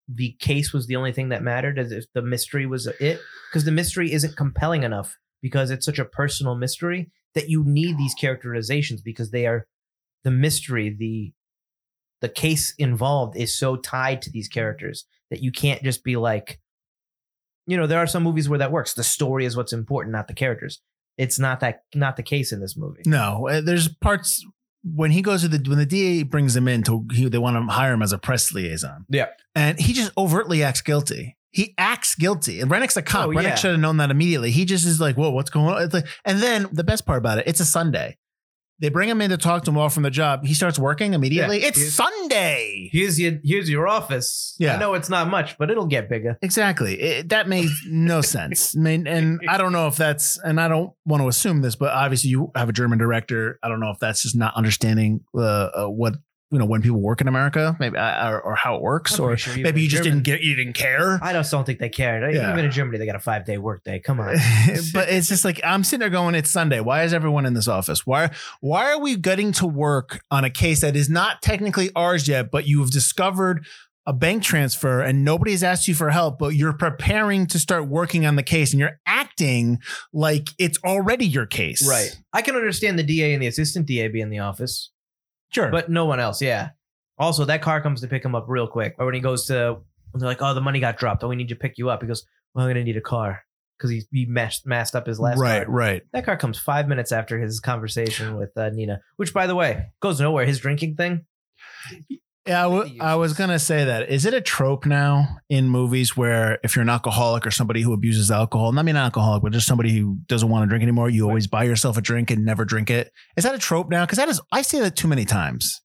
the 0.08 0.36
case 0.40 0.74
was 0.74 0.88
the 0.88 0.96
only 0.96 1.12
thing 1.12 1.30
that 1.30 1.44
mattered, 1.44 1.78
as 1.78 1.92
if 1.92 2.06
the 2.14 2.22
mystery 2.22 2.66
was 2.66 2.88
it? 2.88 3.20
Because 3.50 3.66
the 3.66 3.72
mystery 3.72 4.12
isn't 4.14 4.38
compelling 4.38 4.84
enough 4.84 5.18
because 5.42 5.70
it's 5.70 5.86
such 5.86 6.00
a 6.00 6.06
personal 6.06 6.56
mystery 6.56 7.12
that 7.36 7.50
you 7.50 7.64
need 7.64 7.98
these 7.98 8.16
characterizations 8.16 9.02
because 9.02 9.32
they 9.32 9.46
are 9.46 9.68
the 10.24 10.32
mystery, 10.32 10.90
the 10.90 11.34
the 12.20 12.30
case 12.30 12.74
involved 12.80 13.38
is 13.38 13.56
so 13.56 13.76
tied 13.76 14.22
to 14.24 14.32
these 14.32 14.48
characters 14.48 15.06
that 15.30 15.42
you 15.42 15.52
can't 15.52 15.84
just 15.84 16.04
be 16.04 16.16
like, 16.16 16.60
you 17.68 17.78
know, 17.78 17.86
there 17.86 18.00
are 18.00 18.08
some 18.08 18.24
movies 18.24 18.50
where 18.50 18.58
that 18.58 18.72
works. 18.72 18.94
The 18.96 19.04
story 19.04 19.46
is 19.46 19.56
what's 19.56 19.74
important, 19.74 20.14
not 20.14 20.28
the 20.28 20.34
characters. 20.34 20.82
It's 21.18 21.40
not 21.40 21.60
that 21.62 21.84
not 21.96 22.16
the 22.16 22.24
case 22.24 22.52
in 22.52 22.60
this 22.60 22.78
movie. 22.78 23.02
No, 23.06 23.48
uh, 23.48 23.62
there's 23.62 23.88
parts 23.88 24.46
when 24.84 25.12
he 25.12 25.22
goes 25.22 25.42
to 25.42 25.48
the 25.48 25.70
when 25.70 25.80
the 25.80 25.86
DA 25.86 26.24
brings 26.24 26.56
him 26.56 26.68
in 26.68 26.84
to 26.84 27.06
he, 27.12 27.28
they 27.28 27.38
want 27.38 27.56
to 27.58 27.74
hire 27.74 27.94
him 27.94 28.02
as 28.02 28.12
a 28.14 28.18
press 28.18 28.54
liaison. 28.54 29.06
Yeah. 29.10 29.28
and 29.56 29.80
he 29.80 29.94
just 29.94 30.12
overtly 30.18 30.64
acts 30.64 30.82
guilty. 30.82 31.36
He 31.52 31.74
acts 31.78 32.14
guilty, 32.14 32.60
and 32.60 32.70
Rennick's 32.70 32.98
a 32.98 33.02
cop. 33.02 33.28
Oh, 33.28 33.30
Rennick 33.30 33.52
yeah. 33.52 33.56
should 33.56 33.72
have 33.72 33.80
known 33.80 33.98
that 33.98 34.12
immediately. 34.12 34.52
He 34.52 34.66
just 34.66 34.86
is 34.86 35.02
like, 35.02 35.16
"Whoa, 35.16 35.32
what's 35.32 35.50
going 35.50 35.74
on?" 35.74 35.82
It's 35.82 35.94
like, 35.94 36.06
and 36.24 36.40
then 36.40 36.68
the 36.72 36.84
best 36.84 37.06
part 37.06 37.18
about 37.18 37.40
it, 37.40 37.48
it's 37.48 37.60
a 37.60 37.66
Sunday. 37.66 38.18
They 38.80 38.90
bring 38.90 39.10
him 39.10 39.22
in 39.22 39.32
to 39.32 39.38
talk 39.38 39.64
to 39.64 39.72
him 39.72 39.76
while 39.76 39.90
from 39.90 40.04
the 40.04 40.12
job. 40.12 40.46
He 40.46 40.54
starts 40.54 40.78
working 40.78 41.14
immediately. 41.14 41.62
Yeah, 41.62 41.68
it's 41.68 41.80
he's- 41.80 41.94
Sunday. 41.94 42.90
Here's 42.92 43.20
your 43.20 43.34
here's 43.44 43.70
your 43.70 43.88
office. 43.88 44.56
Yeah. 44.60 44.76
I 44.76 44.80
know 44.80 44.94
it's 44.94 45.10
not 45.10 45.30
much, 45.30 45.58
but 45.58 45.72
it'll 45.72 45.88
get 45.88 46.10
bigger. 46.10 46.38
Exactly. 46.42 47.00
It, 47.00 47.30
that 47.30 47.48
made 47.50 47.70
no 47.88 48.22
sense. 48.36 48.76
I 48.78 48.80
mean, 48.80 49.08
and 49.08 49.40
I 49.48 49.58
don't 49.58 49.72
know 49.72 49.88
if 49.88 49.96
that's, 49.96 50.38
and 50.44 50.62
I 50.62 50.68
don't 50.68 50.92
want 51.06 51.22
to 51.24 51.28
assume 51.28 51.62
this, 51.62 51.76
but 51.76 51.90
obviously 51.92 52.30
you 52.30 52.52
have 52.56 52.70
a 52.70 52.74
German 52.74 53.00
director. 53.00 53.60
I 53.64 53.68
don't 53.70 53.80
know 53.80 53.90
if 53.92 54.00
that's 54.00 54.22
just 54.22 54.36
not 54.36 54.56
understanding 54.56 55.22
uh, 55.36 55.40
uh, 55.42 55.86
what 55.88 56.16
you 56.52 56.60
know 56.60 56.66
when 56.66 56.82
people 56.82 57.02
work 57.02 57.20
in 57.20 57.28
America, 57.28 57.76
maybe 57.80 57.98
uh, 57.98 58.30
or, 58.30 58.42
or 58.42 58.56
how 58.56 58.76
it 58.76 58.82
works, 58.82 59.18
I'm 59.20 59.26
or 59.26 59.38
sure 59.38 59.58
maybe 59.58 59.82
you 59.82 59.90
just 59.90 60.04
German- 60.04 60.24
didn't 60.24 60.40
get, 60.40 60.42
you 60.42 60.56
didn't 60.56 60.74
care. 60.74 61.20
I 61.22 61.34
just 61.34 61.52
don't 61.52 61.66
think 61.66 61.80
they 61.80 61.90
cared. 61.90 62.34
Yeah. 62.34 62.52
Even 62.52 62.66
in 62.66 62.72
Germany, 62.72 62.98
they 62.98 63.06
got 63.06 63.16
a 63.16 63.20
five 63.20 63.46
day 63.46 63.58
work 63.58 63.84
day. 63.84 64.00
Come 64.00 64.20
on. 64.20 64.36
but 64.94 65.10
it's 65.10 65.28
just 65.28 65.44
like 65.44 65.60
I'm 65.64 65.84
sitting 65.84 66.00
there 66.00 66.10
going, 66.10 66.36
it's 66.36 66.50
Sunday. 66.50 66.80
Why 66.80 67.04
is 67.04 67.14
everyone 67.14 67.46
in 67.46 67.54
this 67.54 67.68
office? 67.68 68.06
Why 68.06 68.32
why 68.62 68.92
are 68.92 69.00
we 69.00 69.16
getting 69.18 69.52
to 69.54 69.68
work 69.68 70.22
on 70.32 70.44
a 70.44 70.50
case 70.50 70.82
that 70.82 70.96
is 70.96 71.10
not 71.10 71.42
technically 71.42 71.90
ours 71.96 72.28
yet, 72.28 72.50
but 72.52 72.66
you 72.66 72.80
have 72.80 72.92
discovered 72.92 73.66
a 74.06 74.14
bank 74.14 74.42
transfer 74.42 75.02
and 75.02 75.26
nobody's 75.26 75.64
asked 75.64 75.90
you 75.90 75.94
for 75.94 76.10
help, 76.12 76.40
but 76.40 76.56
you're 76.56 76.72
preparing 76.72 77.46
to 77.46 77.60
start 77.60 77.90
working 77.90 78.26
on 78.26 78.38
the 78.38 78.44
case 78.44 78.72
and 78.72 78.80
you're 78.80 78.98
acting 79.06 79.80
like 80.14 80.48
it's 80.58 80.80
already 80.86 81.26
your 81.26 81.46
case. 81.46 81.86
right. 81.88 82.18
I 82.32 82.42
can 82.42 82.56
understand 82.56 82.98
the 82.98 83.04
DA 83.04 83.34
and 83.34 83.44
the 83.44 83.48
assistant 83.48 83.86
DA 83.86 84.08
be 84.08 84.22
in 84.22 84.30
the 84.30 84.40
office, 84.40 84.92
Sure. 85.50 85.70
but 85.72 85.90
no 85.90 86.06
one 86.06 86.20
else. 86.20 86.42
Yeah. 86.42 86.70
Also, 87.18 87.46
that 87.46 87.62
car 87.62 87.82
comes 87.82 88.02
to 88.02 88.08
pick 88.08 88.24
him 88.24 88.36
up 88.36 88.46
real 88.48 88.68
quick. 88.68 88.96
Or 89.00 89.06
when 89.06 89.16
he 89.16 89.22
goes 89.22 89.46
to, 89.48 89.78
they're 90.14 90.28
like, 90.28 90.42
"Oh, 90.42 90.54
the 90.54 90.62
money 90.62 90.80
got 90.80 90.98
dropped. 90.98 91.24
Oh, 91.24 91.28
we 91.30 91.36
need 91.36 91.50
to 91.50 91.56
pick 91.56 91.78
you 91.78 91.90
up." 91.90 92.02
He 92.02 92.08
goes, 92.08 92.26
"Well, 92.54 92.66
I'm 92.66 92.70
gonna 92.70 92.84
need 92.84 92.98
a 92.98 93.02
car." 93.02 93.44
Because 93.78 93.92
he, 93.92 94.04
he 94.12 94.26
mashed, 94.26 94.66
masked 94.66 94.96
up 94.96 95.06
his 95.06 95.20
last 95.20 95.40
right, 95.40 95.66
car. 95.66 95.72
right. 95.72 96.02
That 96.12 96.26
car 96.26 96.36
comes 96.36 96.58
five 96.58 96.88
minutes 96.88 97.12
after 97.12 97.40
his 97.40 97.60
conversation 97.60 98.36
with 98.36 98.56
uh, 98.58 98.70
Nina, 98.70 99.02
which, 99.18 99.34
by 99.34 99.46
the 99.46 99.54
way, 99.56 99.88
goes 100.00 100.20
nowhere. 100.20 100.46
His 100.46 100.60
drinking 100.60 100.96
thing. 100.96 101.26
Yeah, 102.48 102.62
I, 102.62 102.70
w- 102.70 102.98
I 103.02 103.16
was 103.16 103.34
gonna 103.34 103.60
say 103.60 103.86
that. 103.86 104.10
Is 104.10 104.26
it 104.26 104.34
a 104.34 104.42
trope 104.42 104.86
now 104.86 105.40
in 105.50 105.70
movies 105.70 106.16
where 106.16 106.60
if 106.64 106.76
you're 106.76 106.84
an 106.84 106.90
alcoholic 106.90 107.46
or 107.46 107.52
somebody 107.52 107.82
who 107.82 107.94
abuses 107.94 108.32
alcohol, 108.32 108.72
not 108.72 108.86
mean 108.86 108.96
an 108.96 109.04
alcoholic, 109.04 109.44
but 109.44 109.52
just 109.52 109.68
somebody 109.68 109.98
who 109.98 110.18
doesn't 110.28 110.50
want 110.50 110.64
to 110.64 110.68
drink 110.68 110.84
anymore, 110.84 111.10
you 111.10 111.28
always 111.28 111.48
buy 111.48 111.64
yourself 111.64 111.98
a 111.98 112.02
drink 112.02 112.32
and 112.32 112.46
never 112.46 112.66
drink 112.66 112.90
it? 112.90 113.12
Is 113.36 113.44
that 113.44 113.56
a 113.56 113.60
trope 113.60 113.90
now? 113.90 114.06
Because 114.06 114.18
that 114.18 114.30
is, 114.30 114.42
I 114.52 114.62
say 114.62 114.80
that 114.80 114.96
too 114.96 115.08
many 115.08 115.26
times. 115.26 115.82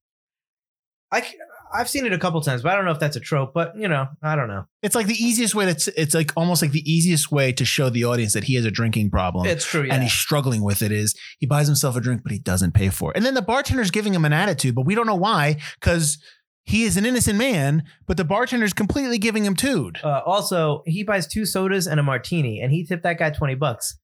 I 1.10 1.26
I've 1.74 1.88
seen 1.88 2.04
it 2.04 2.12
a 2.12 2.18
couple 2.18 2.40
times, 2.42 2.62
but 2.62 2.72
I 2.72 2.76
don't 2.76 2.84
know 2.84 2.90
if 2.90 2.98
that's 2.98 3.16
a 3.16 3.20
trope. 3.20 3.52
But 3.54 3.76
you 3.76 3.88
know, 3.88 4.08
I 4.22 4.36
don't 4.36 4.48
know. 4.48 4.66
It's 4.82 4.94
like 4.94 5.06
the 5.06 5.14
easiest 5.14 5.54
way. 5.54 5.64
That's 5.64 5.88
it's 5.88 6.14
like 6.14 6.32
almost 6.36 6.62
like 6.62 6.72
the 6.72 6.90
easiest 6.90 7.32
way 7.32 7.52
to 7.52 7.64
show 7.64 7.88
the 7.88 8.04
audience 8.04 8.34
that 8.34 8.44
he 8.44 8.54
has 8.54 8.64
a 8.64 8.70
drinking 8.70 9.10
problem. 9.10 9.46
It's 9.46 9.64
true. 9.64 9.82
Yeah. 9.82 9.94
And 9.94 10.02
he's 10.02 10.12
struggling 10.12 10.62
with 10.62 10.82
it 10.82 10.92
is 10.92 11.14
he 11.38 11.46
buys 11.46 11.66
himself 11.66 11.96
a 11.96 12.00
drink, 12.00 12.22
but 12.22 12.32
he 12.32 12.38
doesn't 12.38 12.72
pay 12.72 12.90
for 12.90 13.10
it. 13.10 13.16
And 13.16 13.24
then 13.24 13.34
the 13.34 13.42
bartender's 13.42 13.90
giving 13.90 14.14
him 14.14 14.24
an 14.24 14.32
attitude, 14.32 14.74
but 14.74 14.86
we 14.86 14.94
don't 14.94 15.06
know 15.06 15.14
why 15.14 15.58
because 15.80 16.18
he 16.64 16.84
is 16.84 16.96
an 16.96 17.04
innocent 17.04 17.38
man, 17.38 17.82
but 18.06 18.16
the 18.16 18.24
bartender's 18.24 18.72
completely 18.72 19.18
giving 19.18 19.44
him 19.44 19.54
tood. 19.56 19.98
Uh, 20.04 20.20
also, 20.24 20.82
he 20.86 21.02
buys 21.02 21.26
two 21.26 21.44
sodas 21.44 21.86
and 21.86 21.98
a 21.98 22.02
martini, 22.02 22.60
and 22.60 22.72
he 22.72 22.84
tipped 22.84 23.02
that 23.02 23.18
guy 23.18 23.30
twenty 23.30 23.54
bucks. 23.54 23.98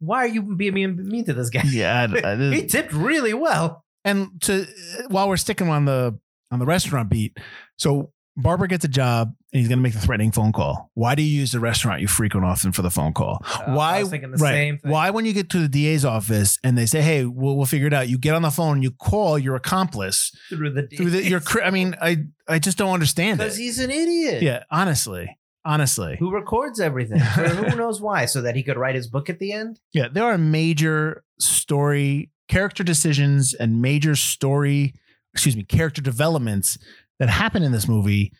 Why 0.00 0.18
are 0.18 0.26
you 0.28 0.42
being 0.56 0.74
mean, 0.74 1.08
mean 1.08 1.24
to 1.26 1.32
this 1.34 1.50
guy? 1.50 1.62
Yeah, 1.66 2.06
I- 2.12 2.32
I- 2.32 2.36
he 2.54 2.66
tipped 2.66 2.92
really 2.92 3.34
well. 3.34 3.84
and 4.04 4.28
to 4.42 4.66
while 5.08 5.28
we're 5.28 5.36
sticking 5.36 5.68
on 5.68 5.84
the 5.84 6.18
on 6.50 6.58
the 6.58 6.66
restaurant 6.66 7.08
beat, 7.10 7.38
so 7.76 8.12
Barber 8.36 8.66
gets 8.66 8.84
a 8.84 8.88
job 8.88 9.28
and 9.52 9.60
he's 9.60 9.68
going 9.68 9.78
to 9.78 9.82
make 9.82 9.92
the 9.92 10.00
threatening 10.00 10.32
phone 10.32 10.50
call. 10.52 10.90
Why 10.94 11.14
do 11.14 11.22
you 11.22 11.28
use 11.40 11.52
the 11.52 11.60
restaurant 11.60 12.00
you 12.00 12.08
frequent 12.08 12.44
often 12.44 12.72
for 12.72 12.82
the 12.82 12.90
phone 12.90 13.12
call? 13.12 13.40
Uh, 13.44 13.74
Why? 13.74 14.00
was 14.00 14.10
thinking 14.10 14.32
the 14.32 14.38
same 14.38 14.78
thing. 14.78 14.90
Why 14.90 15.10
when 15.10 15.24
you 15.24 15.32
get 15.32 15.50
to 15.50 15.58
the 15.60 15.68
DA's 15.68 16.04
office 16.04 16.58
and 16.64 16.76
they 16.76 16.86
say, 16.86 17.00
"Hey, 17.00 17.24
we'll, 17.24 17.56
we'll 17.56 17.66
figure 17.66 17.86
it 17.86 17.92
out," 17.92 18.08
you 18.08 18.18
get 18.18 18.34
on 18.34 18.42
the 18.42 18.50
phone, 18.50 18.82
you 18.82 18.90
call 18.90 19.38
your 19.38 19.54
accomplice 19.54 20.32
through 20.48 20.70
the 20.70 20.88
through 20.88 21.10
the 21.10 21.22
your. 21.24 21.40
I 21.62 21.70
mean, 21.70 21.94
I 22.02 22.24
I 22.48 22.58
just 22.58 22.76
don't 22.76 22.92
understand 22.92 23.38
because 23.38 23.56
it. 23.58 23.62
he's 23.62 23.78
an 23.78 23.90
idiot. 23.92 24.42
Yeah, 24.42 24.64
honestly, 24.70 25.38
honestly, 25.64 26.16
Who 26.18 26.32
records 26.32 26.80
everything 26.80 27.18
who 27.20 27.76
knows 27.76 28.00
why, 28.00 28.24
so 28.26 28.42
that 28.42 28.56
he 28.56 28.64
could 28.64 28.76
write 28.76 28.96
his 28.96 29.06
book 29.06 29.30
at 29.30 29.38
the 29.38 29.52
end. 29.52 29.78
yeah, 29.92 30.08
there 30.10 30.24
are 30.24 30.36
major 30.36 31.22
story 31.38 32.30
character 32.48 32.82
decisions 32.84 33.54
and 33.54 33.80
major 33.80 34.14
story, 34.16 34.92
excuse 35.32 35.56
me, 35.56 35.62
character 35.62 36.02
developments 36.02 36.76
that 37.18 37.28
happen 37.28 37.62
in 37.62 37.72
this 37.72 37.88
movie 37.88 38.32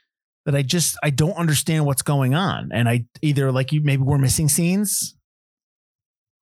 that 0.44 0.54
I 0.54 0.62
just 0.62 0.96
I 1.02 1.10
don't 1.10 1.36
understand 1.36 1.86
what's 1.86 2.02
going 2.02 2.34
on, 2.34 2.70
and 2.72 2.88
I 2.88 3.06
either 3.22 3.50
like 3.50 3.72
you 3.72 3.80
maybe 3.80 4.02
we're 4.02 4.18
missing 4.18 4.48
scenes. 4.48 5.16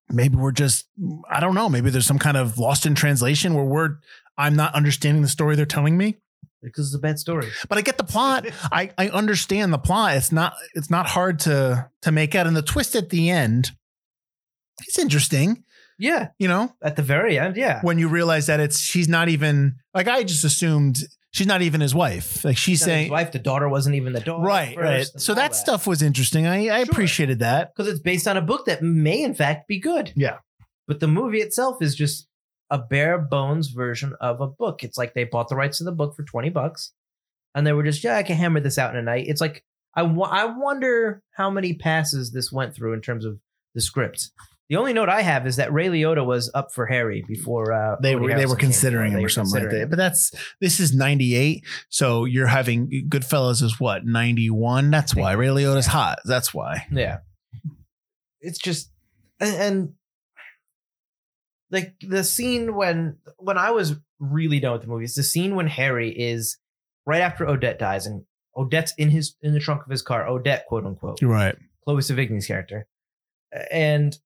Maybe 0.09 0.35
we're 0.35 0.51
just 0.51 0.87
I 1.29 1.39
don't 1.39 1.55
know. 1.55 1.69
Maybe 1.69 1.89
there's 1.89 2.05
some 2.05 2.19
kind 2.19 2.37
of 2.37 2.57
lost 2.57 2.85
in 2.85 2.95
translation 2.95 3.53
where 3.53 3.65
we're 3.65 3.97
I'm 4.37 4.55
not 4.55 4.75
understanding 4.75 5.21
the 5.21 5.29
story 5.29 5.55
they're 5.55 5.65
telling 5.65 5.97
me. 5.97 6.17
Because 6.61 6.87
it's 6.87 6.95
a 6.95 6.99
bad 6.99 7.19
story. 7.19 7.49
But 7.67 7.77
I 7.77 7.81
get 7.81 7.97
the 7.97 8.05
plot. 8.05 8.45
I, 8.71 8.89
I 8.97 9.09
understand 9.09 9.73
the 9.73 9.77
plot. 9.77 10.15
It's 10.15 10.31
not 10.31 10.55
it's 10.73 10.89
not 10.89 11.07
hard 11.07 11.39
to 11.39 11.89
to 12.01 12.11
make 12.11 12.35
out. 12.35 12.47
And 12.47 12.55
the 12.55 12.61
twist 12.61 12.95
at 12.95 13.09
the 13.09 13.29
end, 13.29 13.71
it's 14.87 14.99
interesting. 14.99 15.63
Yeah, 15.99 16.29
You 16.39 16.47
know, 16.47 16.73
at 16.81 16.95
the 16.95 17.03
very 17.03 17.37
end, 17.37 17.55
yeah. 17.55 17.79
when 17.81 17.99
you 17.99 18.07
realize 18.07 18.47
that 18.47 18.59
it's 18.59 18.79
she's 18.79 19.07
not 19.07 19.29
even 19.29 19.75
like 19.93 20.07
I 20.07 20.23
just 20.23 20.43
assumed 20.43 20.97
she's 21.33 21.47
not 21.47 21.61
even 21.61 21.81
his 21.81 21.93
wife. 21.93 22.45
Like 22.45 22.57
she's 22.57 22.79
his 22.79 22.85
saying 22.85 23.11
wife, 23.11 23.31
the 23.31 23.39
daughter 23.39 23.67
wasn't 23.67 23.95
even 23.95 24.13
the 24.13 24.19
daughter. 24.21 24.43
right, 24.43 24.77
right. 24.77 25.05
So 25.17 25.33
that 25.33 25.55
stuff 25.55 25.85
was 25.87 26.01
interesting. 26.01 26.47
I, 26.47 26.69
I 26.69 26.83
Sure. 26.83 26.91
appreciated 26.91 27.39
that. 27.39 27.73
because 27.75 27.91
it's 27.91 28.01
based 28.01 28.27
on 28.27 28.37
a 28.37 28.41
book 28.41 28.65
that 28.67 28.81
may 28.81 29.21
in 29.21 29.33
fact 29.33 29.67
be 29.67 29.79
good. 29.79 30.13
Yeah. 30.15 30.37
But 30.87 30.99
the 30.99 31.07
movie 31.07 31.39
itself 31.39 31.81
is 31.81 31.95
just 31.95 32.27
a 32.69 32.77
bare 32.77 33.17
bones 33.19 33.69
version 33.69 34.13
of 34.21 34.41
a 34.41 34.47
book. 34.47 34.83
It's 34.83 34.97
like 34.97 35.13
they 35.13 35.23
bought 35.25 35.47
the 35.49 35.55
rights 35.55 35.77
to 35.79 35.83
the 35.83 35.91
book 35.91 36.15
for 36.15 36.23
20 36.23 36.49
bucks 36.49 36.91
and 37.55 37.65
they 37.67 37.73
were 37.73 37.83
just, 37.83 38.03
yeah, 38.03 38.15
I 38.17 38.23
can 38.23 38.35
hammer 38.35 38.59
this 38.59 38.77
out 38.77 38.91
in 38.91 38.97
a 38.97 39.03
night. 39.03 39.25
It's 39.27 39.41
like, 39.41 39.63
I, 39.95 40.01
w- 40.01 40.21
I 40.23 40.45
wonder 40.45 41.21
how 41.31 41.49
many 41.51 41.73
passes 41.73 42.31
this 42.31 42.51
went 42.51 42.73
through 42.75 42.93
in 42.93 43.01
terms 43.01 43.25
of 43.25 43.39
the 43.75 43.81
script. 43.81 44.31
The 44.69 44.77
only 44.77 44.93
note 44.93 45.09
I 45.09 45.21
have 45.21 45.45
is 45.45 45.57
that 45.57 45.73
Ray 45.73 45.87
Liotta 45.87 46.25
was 46.25 46.49
up 46.53 46.71
for 46.71 46.85
Harry 46.85 47.23
before 47.27 47.73
uh, 47.73 47.97
They 48.01 48.15
Woody 48.15 48.33
were 48.33 48.39
they 48.39 48.45
were 48.45 48.55
considering 48.55 49.11
him 49.11 49.23
or 49.23 49.29
something 49.29 49.61
like 49.61 49.71
that. 49.71 49.89
But 49.89 49.97
that's 49.97 50.31
this 50.61 50.79
is 50.79 50.95
ninety 50.95 51.35
eight, 51.35 51.65
so 51.89 52.25
you're 52.25 52.47
having 52.47 53.07
Goodfellas 53.09 53.61
is 53.61 53.79
what 53.79 54.05
ninety 54.05 54.49
one. 54.49 54.89
That's 54.89 55.15
why 55.15 55.33
Ray 55.33 55.47
Liotta's 55.47 55.85
hot. 55.85 56.19
That's 56.25 56.53
why. 56.53 56.87
Yeah. 56.91 57.19
It's 58.39 58.57
just 58.57 58.91
and, 59.39 59.55
and 59.55 59.93
like 61.69 61.95
the 62.01 62.23
scene 62.23 62.75
when 62.75 63.17
when 63.37 63.57
I 63.57 63.71
was 63.71 63.95
really 64.19 64.59
done 64.59 64.73
with 64.73 64.81
the 64.83 64.87
movie, 64.87 65.05
it's 65.05 65.15
the 65.15 65.23
scene 65.23 65.55
when 65.55 65.67
Harry 65.67 66.09
is 66.09 66.57
right 67.05 67.21
after 67.21 67.47
Odette 67.47 67.79
dies 67.79 68.05
and 68.05 68.23
Odette's 68.55 68.93
in 68.97 69.09
his 69.09 69.35
in 69.41 69.53
the 69.53 69.59
trunk 69.59 69.83
of 69.83 69.91
his 69.91 70.01
car, 70.01 70.27
Odette 70.27 70.65
quote 70.67 70.85
unquote. 70.85 71.21
Right. 71.21 71.55
Chloe 71.83 72.01
Sevigny's 72.01 72.47
character. 72.47 72.87
And 73.69 74.17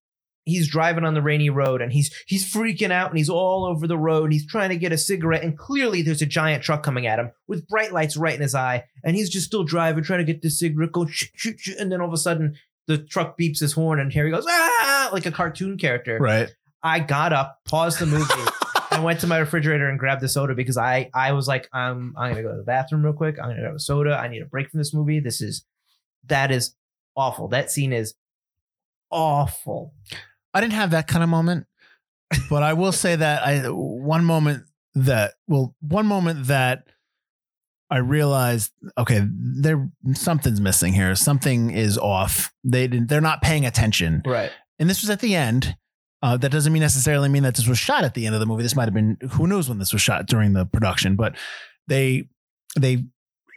he's 0.48 0.68
driving 0.68 1.04
on 1.04 1.14
the 1.14 1.22
rainy 1.22 1.50
road 1.50 1.82
and 1.82 1.92
he's 1.92 2.14
he's 2.26 2.52
freaking 2.52 2.92
out 2.92 3.10
and 3.10 3.18
he's 3.18 3.30
all 3.30 3.66
over 3.66 3.86
the 3.86 3.98
road 3.98 4.24
and 4.24 4.34
he's 4.34 4.48
trying 4.48 4.70
to 4.70 4.78
get 4.78 4.92
a 4.92 4.98
cigarette 4.98 5.44
and 5.44 5.58
clearly 5.58 6.02
there's 6.02 6.22
a 6.22 6.26
giant 6.26 6.64
truck 6.64 6.84
coming 6.84 7.06
at 7.06 7.20
him 7.20 7.32
with 7.48 7.68
bright 7.68 7.92
lights 7.92 8.18
right 8.18 8.36
in 8.36 8.42
his 8.42 8.56
eye 8.56 8.84
and 9.04 9.16
he's 9.16 9.30
just 9.30 9.46
still 9.46 9.64
driving 9.64 10.04
trying 10.04 10.26
to 10.26 10.32
get 10.32 10.42
the 10.42 10.50
cigarette 10.50 10.92
go 10.92 11.06
shoot, 11.06 11.30
shoot, 11.36 11.60
shoot, 11.60 11.78
and 11.78 11.92
then 11.92 12.02
all 12.02 12.08
of 12.08 12.14
a 12.14 12.18
sudden 12.18 12.56
the 12.88 12.98
truck 12.98 13.38
beeps 13.38 13.60
his 13.60 13.74
horn 13.74 14.00
and 14.00 14.12
Harry 14.14 14.32
goes 14.32 14.46
ah 14.48 15.10
like 15.12 15.26
a 15.26 15.32
cartoon 15.32 15.78
character. 15.78 16.18
Right. 16.20 16.54
I 16.82 17.00
got 17.00 17.34
up, 17.34 17.60
paused 17.66 18.00
the 18.00 18.06
movie, 18.06 18.52
and 18.92 19.04
went 19.04 19.20
to 19.22 19.28
my 19.28 19.40
refrigerator 19.40 19.90
and 19.90 20.00
grabbed 20.00 20.22
the 20.22 20.30
soda 20.30 20.56
because 20.56 20.78
I 20.78 21.10
I 21.14 21.34
was 21.34 21.48
like, 21.48 21.68
I'm 21.74 22.14
I'm 22.18 22.32
gonna 22.32 22.44
go 22.44 22.52
to 22.52 22.58
the 22.58 22.64
bathroom 22.64 23.04
real 23.04 23.14
quick. 23.14 23.38
I'm 23.40 23.50
gonna 23.50 23.62
grab 23.62 23.76
a 23.76 23.80
soda. 23.80 24.18
I 24.18 24.28
need 24.28 24.42
a 24.42 24.46
break 24.46 24.70
from 24.70 24.78
this 24.78 24.94
movie. 24.94 25.20
This 25.20 25.42
is 25.42 25.66
that 26.28 26.52
is 26.52 26.76
awful. 27.16 27.48
That 27.50 27.72
scene 27.72 27.94
is 27.94 28.14
awful. 29.12 29.94
I 30.54 30.62
didn't 30.62 30.74
have 30.74 30.92
that 30.92 31.08
kind 31.08 31.24
of 31.24 31.30
moment, 31.30 31.68
but 32.50 32.64
I 32.64 32.74
will 32.74 32.92
say 32.92 33.16
that 33.16 33.44
I 33.46 33.70
one 33.70 34.26
moment 34.26 34.64
that 34.96 35.34
well 35.48 35.76
one 35.82 36.06
moment 36.08 36.48
that 36.48 36.88
I 37.90 37.98
realized 37.98 38.72
okay 38.98 39.22
there 39.30 39.90
something's 40.14 40.62
missing 40.62 40.94
here. 40.94 41.16
Something 41.16 41.72
is 41.72 41.98
off. 41.98 42.52
They 42.64 42.88
didn't 42.88 43.08
they're 43.10 43.22
not 43.22 43.42
paying 43.42 43.66
attention. 43.66 44.24
Right. 44.26 44.52
and 44.80 44.90
this 44.90 45.02
was 45.02 45.10
at 45.10 45.20
the 45.20 45.36
end. 45.36 45.76
Uh, 46.24 46.36
that 46.36 46.52
doesn't 46.52 46.74
mean 46.74 46.82
necessarily 46.82 47.30
mean 47.30 47.44
that 47.44 47.54
this 47.54 47.68
was 47.68 47.78
shot 47.78 48.04
at 48.04 48.16
the 48.16 48.26
end 48.26 48.34
of 48.34 48.40
the 48.40 48.48
movie. 48.48 48.64
This 48.64 48.76
might 48.76 48.86
have 48.86 48.94
been 48.94 49.18
who 49.32 49.46
knows 49.46 49.70
when 49.70 49.78
this 49.78 49.94
was 49.94 50.02
shot 50.02 50.26
during 50.26 50.54
the 50.54 50.66
production 50.66 51.16
but 51.16 51.36
they 51.88 52.28
they 52.78 53.06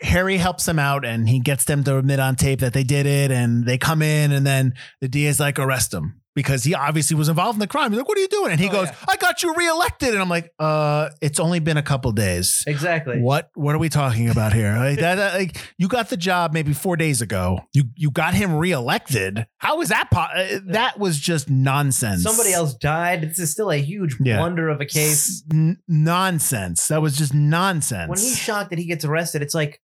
Harry 0.03 0.37
helps 0.39 0.65
them 0.65 0.79
out 0.79 1.05
and 1.05 1.29
he 1.29 1.41
gets 1.41 1.65
them 1.65 1.85
to 1.85 1.99
admit 1.99 2.21
on 2.21 2.37
tape 2.37 2.61
that 2.61 2.73
they 2.73 2.85
did 2.85 3.07
it 3.07 3.31
and 3.31 3.67
they 3.67 3.77
come 3.77 4.01
in 4.03 4.33
and 4.33 4.47
then 4.47 4.75
the 5.01 5.09
DA 5.09 5.29
is 5.29 5.41
like 5.41 5.59
arrest 5.59 5.93
him 5.93 6.21
because 6.35 6.63
he 6.65 6.75
obviously 6.75 7.17
was 7.17 7.29
involved 7.29 7.57
in 7.57 7.61
the 7.61 7.67
crime. 7.67 7.91
He's 7.91 7.99
like, 7.99 8.09
what 8.09 8.17
are 8.17 8.21
you 8.21 8.29
doing? 8.29 8.53
And 8.53 8.61
he 8.61 8.69
Oh, 8.69 8.73
goes, 8.73 8.89
yeah. 8.89 8.97
I 9.09 9.17
got 9.17 9.43
you 9.43 9.53
reelected. 9.55 10.11
And 10.11 10.21
I'm 10.23 10.29
like, 10.29 10.53
uh, 10.59 11.11
it's 11.21 11.41
only 11.41 11.59
been 11.59 11.77
a 11.77 11.83
couple 11.83 12.13
days. 12.13 12.63
Exactly. 12.67 13.19
What 13.21 13.51
what 13.55 13.75
are 13.75 13.79
we 13.79 13.89
talking 13.89 14.29
about 14.31 14.53
here? 14.53 14.75
Like, 14.77 14.99
that, 15.01 15.17
that- 15.17 15.35
like 15.35 15.61
you 15.77 15.89
got 15.89 16.09
the 16.09 16.17
job 16.17 16.53
maybe 16.53 16.73
four 16.73 16.97
days 16.97 17.21
ago. 17.21 17.61
You 17.75 17.85
you 17.97 18.11
got 18.11 18.35
him 18.35 18.55
reelected. 18.57 19.47
How 19.59 19.81
is 19.81 19.89
that? 19.89 20.09
Po- 20.11 20.21
uh, 20.21 20.59
that 20.67 20.99
was 20.99 21.19
just 21.19 21.51
nonsense. 21.51 22.23
Somebody 22.23 22.53
else 22.53 22.75
died. 22.75 23.23
This 23.23 23.39
is 23.39 23.51
still 23.51 23.71
a 23.71 23.77
huge 23.77 24.17
Yeah. 24.21 24.39
blunder 24.39 24.69
of 24.69 24.81
a 24.81 24.87
case. 24.87 25.43
N- 25.53 25.79
nonsense. 25.89 26.89
That 26.89 27.03
was 27.03 27.17
just 27.17 27.35
nonsense. 27.35 28.09
When 28.09 28.19
he's 28.19 28.39
shocked 28.39 28.71
that 28.71 28.79
he 28.79 28.87
gets 28.87 29.05
arrested, 29.05 29.43
it's 29.43 29.55
like, 29.55 29.81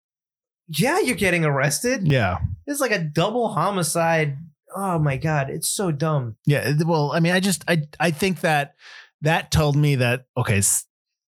yeah, 0.68 1.00
you're 1.00 1.16
getting 1.16 1.44
arrested. 1.44 2.10
yeah. 2.10 2.38
It's 2.66 2.80
like 2.80 2.90
a 2.92 2.98
double 3.02 3.48
homicide. 3.48 4.36
Oh 4.74 4.98
my 4.98 5.16
god, 5.16 5.50
it's 5.50 5.68
so 5.68 5.90
dumb. 5.92 6.36
Yeah. 6.46 6.72
Well, 6.84 7.12
I 7.12 7.20
mean, 7.20 7.32
I 7.32 7.40
just 7.40 7.64
I 7.68 7.82
I 8.00 8.10
think 8.10 8.40
that 8.40 8.74
that 9.22 9.50
told 9.50 9.76
me 9.76 9.94
that 9.96 10.26
okay, 10.36 10.60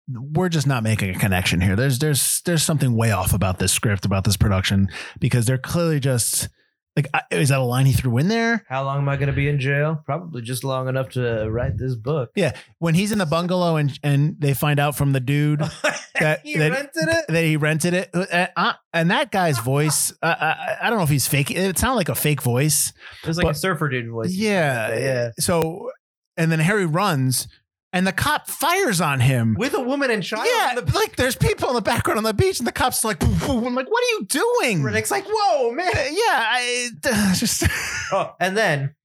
we're 0.09 0.49
just 0.49 0.67
not 0.67 0.83
making 0.83 1.15
a 1.15 1.19
connection 1.19 1.61
here. 1.61 1.77
There's 1.77 1.99
there's 1.99 2.43
there's 2.45 2.63
something 2.63 2.97
way 2.97 3.13
off 3.13 3.33
about 3.33 3.59
this 3.59 3.73
script 3.73 4.05
about 4.05 4.25
this 4.25 4.37
production 4.37 4.89
because 5.19 5.47
they're 5.47 5.59
clearly 5.59 6.01
just 6.01 6.49
like 6.97 7.09
I- 7.13 7.23
is 7.31 7.49
that 7.49 7.59
a 7.59 7.63
line 7.65 7.87
he 7.87 7.93
threw 7.93 8.19
in 8.19 8.29
there? 8.29 8.65
How 8.69 8.85
long 8.85 8.99
am 8.99 9.09
I 9.09 9.17
going 9.17 9.27
to 9.29 9.33
be 9.35 9.49
in 9.49 9.59
jail? 9.59 10.01
Probably 10.07 10.43
just 10.43 10.63
long 10.65 10.89
enough 10.89 11.11
to 11.11 11.51
write 11.51 11.77
this 11.77 11.95
book. 11.95 12.31
Yeah, 12.37 12.53
when 12.79 12.95
he's 12.95 13.11
in 13.13 13.19
the 13.19 13.27
bungalow 13.27 13.77
and 13.77 13.99
and 14.03 14.37
they 14.39 14.55
find 14.55 14.79
out 14.79 14.97
from 14.97 15.13
the 15.13 15.21
dude 15.21 15.61
That- 16.21 16.41
he 16.45 16.57
that- 16.59 16.71
rented 16.71 17.09
it. 17.09 17.25
that 17.29 17.45
he 17.45 17.57
rented 17.57 17.95
it, 17.95 18.11
uh, 18.15 18.47
uh, 18.57 18.73
and 18.93 19.11
that 19.11 19.33
guy's 19.33 19.59
voice, 19.59 20.13
uh, 20.23 20.35
I, 20.39 20.77
I 20.83 20.89
don't 20.91 20.99
know 20.99 21.05
if 21.05 21.11
he's 21.11 21.27
fake. 21.27 21.51
It 21.51 21.77
sounded 21.77 21.97
like 21.97 22.09
a 22.09 22.15
fake 22.15 22.41
voice. 22.43 22.93
It 23.25 23.27
was 23.27 23.37
like 23.39 23.51
a 23.51 23.55
surfer 23.59 23.89
dude 23.89 24.09
voice. 24.11 24.33
Yeah, 24.33 24.97
yeah. 24.97 25.31
So, 25.41 25.91
and 26.37 26.53
then 26.53 26.61
Harry 26.61 26.87
runs, 26.87 27.49
and 27.95 28.05
the 28.05 28.13
cop 28.13 28.49
fires 28.49 29.01
on 29.01 29.21
him. 29.21 29.55
With 29.57 29.73
a 29.73 29.81
woman 29.81 30.11
and 30.11 30.23
child. 30.23 30.47
Yeah, 30.53 30.81
the 30.81 30.93
like 30.95 31.15
there's 31.15 31.37
people 31.37 31.69
in 31.69 31.77
the 31.77 31.81
background 31.81 32.19
on 32.19 32.25
the 32.25 32.35
beach, 32.35 32.59
and 32.59 32.67
the 32.67 32.73
cops 32.73 33.05
like, 33.05 33.21
boom, 33.21 33.39
boom. 33.39 33.67
I'm 33.67 33.75
like, 33.75 33.89
what 33.89 34.03
are 34.03 34.19
you 34.19 34.27
doing? 34.27 34.83
Riddick's 34.83 35.13
like, 35.13 35.25
whoa, 35.27 35.71
man. 35.71 35.89
Uh, 35.97 36.01
yeah, 36.11 36.45
I 36.45 36.91
just 37.37 37.65
Oh, 38.13 38.35
and 38.41 38.57
then 38.57 38.97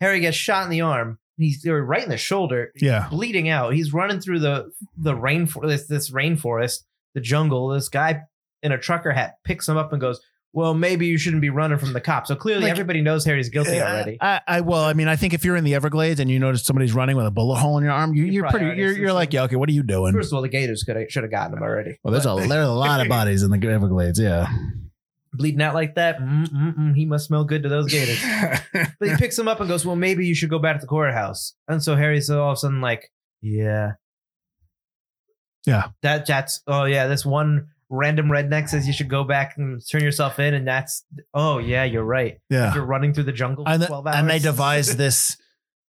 Harry 0.00 0.20
gets 0.20 0.36
shot 0.36 0.64
in 0.64 0.70
the 0.70 0.82
arm. 0.82 1.18
He's 1.38 1.66
or 1.66 1.82
right 1.82 2.02
in 2.02 2.10
the 2.10 2.18
shoulder. 2.18 2.72
yeah, 2.76 3.08
bleeding 3.08 3.48
out. 3.48 3.72
He's 3.72 3.94
running 3.94 4.20
through 4.20 4.40
the 4.40 4.70
the 4.98 5.14
rainforest, 5.14 5.68
this, 5.68 5.86
this 5.86 6.10
rainforest, 6.10 6.80
the 7.14 7.22
jungle. 7.22 7.68
This 7.68 7.88
guy 7.88 8.20
in 8.62 8.70
a 8.70 8.78
trucker 8.78 9.12
hat 9.12 9.36
picks 9.44 9.66
him 9.66 9.78
up 9.78 9.92
and 9.92 10.00
goes, 10.00 10.20
"Well, 10.52 10.74
maybe 10.74 11.06
you 11.06 11.16
shouldn't 11.18 11.42
be 11.42 11.50
running 11.50 11.78
from 11.78 11.92
the 11.92 12.00
cops." 12.00 12.28
So 12.28 12.36
clearly, 12.36 12.62
Like- 12.64 12.72
everybody 12.72 13.00
knows 13.02 13.24
Harry's 13.24 13.48
guilty 13.48 13.80
already. 13.80 14.18
I, 14.20 14.40
I 14.46 14.60
well, 14.60 14.82
I 14.84 14.92
mean, 14.94 15.08
I 15.08 15.16
think 15.16 15.34
if 15.34 15.44
you're 15.44 15.56
in 15.56 15.64
the 15.64 15.74
Everglades 15.74 16.20
and 16.20 16.30
you 16.30 16.38
notice 16.38 16.62
somebody's 16.64 16.92
running 16.94 17.16
with 17.16 17.26
a 17.26 17.30
bullet 17.30 17.56
hole 17.58 17.78
in 17.78 17.84
your 17.84 17.92
arm, 17.92 18.14
you, 18.14 18.24
You 18.24 18.32
you're 18.32 18.48
pretty, 18.50 18.66
you're, 18.80 18.92
you're 18.96 19.12
like, 19.12 19.32
yeah, 19.32 19.42
okay, 19.44 19.56
what 19.56 19.68
are 19.68 19.72
you 19.72 19.82
doing? 19.82 20.12
First 20.12 20.32
of 20.32 20.36
all, 20.36 20.42
the 20.42 20.48
Gators 20.48 20.82
could 20.82 21.10
should 21.10 21.22
have 21.22 21.30
gotten 21.30 21.56
him 21.56 21.62
already. 21.62 21.98
Well, 22.02 22.12
there's 22.12 22.26
a 22.26 22.34
there's 22.48 22.66
a 22.68 22.72
lot 22.72 23.00
of 23.00 23.08
bodies 23.18 23.42
in 23.42 23.50
the 23.50 23.68
Everglades. 23.68 24.18
Yeah. 24.18 24.48
bleeding 25.32 25.62
out 25.62 25.74
like 25.74 25.94
that. 25.94 26.18
Mm, 26.18 26.48
mm, 26.48 26.76
mm, 26.76 26.96
he 26.96 27.06
must 27.06 27.26
smell 27.28 27.44
good 27.44 27.62
to 27.62 27.68
those 27.68 27.88
Gators. 27.90 28.20
but 28.98 29.08
he 29.08 29.14
picks 29.16 29.38
him 29.38 29.46
up 29.46 29.60
and 29.60 29.68
goes, 29.68 29.86
"Well, 29.86 29.94
maybe 29.96 30.26
you 30.26 30.34
should 30.34 30.50
go 30.50 30.58
back 30.58 30.76
to 30.76 30.80
the 30.80 30.88
courthouse." 30.88 31.54
And 31.68 31.80
so 31.82 31.94
Harry's 31.94 32.28
all 32.28 32.50
of 32.50 32.54
a 32.54 32.56
sudden 32.56 32.80
like, 32.80 33.12
"Yeah, 33.40 33.92
Yeah. 35.66 35.88
that 36.02 36.26
that's 36.26 36.62
oh 36.66 36.84
yeah, 36.84 37.06
this 37.06 37.24
one." 37.24 37.68
Random 37.92 38.28
redneck 38.28 38.68
says 38.68 38.86
you 38.86 38.92
should 38.92 39.08
go 39.10 39.24
back 39.24 39.54
and 39.56 39.80
turn 39.90 40.02
yourself 40.04 40.38
in, 40.38 40.54
and 40.54 40.66
that's 40.66 41.04
oh 41.34 41.58
yeah, 41.58 41.82
you're 41.84 42.04
right. 42.04 42.38
yeah. 42.48 42.72
You're 42.74 42.84
running 42.86 43.12
through 43.12 43.24
the 43.24 43.32
jungle 43.32 43.64
for 43.64 43.70
And, 43.72 43.82
the- 43.82 43.86
12 43.88 44.06
hours. 44.06 44.16
and 44.16 44.30
they 44.30 44.38
devised 44.38 44.96
this 45.04 45.36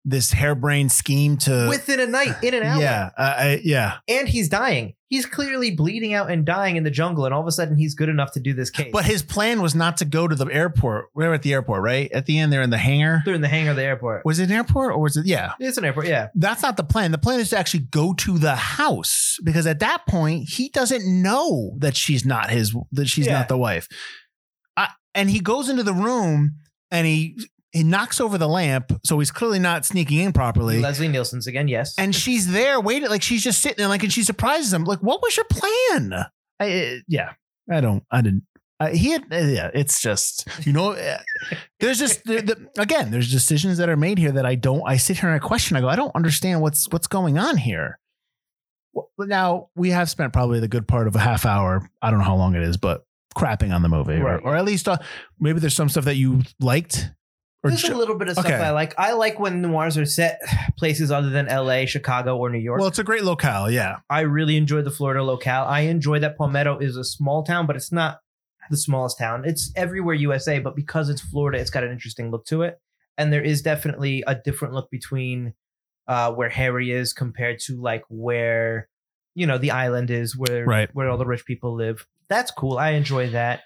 this 0.08 0.30
harebrained 0.32 0.92
scheme 0.92 1.36
to 1.36 1.66
within 1.68 1.98
a 2.00 2.06
night, 2.06 2.36
in 2.42 2.54
and 2.54 2.62
out. 2.64 2.80
yeah, 2.80 3.10
uh, 3.18 3.34
I, 3.36 3.60
yeah. 3.64 3.98
And 4.08 4.28
he's 4.28 4.48
dying. 4.48 4.94
He's 5.08 5.26
clearly 5.26 5.70
bleeding 5.72 6.14
out 6.14 6.30
and 6.30 6.44
dying 6.44 6.76
in 6.76 6.82
the 6.84 6.90
jungle, 6.90 7.24
and 7.26 7.34
all 7.34 7.40
of 7.40 7.46
a 7.46 7.52
sudden 7.52 7.76
he's 7.76 7.94
good 7.94 8.08
enough 8.08 8.32
to 8.32 8.40
do 8.40 8.54
this 8.54 8.70
case. 8.70 8.90
But 8.92 9.04
his 9.04 9.22
plan 9.22 9.60
was 9.62 9.74
not 9.74 9.96
to 9.98 10.04
go 10.04 10.26
to 10.26 10.34
the 10.34 10.46
airport. 10.46 11.06
We 11.14 11.24
are 11.26 11.34
at 11.34 11.42
the 11.42 11.52
airport, 11.52 11.82
right? 11.82 12.10
At 12.12 12.26
the 12.26 12.38
end, 12.38 12.52
they're 12.52 12.62
in 12.62 12.70
the 12.70 12.78
hangar. 12.78 13.22
they're 13.24 13.34
in 13.34 13.40
the 13.40 13.46
hangar 13.48 13.70
of 13.70 13.76
the 13.76 13.84
airport. 13.84 14.24
Was 14.24 14.38
it 14.40 14.44
an 14.50 14.52
airport 14.56 14.94
or 14.94 15.00
was 15.00 15.16
it? 15.16 15.26
Yeah. 15.26 15.52
It's 15.60 15.76
an 15.76 15.84
airport, 15.84 16.06
yeah. 16.08 16.28
That's 16.34 16.62
not 16.62 16.76
the 16.76 16.84
plan. 16.84 17.10
The 17.12 17.18
plan 17.18 17.38
is 17.40 17.50
to 17.50 17.58
actually 17.58 17.84
go 17.90 18.14
to 18.14 18.38
the 18.38 18.56
house 18.56 19.38
because 19.44 19.66
at 19.66 19.78
that 19.80 20.06
point 20.08 20.48
he 20.48 20.68
doesn't 20.70 21.04
know 21.06 21.74
that 21.78 21.96
she's 21.96 22.24
not 22.24 22.50
his 22.50 22.74
that 22.92 23.06
she's 23.08 23.26
Yeah. 23.26 23.38
not 23.38 23.48
the 23.48 23.58
wife. 23.58 23.88
I, 24.76 24.88
and 25.14 25.30
he 25.30 25.40
goes 25.40 25.68
into 25.68 25.82
the 25.84 25.94
room 25.94 26.56
and 26.90 27.06
he 27.06 27.38
he 27.76 27.84
knocks 27.84 28.20
over 28.20 28.38
the 28.38 28.48
lamp, 28.48 28.98
so 29.04 29.18
he's 29.18 29.30
clearly 29.30 29.58
not 29.58 29.84
sneaking 29.84 30.18
in 30.18 30.32
properly. 30.32 30.80
Leslie 30.80 31.08
Nielsen's 31.08 31.46
again, 31.46 31.68
yes. 31.68 31.94
and 31.98 32.14
she's 32.14 32.50
there 32.50 32.80
waiting, 32.80 33.10
like 33.10 33.22
she's 33.22 33.44
just 33.44 33.60
sitting 33.60 33.76
there, 33.76 33.88
like, 33.88 34.02
and 34.02 34.12
she 34.12 34.22
surprises 34.22 34.72
him. 34.72 34.84
Like, 34.84 35.00
what 35.00 35.20
was 35.22 35.36
your 35.36 35.44
plan? 35.44 36.26
I, 36.58 36.72
uh, 36.72 36.94
yeah, 37.06 37.32
I 37.70 37.80
don't, 37.80 38.02
I 38.10 38.22
didn't. 38.22 38.44
Uh, 38.80 38.88
he 38.88 39.10
had, 39.10 39.24
uh, 39.32 39.36
yeah, 39.36 39.70
it's 39.74 40.00
just, 40.00 40.48
you 40.64 40.72
know, 40.72 40.92
uh, 40.92 41.18
there's 41.80 41.98
just, 41.98 42.24
the, 42.24 42.40
the, 42.42 42.80
again, 42.80 43.10
there's 43.10 43.30
decisions 43.30 43.78
that 43.78 43.88
are 43.88 43.96
made 43.96 44.18
here 44.18 44.32
that 44.32 44.46
I 44.46 44.54
don't, 44.54 44.82
I 44.86 44.96
sit 44.96 45.18
here 45.18 45.28
and 45.28 45.36
I 45.36 45.46
question, 45.46 45.76
I 45.76 45.80
go, 45.80 45.88
I 45.88 45.96
don't 45.96 46.14
understand 46.14 46.60
what's, 46.60 46.88
what's 46.90 47.06
going 47.06 47.38
on 47.38 47.56
here. 47.56 47.98
Well, 48.92 49.08
Now, 49.18 49.68
we 49.76 49.90
have 49.90 50.10
spent 50.10 50.32
probably 50.32 50.60
the 50.60 50.68
good 50.68 50.88
part 50.88 51.06
of 51.06 51.16
a 51.16 51.20
half 51.20 51.44
hour, 51.44 51.90
I 52.00 52.10
don't 52.10 52.20
know 52.20 52.24
how 52.24 52.36
long 52.36 52.54
it 52.54 52.62
is, 52.62 52.76
but 52.76 53.04
crapping 53.34 53.74
on 53.74 53.82
the 53.82 53.88
movie, 53.88 54.14
or, 54.14 54.38
or 54.38 54.56
at 54.56 54.64
least 54.64 54.88
uh, 54.88 54.96
maybe 55.38 55.60
there's 55.60 55.74
some 55.74 55.90
stuff 55.90 56.06
that 56.06 56.16
you 56.16 56.42
liked. 56.58 57.10
Or 57.66 57.70
There's 57.70 57.84
a 57.84 57.94
little 57.96 58.16
bit 58.16 58.28
of 58.28 58.34
stuff 58.34 58.46
okay. 58.46 58.54
I 58.54 58.70
like. 58.70 58.94
I 58.98 59.12
like 59.12 59.38
when 59.38 59.62
noirs 59.62 59.96
are 59.98 60.04
set 60.06 60.40
places 60.76 61.10
other 61.10 61.30
than 61.30 61.46
LA, 61.46 61.84
Chicago, 61.86 62.36
or 62.36 62.50
New 62.50 62.58
York. 62.58 62.78
well, 62.78 62.88
it's 62.88 62.98
a 62.98 63.04
great 63.04 63.24
locale, 63.24 63.70
yeah. 63.70 63.96
I 64.08 64.20
really 64.20 64.56
enjoy 64.56 64.82
the 64.82 64.90
Florida 64.90 65.22
locale. 65.22 65.64
I 65.64 65.80
enjoy 65.80 66.18
that 66.20 66.36
Palmetto 66.36 66.78
is 66.78 66.96
a 66.96 67.04
small 67.04 67.42
town, 67.42 67.66
but 67.66 67.76
it's 67.76 67.92
not 67.92 68.20
the 68.70 68.76
smallest 68.76 69.18
town. 69.18 69.44
It's 69.44 69.72
everywhere 69.76 70.14
USA, 70.14 70.58
but 70.58 70.74
because 70.74 71.08
it's 71.08 71.20
Florida, 71.20 71.58
it's 71.58 71.70
got 71.70 71.84
an 71.84 71.90
interesting 71.92 72.30
look 72.30 72.44
to 72.46 72.62
it. 72.62 72.80
And 73.18 73.32
there 73.32 73.42
is 73.42 73.62
definitely 73.62 74.22
a 74.26 74.34
different 74.34 74.74
look 74.74 74.90
between 74.90 75.54
uh, 76.08 76.32
where 76.32 76.48
Harry 76.50 76.90
is 76.90 77.12
compared 77.12 77.58
to 77.60 77.80
like 77.80 78.04
where 78.08 78.88
you 79.34 79.46
know 79.46 79.58
the 79.58 79.70
island 79.70 80.10
is, 80.10 80.36
where 80.36 80.64
Right. 80.64 80.88
where 80.94 81.08
all 81.10 81.18
the 81.18 81.26
rich 81.26 81.44
people 81.44 81.74
live. 81.74 82.06
That's 82.28 82.50
cool. 82.50 82.78
I 82.78 82.90
enjoy 82.90 83.30
that. 83.30 83.62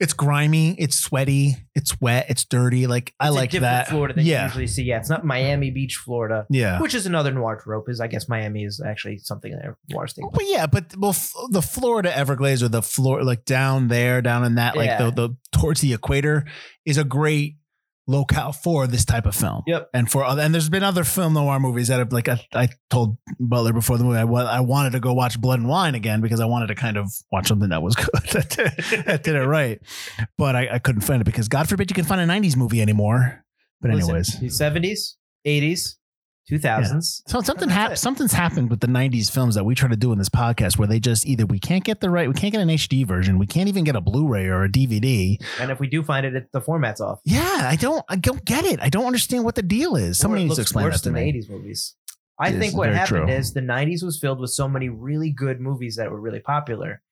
It's 0.00 0.12
grimy, 0.12 0.74
it's 0.78 0.96
sweaty, 0.96 1.56
it's 1.74 2.00
wet, 2.00 2.26
it's 2.28 2.44
dirty. 2.44 2.86
Like 2.86 3.12
I 3.18 3.26
It's 3.28 3.34
like 3.36 3.50
different 3.50 3.72
that. 3.72 3.88
Florida 3.88 4.14
than 4.14 4.24
you 4.26 4.36
usually 4.38 4.66
see. 4.68 4.84
Yeah, 4.84 4.98
it's 4.98 5.10
not 5.10 5.24
Miami 5.24 5.70
Beach, 5.72 5.96
Florida, 5.96 6.46
yeah. 6.50 6.80
which 6.80 6.94
is 6.94 7.04
another 7.06 7.32
noir 7.32 7.60
trope. 7.60 7.88
Is 7.88 8.00
I 8.00 8.06
guess 8.06 8.28
Miami 8.28 8.62
is 8.64 8.80
actually 8.80 9.18
something 9.18 9.50
there 9.50 9.76
noir 9.90 10.06
state. 10.06 10.24
But 10.32 10.44
yeah, 10.46 10.66
but 10.66 10.94
well, 10.96 11.10
f- 11.10 11.34
the 11.50 11.62
Florida 11.62 12.16
Everglades 12.16 12.62
or 12.62 12.68
the 12.68 12.82
floor, 12.82 13.24
like 13.24 13.44
down 13.44 13.88
there, 13.88 14.22
down 14.22 14.44
in 14.44 14.54
that, 14.54 14.76
like 14.76 14.86
Yeah. 14.86 15.10
the 15.10 15.28
the 15.28 15.36
towards 15.52 15.80
the 15.80 15.92
equator, 15.94 16.44
is 16.86 16.96
a 16.96 17.04
great 17.04 17.56
locale 18.08 18.52
for 18.52 18.86
this 18.86 19.04
type 19.04 19.26
of 19.26 19.36
film. 19.36 19.62
Yep. 19.66 19.90
And 19.94 20.10
for 20.10 20.24
other, 20.24 20.42
and 20.42 20.52
there's 20.52 20.68
been 20.68 20.82
other 20.82 21.04
film 21.04 21.34
noir 21.34 21.60
movies 21.60 21.88
that 21.88 21.98
have 21.98 22.12
like 22.12 22.28
I, 22.28 22.40
I 22.52 22.68
told 22.90 23.18
Butler 23.38 23.72
before 23.72 23.98
the 23.98 24.04
movie 24.04 24.18
I, 24.18 24.22
I 24.22 24.60
wanted 24.60 24.92
to 24.92 25.00
go 25.00 25.12
watch 25.12 25.40
Blood 25.40 25.60
and 25.60 25.68
Wine 25.68 25.94
again 25.94 26.20
because 26.20 26.40
I 26.40 26.46
wanted 26.46 26.68
to 26.68 26.74
kind 26.74 26.96
of 26.96 27.12
watch 27.30 27.46
something 27.46 27.68
that 27.68 27.82
was 27.82 27.94
good 27.96 28.08
that, 28.32 28.48
did, 28.50 29.04
that 29.04 29.22
did 29.22 29.36
it 29.36 29.46
right, 29.46 29.80
but 30.36 30.56
I, 30.56 30.68
I 30.72 30.78
couldn't 30.78 31.02
find 31.02 31.20
it 31.20 31.24
because 31.24 31.48
God 31.48 31.68
forbid 31.68 31.90
you 31.90 31.94
can 31.94 32.04
find 32.04 32.20
a 32.20 32.32
'90s 32.32 32.56
movie 32.56 32.80
anymore. 32.80 33.44
But 33.80 33.92
anyways, 33.92 34.56
seventies, 34.56 35.16
eighties, 35.44 35.97
two 36.48 36.58
thousands. 36.58 37.22
So 37.26 37.40
something 37.40 37.68
That's 37.68 37.78
hap- 37.78 37.92
it. 37.92 37.96
something's 37.98 38.32
happened 38.32 38.70
with 38.70 38.80
the 38.80 38.86
'90s 38.86 39.30
films 39.30 39.54
that 39.54 39.64
we 39.64 39.74
try 39.74 39.88
to 39.88 39.96
do 39.96 40.12
in 40.12 40.18
this 40.18 40.28
podcast, 40.28 40.78
where 40.78 40.88
they 40.88 40.98
just 41.00 41.26
either 41.26 41.46
we 41.46 41.58
can't 41.58 41.84
get 41.84 42.00
the 42.00 42.10
right, 42.10 42.26
we 42.28 42.34
can't 42.34 42.52
get 42.52 42.60
an 42.62 42.68
HD 42.68 43.06
version, 43.06 43.38
we 43.38 43.46
can't 43.46 43.68
even 43.68 43.84
get 43.84 43.94
a 43.96 44.00
Blu-ray 44.00 44.46
or 44.46 44.64
a 44.64 44.68
DVD. 44.68 45.36
And 45.60 45.70
if 45.70 45.78
we 45.80 45.86
do 45.88 46.02
find 46.02 46.24
it, 46.26 46.34
it 46.34 46.48
the 46.52 46.60
format's 46.60 47.00
off. 47.00 47.20
Yeah, 47.24 47.42
I 47.70 47.76
don't, 47.76 48.04
I 48.08 48.16
don't 48.16 48.44
get 48.44 48.64
it. 48.64 48.80
I 48.80 48.88
don't 48.88 49.06
understand 49.06 49.44
what 49.44 49.54
the 49.54 49.62
deal 49.62 49.96
is. 49.96 50.18
Somebody 50.18 50.42
Or 50.42 50.44
it 50.44 50.48
needs 50.48 50.56
to 50.56 50.62
explain 50.62 50.84
worse 50.86 50.94
that 50.94 50.98
to 51.00 51.04
than 51.10 51.14
me. 51.14 51.20
the 51.20 51.28
eighties 51.28 51.48
movies. 51.48 51.94
I 52.40 52.48
It 52.50 52.54
is 52.54 52.60
think 52.60 52.76
what 52.76 52.92
happened 52.92 53.26
true. 53.26 53.36
is 53.36 53.52
the 53.52 53.60
'90s 53.60 54.02
was 54.02 54.18
filled 54.18 54.40
with 54.40 54.50
so 54.50 54.68
many 54.68 54.88
really 54.88 55.30
good 55.30 55.60
movies 55.60 55.96
that 55.96 56.10
were 56.10 56.20
really 56.20 56.40
popular. 56.40 57.02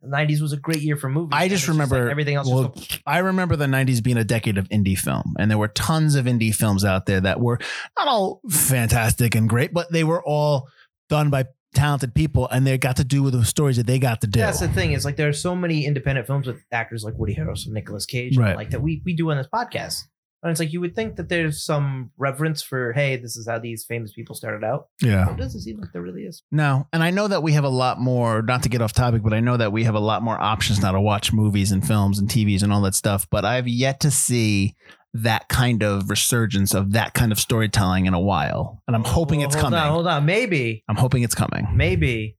The 0.00 0.08
'90s 0.08 0.40
was 0.40 0.52
a 0.52 0.56
great 0.56 0.80
year 0.82 0.96
for 0.96 1.08
movies. 1.08 1.30
I 1.32 1.42
and 1.44 1.50
just 1.50 1.66
like 1.66 1.74
remember- 1.74 2.08
everything 2.10 2.36
else. 2.36 2.48
well, 2.48 2.72
was 2.74 3.00
I 3.06 3.18
remember 3.18 3.56
the 3.56 3.66
'90s 3.66 4.02
being 4.02 4.16
a 4.16 4.24
decade 4.24 4.56
of 4.58 4.68
indie 4.68 4.96
film, 4.98 5.34
and 5.38 5.50
there 5.50 5.58
were 5.58 5.68
tons 5.68 6.14
of 6.14 6.26
indie 6.26 6.54
films 6.54 6.84
out 6.84 7.06
there 7.06 7.20
that 7.20 7.40
were 7.40 7.58
not 7.98 8.06
all 8.08 8.40
fantastic 8.48 9.34
and 9.34 9.48
great, 9.48 9.72
but 9.74 9.90
they 9.90 10.04
were 10.04 10.22
all 10.24 10.68
done 11.08 11.30
by 11.30 11.46
talented 11.74 12.14
people, 12.14 12.48
and 12.48 12.66
they 12.66 12.78
got 12.78 12.96
to 12.96 13.04
do 13.04 13.22
with 13.22 13.32
the 13.34 13.44
stories 13.44 13.76
that 13.76 13.86
they 13.86 13.98
got 13.98 14.20
to 14.20 14.26
do. 14.26 14.38
That's 14.40 14.60
the 14.60 14.68
thing. 14.68 14.92
Is 14.92 15.04
like 15.04 15.16
there 15.16 15.28
are 15.28 15.32
so 15.32 15.54
many 15.56 15.84
independent 15.84 16.26
films 16.26 16.46
with 16.46 16.62
actors 16.72 17.02
like 17.04 17.14
Woody 17.18 17.34
Harrelson, 17.34 17.68
Nicolas 17.68 18.06
Cage, 18.06 18.36
Right. 18.36 18.56
like 18.56 18.70
that 18.70 18.80
we 18.82 19.02
we 19.04 19.14
do 19.14 19.30
on 19.30 19.36
this 19.36 19.48
podcast. 19.52 20.04
And 20.42 20.50
it's 20.52 20.60
like 20.60 20.72
you 20.72 20.80
would 20.80 20.94
think 20.94 21.16
that 21.16 21.28
there's 21.28 21.64
some 21.64 22.12
reverence 22.16 22.62
for, 22.62 22.92
hey, 22.92 23.16
this 23.16 23.36
is 23.36 23.48
how 23.48 23.58
these 23.58 23.84
famous 23.84 24.12
people 24.12 24.36
started 24.36 24.64
out. 24.64 24.86
yeah. 25.02 25.28
It 25.30 25.36
doesn't 25.36 25.62
seem 25.62 25.80
like 25.80 25.92
there 25.92 26.02
really 26.02 26.22
is. 26.22 26.42
No, 26.52 26.86
and 26.92 27.02
I 27.02 27.10
know 27.10 27.26
that 27.26 27.42
we 27.42 27.52
have 27.54 27.64
a 27.64 27.68
lot 27.68 27.98
more. 27.98 28.40
Not 28.42 28.62
to 28.62 28.68
get 28.68 28.80
off 28.80 28.92
topic, 28.92 29.22
but 29.22 29.32
I 29.32 29.40
know 29.40 29.56
that 29.56 29.72
we 29.72 29.82
have 29.84 29.96
a 29.96 30.00
lot 30.00 30.22
more 30.22 30.40
options 30.40 30.80
now 30.80 30.92
to 30.92 31.00
watch 31.00 31.32
movies 31.32 31.72
and 31.72 31.84
films 31.84 32.20
and 32.20 32.28
TVs 32.28 32.62
and 32.62 32.72
all 32.72 32.82
that 32.82 32.94
stuff. 32.94 33.26
But 33.30 33.44
I've 33.44 33.66
yet 33.66 33.98
to 34.00 34.12
see 34.12 34.76
that 35.14 35.48
kind 35.48 35.82
of 35.82 36.08
resurgence 36.10 36.74
of 36.74 36.92
that 36.92 37.14
kind 37.14 37.32
of 37.32 37.40
storytelling 37.40 38.06
in 38.06 38.14
a 38.14 38.20
while, 38.20 38.82
and 38.86 38.94
I'm 38.94 39.04
hoping 39.04 39.40
Well, 39.40 39.46
it's 39.48 39.54
hold 39.56 39.64
coming. 39.72 39.80
On, 39.80 39.90
hold 39.90 40.06
on, 40.06 40.26
maybe, 40.26 40.84
I'm 40.86 40.96
hoping 40.96 41.22
it's 41.22 41.34
coming. 41.34 41.66
maybe, 41.74 42.36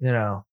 you 0.00 0.10
know, 0.10 0.44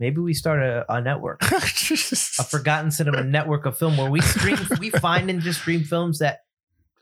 maybe 0.00 0.20
we 0.20 0.34
start 0.34 0.62
a, 0.62 0.84
a 0.92 1.00
network, 1.00 1.40
a 1.50 2.44
forgotten 2.44 2.90
cinema 2.90 3.22
network 3.24 3.66
of 3.66 3.76
film 3.78 3.96
where 3.96 4.10
we 4.10 4.20
stream, 4.20 4.56
we 4.80 4.90
find 4.90 5.30
and 5.30 5.40
just 5.40 5.60
stream 5.60 5.84
films 5.84 6.18
that 6.18 6.40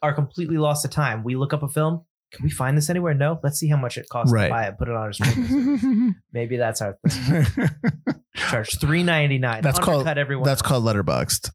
are 0.03 0.12
completely 0.14 0.59
lost 0.59 0.82
to 0.82 0.88
time. 0.88 1.24
We 1.24 1.36
look 1.36 1.53
up 1.53 1.62
a 1.62 1.68
film. 1.68 2.05
Can 2.32 2.42
we 2.44 2.51
find 2.51 2.76
this 2.76 2.90
anywhere? 2.90 3.14
No. 3.14 3.38
Let's 3.42 3.59
see 3.59 3.68
how 3.68 3.76
much 3.76 3.97
it 3.97 4.09
costs 4.09 4.32
Right. 4.32 4.49
to 4.49 4.51
buy 4.51 4.64
it. 4.64 4.76
Put 4.78 4.88
it 4.88 4.94
on 4.94 5.01
our 5.01 5.12
stream. 5.12 6.16
maybe 6.32 6.57
that's 6.57 6.82
our 6.82 6.99
thing. 7.09 7.47
Charge 8.36 8.78
three 8.80 9.03
ninety 9.03 9.38
nine. 9.38 9.62
That's 9.62 9.78
called- 9.78 10.07
everyone. 10.09 10.44
That's 10.44 10.61
else. 10.61 10.68
called 10.68 10.84
Letterboxd. 10.84 11.51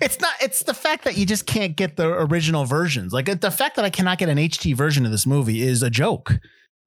it's 0.00 0.20
not. 0.20 0.32
It's 0.40 0.62
the 0.62 0.74
fact 0.74 1.04
that 1.04 1.16
you 1.16 1.26
just 1.26 1.46
can't 1.46 1.76
get 1.76 1.96
the 1.96 2.06
original 2.08 2.64
versions. 2.64 3.12
Like 3.12 3.40
the 3.40 3.50
fact 3.50 3.76
that 3.76 3.84
I 3.84 3.90
cannot 3.90 4.18
get 4.18 4.28
an 4.28 4.38
HD 4.38 4.74
version 4.74 5.04
of 5.04 5.10
this 5.12 5.26
movie 5.26 5.60
is 5.62 5.82
a 5.82 5.90
joke. 5.90 6.38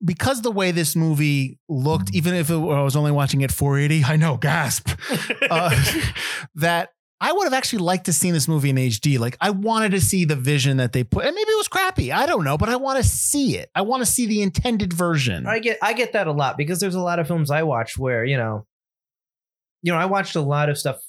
Because 0.03 0.41
the 0.41 0.51
way 0.51 0.71
this 0.71 0.95
movie 0.95 1.59
looked, 1.69 2.13
even 2.13 2.33
if 2.33 2.49
it, 2.49 2.55
I 2.55 2.81
was 2.81 2.95
only 2.95 3.11
watching 3.11 3.41
it 3.41 3.51
480, 3.51 4.03
I 4.03 4.15
know, 4.17 4.37
gasp. 4.37 4.89
Uh, 5.49 5.75
that 6.55 6.93
I 7.23 7.31
would 7.31 7.45
have 7.45 7.53
actually 7.53 7.79
liked 7.79 8.07
to 8.07 8.13
see 8.13 8.31
this 8.31 8.49
movie 8.49 8.69
in 8.69 8.75
HD. 8.75 9.17
Like 9.17 9.37
I 9.39 9.51
wanted 9.51 9.91
to 9.91 10.01
see 10.01 10.25
the 10.25 10.35
vision 10.35 10.75
that 10.75 10.91
they 10.91 11.05
put, 11.05 11.25
and 11.25 11.33
maybe 11.33 11.49
it 11.49 11.57
was 11.57 11.69
crappy. 11.69 12.11
I 12.11 12.25
don't 12.25 12.43
know, 12.43 12.57
but 12.57 12.67
I 12.67 12.75
want 12.75 13.01
to 13.01 13.03
see 13.03 13.55
it. 13.57 13.69
I 13.73 13.81
want 13.81 14.01
to 14.01 14.05
see 14.05 14.25
the 14.25 14.41
intended 14.41 14.91
version. 14.91 15.47
I 15.47 15.59
get 15.59 15.77
I 15.81 15.93
get 15.93 16.11
that 16.13 16.27
a 16.27 16.33
lot 16.33 16.57
because 16.57 16.81
there's 16.81 16.95
a 16.95 17.01
lot 17.01 17.19
of 17.19 17.27
films 17.27 17.49
I 17.49 17.63
watch 17.63 17.97
where 17.97 18.25
you 18.25 18.35
know, 18.35 18.65
you 19.81 19.93
know, 19.93 19.97
I 19.97 20.05
watched 20.05 20.35
a 20.35 20.41
lot 20.41 20.67
of 20.67 20.77
stuff. 20.77 20.99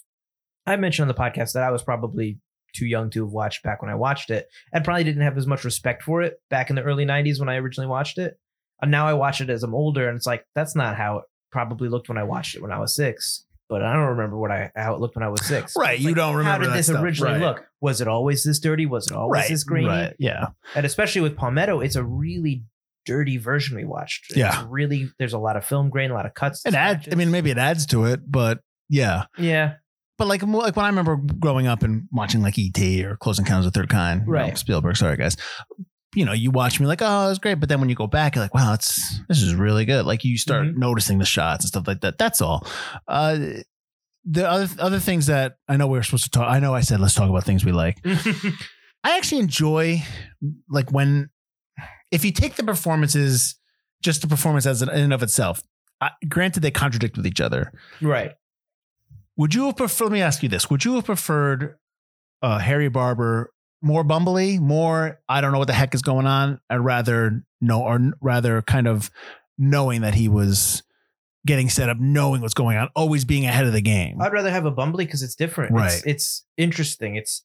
I 0.66 0.76
mentioned 0.76 1.02
on 1.04 1.08
the 1.08 1.20
podcast 1.20 1.54
that 1.54 1.64
I 1.64 1.72
was 1.72 1.82
probably 1.82 2.38
too 2.76 2.86
young 2.86 3.10
to 3.10 3.24
have 3.24 3.32
watched 3.32 3.64
back 3.64 3.82
when 3.82 3.90
I 3.90 3.96
watched 3.96 4.30
it, 4.30 4.46
and 4.72 4.84
probably 4.84 5.02
didn't 5.02 5.22
have 5.22 5.36
as 5.36 5.48
much 5.48 5.64
respect 5.64 6.04
for 6.04 6.22
it 6.22 6.40
back 6.48 6.70
in 6.70 6.76
the 6.76 6.82
early 6.82 7.04
'90s 7.04 7.40
when 7.40 7.48
I 7.48 7.56
originally 7.56 7.88
watched 7.88 8.18
it. 8.18 8.38
And 8.84 8.90
now 8.90 9.06
I 9.08 9.14
watch 9.14 9.40
it 9.40 9.50
as 9.50 9.62
I'm 9.62 9.74
older, 9.74 10.08
and 10.08 10.16
it's 10.16 10.26
like 10.26 10.44
that's 10.54 10.76
not 10.76 10.96
how 10.96 11.18
it 11.18 11.24
probably 11.50 11.88
looked 11.88 12.08
when 12.08 12.18
I 12.18 12.22
watched 12.24 12.54
it 12.54 12.62
when 12.62 12.70
I 12.72 12.78
was 12.78 12.94
six. 12.94 13.44
But 13.68 13.82
I 13.82 13.92
don't 13.94 14.08
remember 14.08 14.36
what 14.36 14.50
I 14.50 14.70
how 14.76 14.94
it 14.94 15.00
looked 15.00 15.16
when 15.16 15.22
I 15.22 15.28
was 15.28 15.44
six. 15.46 15.74
Right, 15.76 15.98
you 15.98 16.08
like, 16.08 16.16
don't 16.16 16.36
remember. 16.36 16.50
How 16.52 16.58
did 16.58 16.70
that 16.70 16.76
this 16.76 16.86
stuff, 16.86 17.02
originally 17.02 17.32
right. 17.34 17.40
look? 17.40 17.66
Was 17.80 18.00
it 18.00 18.08
always 18.08 18.44
this 18.44 18.58
dirty? 18.60 18.86
Was 18.86 19.06
it 19.10 19.14
always 19.16 19.48
this 19.48 19.64
grainy? 19.64 19.88
right, 19.88 20.14
Yeah. 20.18 20.48
and 20.76 20.84
especially 20.86 21.22
with 21.22 21.36
Palmetto, 21.36 21.80
it's 21.80 21.96
a 21.96 22.04
really 22.04 22.62
dirty 23.06 23.36
version 23.38 23.76
we 23.76 23.84
watched. 23.84 24.26
It's 24.30 24.36
Yeah. 24.38 24.64
really. 24.68 25.10
There's 25.18 25.32
a 25.32 25.38
lot 25.38 25.56
of 25.56 25.64
film 25.64 25.88
grain, 25.90 26.10
a 26.10 26.14
lot 26.14 26.26
of 26.26 26.34
cuts. 26.34 26.64
It 26.66 26.74
adds. 26.74 27.08
I 27.10 27.14
mean, 27.16 27.30
maybe 27.30 27.50
it 27.50 27.58
adds 27.58 27.86
to 27.86 28.04
it, 28.04 28.20
but 28.30 28.60
yeah. 28.88 29.24
yeah, 29.38 29.74
But 30.18 30.28
like, 30.28 30.42
like 30.42 30.76
when 30.76 30.84
I 30.84 30.88
remember 30.88 31.16
growing 31.16 31.66
up 31.66 31.82
and 31.82 32.04
watching 32.12 32.40
like 32.42 32.54
ET 32.58 32.78
or 33.04 33.16
Close 33.16 33.38
Encounters 33.38 33.66
of 33.66 33.72
the 33.72 33.80
Third 33.80 33.88
Kind, 33.88 34.20
you 34.20 34.26
know, 34.26 34.32
Right. 34.32 34.56
Spielberg. 34.58 34.96
Sorry, 34.96 35.16
guys. 35.16 35.36
You 36.14 36.24
know, 36.24 36.32
you 36.32 36.50
watch 36.50 36.78
me 36.80 36.86
like, 36.86 37.02
oh, 37.02 37.26
it 37.26 37.28
was 37.28 37.38
great. 37.38 37.54
But 37.60 37.68
then 37.68 37.80
when 37.80 37.88
you 37.88 37.94
go 37.96 38.06
back, 38.06 38.34
you're 38.34 38.44
like, 38.44 38.54
wow, 38.54 38.74
it's 38.74 39.20
this 39.28 39.42
is 39.42 39.54
really 39.54 39.84
good. 39.84 40.04
Like 40.06 40.24
you 40.24 40.38
start 40.38 40.66
Mhm. 40.66 40.76
noticing 40.76 41.18
the 41.18 41.24
shots 41.24 41.64
and 41.64 41.68
stuff 41.68 41.86
like 41.86 42.00
that. 42.02 42.18
That's 42.18 42.40
all. 42.40 42.66
Uh, 43.08 43.38
the 44.24 44.48
other 44.48 44.68
other 44.78 44.98
things 45.00 45.26
that 45.26 45.56
I 45.68 45.76
know 45.76 45.86
we 45.86 45.98
are 45.98 46.02
supposed 46.02 46.24
to 46.24 46.30
talk. 46.30 46.48
I 46.50 46.58
know 46.60 46.74
I 46.74 46.80
said 46.80 47.00
let's 47.00 47.14
talk 47.14 47.28
about 47.28 47.44
things 47.44 47.64
we 47.64 47.72
like. 47.72 47.98
I 49.04 49.16
actually 49.18 49.40
enjoy 49.40 50.02
like 50.70 50.90
when 50.92 51.28
if 52.10 52.24
you 52.24 52.32
take 52.32 52.54
the 52.56 52.62
performances, 52.64 53.56
just 54.02 54.22
the 54.22 54.28
performance 54.28 54.66
as 54.66 54.80
an, 54.82 54.88
in 54.90 55.00
and 55.00 55.12
of 55.12 55.22
itself. 55.22 55.62
I, 56.00 56.10
granted, 56.28 56.60
they 56.60 56.70
contradict 56.70 57.16
with 57.16 57.26
each 57.26 57.40
other. 57.40 57.72
right. 58.00 58.32
Would 59.36 59.54
you 59.54 59.66
have 59.66 59.76
preferred? 59.76 60.04
Let 60.06 60.12
me 60.12 60.22
ask 60.22 60.42
you 60.42 60.48
this: 60.48 60.70
Would 60.70 60.84
you 60.84 60.94
have 60.94 61.04
preferred 61.06 61.76
uh, 62.42 62.58
Harry 62.58 62.88
Barber 62.88 63.50
more 63.84 64.04
bumbly, 64.04 64.58
more 64.58 65.20
I 65.28 65.40
don't 65.40 65.52
know 65.52 65.58
what 65.58 65.68
the 65.68 65.74
heck 65.74 65.94
is 65.94 66.02
going 66.02 66.26
on? 66.26 66.60
I'd 66.70 66.76
rather 66.76 67.44
know, 67.60 67.82
or 67.82 68.00
rather, 68.20 68.62
kind 68.62 68.88
of 68.88 69.10
knowing 69.58 70.00
that 70.00 70.14
he 70.14 70.28
was 70.28 70.82
getting 71.46 71.68
set 71.68 71.90
up, 71.90 71.98
knowing 72.00 72.40
what's 72.40 72.54
going 72.54 72.76
on, 72.76 72.88
always 72.96 73.24
being 73.24 73.44
ahead 73.44 73.66
of 73.66 73.72
the 73.72 73.82
game. 73.82 74.20
I'd 74.20 74.32
rather 74.32 74.50
have 74.50 74.64
a 74.64 74.72
Bumbly 74.72 74.98
because 74.98 75.22
it's 75.22 75.34
different. 75.34 75.72
Right. 75.72 75.92
It's, 75.92 76.06
it's 76.06 76.46
interesting. 76.56 77.16
It's 77.16 77.44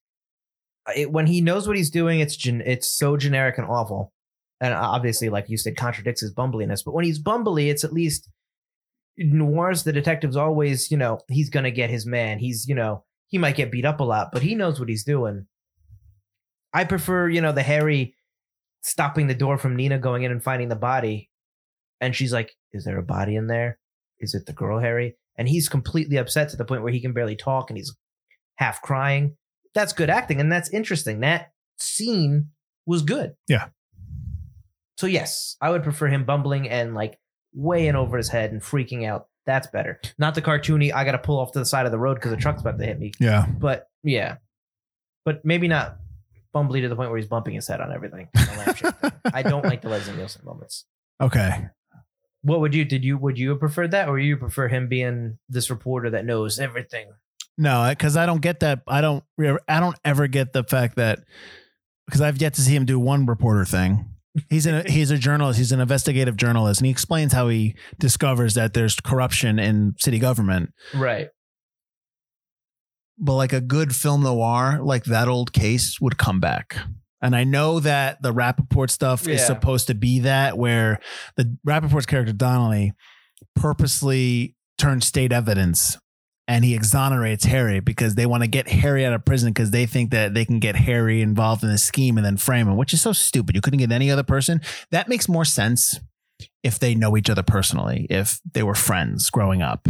it, 0.95 1.11
when 1.11 1.27
he 1.27 1.41
knows 1.41 1.67
what 1.67 1.77
he's 1.77 1.89
doing. 1.89 2.19
It's 2.19 2.35
gen, 2.35 2.61
it's 2.65 2.87
so 2.87 3.17
generic 3.17 3.57
and 3.57 3.67
awful, 3.67 4.13
and 4.61 4.73
obviously, 4.73 5.29
like 5.29 5.49
you 5.49 5.57
said, 5.57 5.75
contradicts 5.77 6.21
his 6.21 6.33
bumbliness. 6.33 6.83
But 6.83 6.93
when 6.93 7.05
he's 7.05 7.21
bumbly, 7.21 7.69
it's 7.69 7.83
at 7.83 7.93
least 7.93 8.29
noirs. 9.17 9.83
The 9.83 9.93
detective's 9.93 10.37
always, 10.37 10.89
you 10.89 10.97
know, 10.97 11.19
he's 11.27 11.49
gonna 11.49 11.71
get 11.71 11.89
his 11.89 12.05
man. 12.05 12.39
He's, 12.39 12.67
you 12.67 12.75
know, 12.75 13.03
he 13.27 13.37
might 13.37 13.55
get 13.55 13.71
beat 13.71 13.85
up 13.85 13.99
a 13.99 14.03
lot, 14.03 14.29
but 14.31 14.41
he 14.41 14.55
knows 14.55 14.79
what 14.79 14.89
he's 14.89 15.03
doing. 15.03 15.45
I 16.73 16.83
prefer, 16.85 17.29
you 17.29 17.41
know, 17.41 17.51
the 17.51 17.63
Harry 17.63 18.15
stopping 18.81 19.27
the 19.27 19.35
door 19.35 19.57
from 19.57 19.75
Nina 19.75 19.97
going 19.99 20.23
in 20.23 20.31
and 20.31 20.43
finding 20.43 20.69
the 20.69 20.75
body, 20.75 21.29
and 21.99 22.15
she's 22.15 22.31
like, 22.33 22.55
"Is 22.71 22.85
there 22.85 22.97
a 22.97 23.03
body 23.03 23.35
in 23.35 23.47
there? 23.47 23.79
Is 24.19 24.33
it 24.33 24.45
the 24.45 24.53
girl, 24.53 24.79
Harry?" 24.79 25.15
And 25.37 25.47
he's 25.47 25.69
completely 25.69 26.17
upset 26.17 26.49
to 26.49 26.57
the 26.57 26.65
point 26.65 26.83
where 26.83 26.91
he 26.91 27.01
can 27.01 27.13
barely 27.13 27.35
talk 27.35 27.69
and 27.69 27.77
he's 27.77 27.95
half 28.55 28.81
crying. 28.81 29.37
That's 29.73 29.93
good 29.93 30.09
acting, 30.09 30.39
and 30.39 30.51
that's 30.51 30.69
interesting. 30.69 31.19
That 31.21 31.51
scene 31.77 32.49
was 32.85 33.01
good. 33.01 33.33
Yeah. 33.47 33.67
So 34.97 35.07
yes, 35.07 35.55
I 35.61 35.69
would 35.69 35.83
prefer 35.83 36.07
him 36.07 36.25
bumbling 36.25 36.67
and 36.69 36.93
like 36.93 37.17
way 37.53 37.87
in 37.87 37.95
over 37.95 38.17
his 38.17 38.29
head 38.29 38.51
and 38.51 38.61
freaking 38.61 39.07
out. 39.07 39.27
That's 39.45 39.67
better. 39.67 39.99
Not 40.17 40.35
the 40.35 40.41
cartoony. 40.41 40.93
I 40.93 41.05
got 41.05 41.13
to 41.13 41.17
pull 41.17 41.39
off 41.39 41.53
to 41.53 41.59
the 41.59 41.65
side 41.65 41.85
of 41.85 41.91
the 41.91 41.97
road 41.97 42.15
because 42.15 42.31
the 42.31 42.37
truck's 42.37 42.61
about 42.61 42.77
to 42.77 42.85
hit 42.85 42.99
me. 42.99 43.13
yeah, 43.19 43.45
But 43.47 43.87
yeah, 44.03 44.35
but 45.25 45.43
maybe 45.45 45.67
not 45.67 45.97
bumbly 46.55 46.81
to 46.81 46.89
the 46.89 46.95
point 46.95 47.09
where 47.09 47.17
he's 47.17 47.27
bumping 47.27 47.53
his 47.55 47.67
head 47.67 47.81
on 47.81 47.91
everything. 47.91 48.27
on 48.35 48.45
the 48.45 48.63
lampshade 48.65 48.95
thing. 48.97 49.11
I 49.33 49.41
don't 49.43 49.65
like 49.65 49.81
the 49.81 49.89
Leslie 49.89 50.15
Nielsen 50.15 50.43
moments. 50.45 50.85
okay. 51.21 51.67
What 52.41 52.61
would 52.61 52.73
you 52.73 52.85
did 52.85 53.03
you 53.03 53.17
would 53.17 53.37
you 53.37 53.49
have 53.49 53.59
preferred 53.59 53.91
that 53.91 54.07
or 54.07 54.17
you 54.17 54.37
prefer 54.37 54.69
him 54.69 54.87
being 54.87 55.37
this 55.49 55.69
reporter 55.69 56.09
that 56.11 56.23
knows 56.25 56.57
everything? 56.57 57.11
No, 57.57 57.87
because 57.89 58.15
I 58.15 58.25
don't 58.25 58.41
get 58.41 58.61
that. 58.61 58.81
I 58.87 59.01
don't. 59.01 59.25
I 59.67 59.81
don't 59.81 59.97
ever 60.05 60.27
get 60.27 60.53
the 60.53 60.63
fact 60.63 60.95
that 60.95 61.19
because 62.07 62.21
I've 62.21 62.41
yet 62.41 62.53
to 62.53 62.61
see 62.61 62.73
him 62.73 62.85
do 62.85 62.97
one 62.97 63.25
reporter 63.25 63.65
thing. 63.65 64.05
He's 64.49 64.65
an 64.65 64.85
he's 64.89 65.11
a 65.11 65.17
journalist. 65.17 65.59
He's 65.59 65.73
an 65.73 65.81
investigative 65.81 66.37
journalist, 66.37 66.79
and 66.79 66.85
he 66.85 66.91
explains 66.91 67.33
how 67.33 67.49
he 67.49 67.75
discovers 67.99 68.53
that 68.53 68.73
there's 68.73 68.95
corruption 69.01 69.59
in 69.59 69.95
city 69.99 70.17
government. 70.19 70.71
Right. 70.93 71.27
But 73.19 73.35
like 73.35 73.53
a 73.53 73.61
good 73.61 73.95
film 73.95 74.23
noir, 74.23 74.79
like 74.81 75.03
that 75.05 75.27
old 75.27 75.51
case 75.51 75.99
would 75.99 76.17
come 76.17 76.39
back. 76.39 76.77
And 77.21 77.35
I 77.35 77.43
know 77.43 77.81
that 77.81 78.21
the 78.21 78.33
Rapaport 78.33 78.89
stuff 78.89 79.27
is 79.27 79.45
supposed 79.45 79.87
to 79.87 79.93
be 79.93 80.21
that, 80.21 80.57
where 80.57 80.99
the 81.35 81.57
Rapaport's 81.67 82.05
character 82.05 82.31
Donnelly 82.31 82.93
purposely 83.55 84.55
turns 84.77 85.05
state 85.05 85.33
evidence 85.33 85.97
and 86.47 86.65
he 86.65 86.73
exonerates 86.73 87.45
Harry 87.45 87.79
because 87.79 88.15
they 88.15 88.25
want 88.25 88.41
to 88.41 88.49
get 88.49 88.67
Harry 88.67 89.05
out 89.05 89.13
of 89.13 89.23
prison 89.23 89.51
because 89.53 89.69
they 89.69 89.85
think 89.85 90.09
that 90.09 90.33
they 90.33 90.45
can 90.45 90.59
get 90.59 90.75
Harry 90.75 91.21
involved 91.21 91.61
in 91.61 91.69
the 91.69 91.77
scheme 91.77 92.17
and 92.17 92.25
then 92.25 92.37
frame 92.37 92.67
him, 92.67 92.75
which 92.75 92.91
is 92.91 93.01
so 93.01 93.13
stupid. 93.13 93.53
You 93.53 93.61
couldn't 93.61 93.77
get 93.79 93.91
any 93.91 94.09
other 94.09 94.23
person. 94.23 94.59
That 94.89 95.07
makes 95.07 95.29
more 95.29 95.45
sense 95.45 95.99
if 96.63 96.79
they 96.79 96.95
know 96.95 97.15
each 97.17 97.29
other 97.29 97.43
personally, 97.43 98.07
if 98.09 98.39
they 98.51 98.63
were 98.63 98.73
friends 98.73 99.29
growing 99.29 99.61
up 99.61 99.87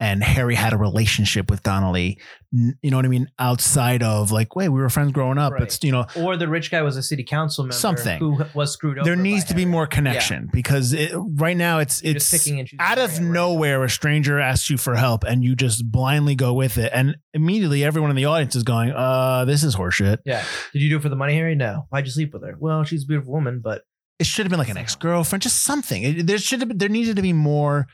and 0.00 0.22
Harry 0.22 0.54
had 0.54 0.72
a 0.72 0.76
relationship 0.76 1.50
with 1.50 1.62
Donnelly, 1.64 2.20
you 2.52 2.90
know 2.90 2.96
what 2.96 3.04
I 3.04 3.08
mean? 3.08 3.28
Outside 3.38 4.02
of 4.02 4.30
like, 4.30 4.54
wait, 4.54 4.68
we 4.68 4.80
were 4.80 4.88
friends 4.88 5.12
growing 5.12 5.38
up. 5.38 5.52
Right. 5.54 5.62
It's, 5.62 5.82
you 5.82 5.90
know, 5.90 6.06
Or 6.16 6.36
the 6.36 6.46
rich 6.48 6.70
guy 6.70 6.82
was 6.82 6.96
a 6.96 7.02
city 7.02 7.24
council 7.24 7.64
member 7.64 7.74
Something. 7.74 8.18
who 8.20 8.44
was 8.54 8.72
screwed 8.72 8.98
over. 8.98 9.04
there 9.04 9.16
needs 9.16 9.44
to 9.46 9.54
be 9.54 9.64
more 9.64 9.86
connection 9.88 10.48
because 10.52 10.92
it, 10.92 11.10
right 11.14 11.56
now 11.56 11.80
it's 11.80 12.02
You're 12.02 12.16
it's 12.16 12.30
picking 12.30 12.60
and 12.60 12.68
out 12.78 12.98
of 12.98 13.10
Harry, 13.10 13.24
nowhere 13.24 13.82
a 13.82 13.90
stranger 13.90 14.38
asks 14.38 14.70
you 14.70 14.76
for 14.76 14.94
help 14.94 15.24
and 15.24 15.42
you 15.42 15.56
just 15.56 15.90
blindly 15.90 16.34
go 16.36 16.54
with 16.54 16.78
it 16.78 16.92
and 16.94 17.16
immediately 17.34 17.82
everyone 17.84 18.10
in 18.10 18.16
the 18.16 18.24
audience 18.26 18.54
is 18.54 18.62
going 18.62 18.90
uh 18.92 19.44
this 19.46 19.64
is 19.64 19.74
horseshit 19.74 20.18
Yeah. 20.24 20.44
Did 20.72 20.82
you 20.82 20.90
do 20.90 20.96
it 20.96 21.02
for 21.02 21.08
the 21.08 21.16
money, 21.16 21.34
Harry? 21.34 21.54
No. 21.54 21.86
Why'd 21.90 22.06
you 22.06 22.12
sleep 22.12 22.32
with 22.32 22.42
her? 22.44 22.54
Well, 22.58 22.84
she's 22.84 23.02
a 23.04 23.06
beautiful 23.06 23.32
woman, 23.32 23.60
but 23.62 23.82
it 24.20 24.26
should 24.26 24.46
have 24.46 24.50
been 24.50 24.58
like 24.58 24.68
an 24.68 24.76
ex-girlfriend 24.76 25.42
just 25.42 25.62
something 25.64 26.02
It- 26.02 26.26
there 26.26 26.38
should 26.38 26.60
have 26.60 26.68
been, 26.68 26.78
there 26.78 26.88
needed 26.88 27.16
to 27.16 27.22
be 27.22 27.32
more 27.32 27.86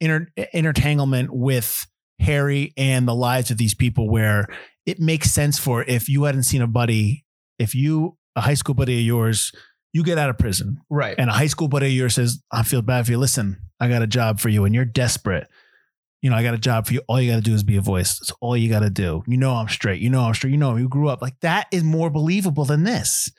inter, 0.00 0.26
intertanglement 0.54 1.28
with 1.30 1.86
harry 2.18 2.72
and 2.76 3.06
the 3.06 3.14
lives 3.14 3.50
of 3.50 3.58
these 3.58 3.74
people 3.74 4.08
where 4.10 4.46
it 4.86 4.98
makes 5.00 5.30
sense 5.30 5.58
for 5.58 5.82
if 5.84 6.08
you 6.08 6.24
hadn't 6.24 6.44
seen 6.44 6.62
a 6.62 6.66
buddy 6.66 7.24
if 7.58 7.74
you 7.74 8.16
a 8.34 8.40
high 8.40 8.54
school 8.54 8.74
buddy 8.74 8.98
of 8.98 9.04
yours 9.04 9.52
you 9.92 10.02
get 10.04 10.18
out 10.18 10.28
of 10.28 10.36
prison 10.36 10.78
right. 10.90 11.14
and 11.18 11.30
a 11.30 11.32
high 11.32 11.46
school 11.46 11.68
buddy 11.68 11.86
of 11.86 11.92
yours 11.92 12.16
says, 12.16 12.42
I 12.52 12.64
feel 12.64 12.82
bad 12.82 13.06
for 13.06 13.12
you. 13.12 13.18
Listen, 13.18 13.56
I 13.80 13.88
got 13.88 14.02
a 14.02 14.06
job 14.06 14.40
for 14.40 14.50
you 14.50 14.66
and 14.66 14.74
you're 14.74 14.84
desperate. 14.84 15.48
You 16.20 16.28
know, 16.28 16.36
I 16.36 16.42
got 16.42 16.52
a 16.52 16.58
job 16.58 16.86
for 16.86 16.92
you. 16.92 17.00
All 17.08 17.18
you 17.18 17.30
got 17.30 17.36
to 17.36 17.40
do 17.42 17.54
is 17.54 17.62
be 17.64 17.78
a 17.78 17.80
voice. 17.80 18.18
That's 18.18 18.32
all 18.42 18.58
you 18.58 18.68
got 18.68 18.80
to 18.80 18.90
do. 18.90 19.22
You 19.26 19.38
know, 19.38 19.52
I'm 19.54 19.68
straight. 19.68 20.02
You 20.02 20.10
know, 20.10 20.20
I'm 20.20 20.34
straight. 20.34 20.50
You 20.50 20.58
know, 20.58 20.76
you 20.76 20.86
grew 20.86 21.08
up 21.08 21.22
like 21.22 21.40
that 21.40 21.68
is 21.72 21.82
more 21.82 22.10
believable 22.10 22.66
than 22.66 22.84
this. 22.84 23.32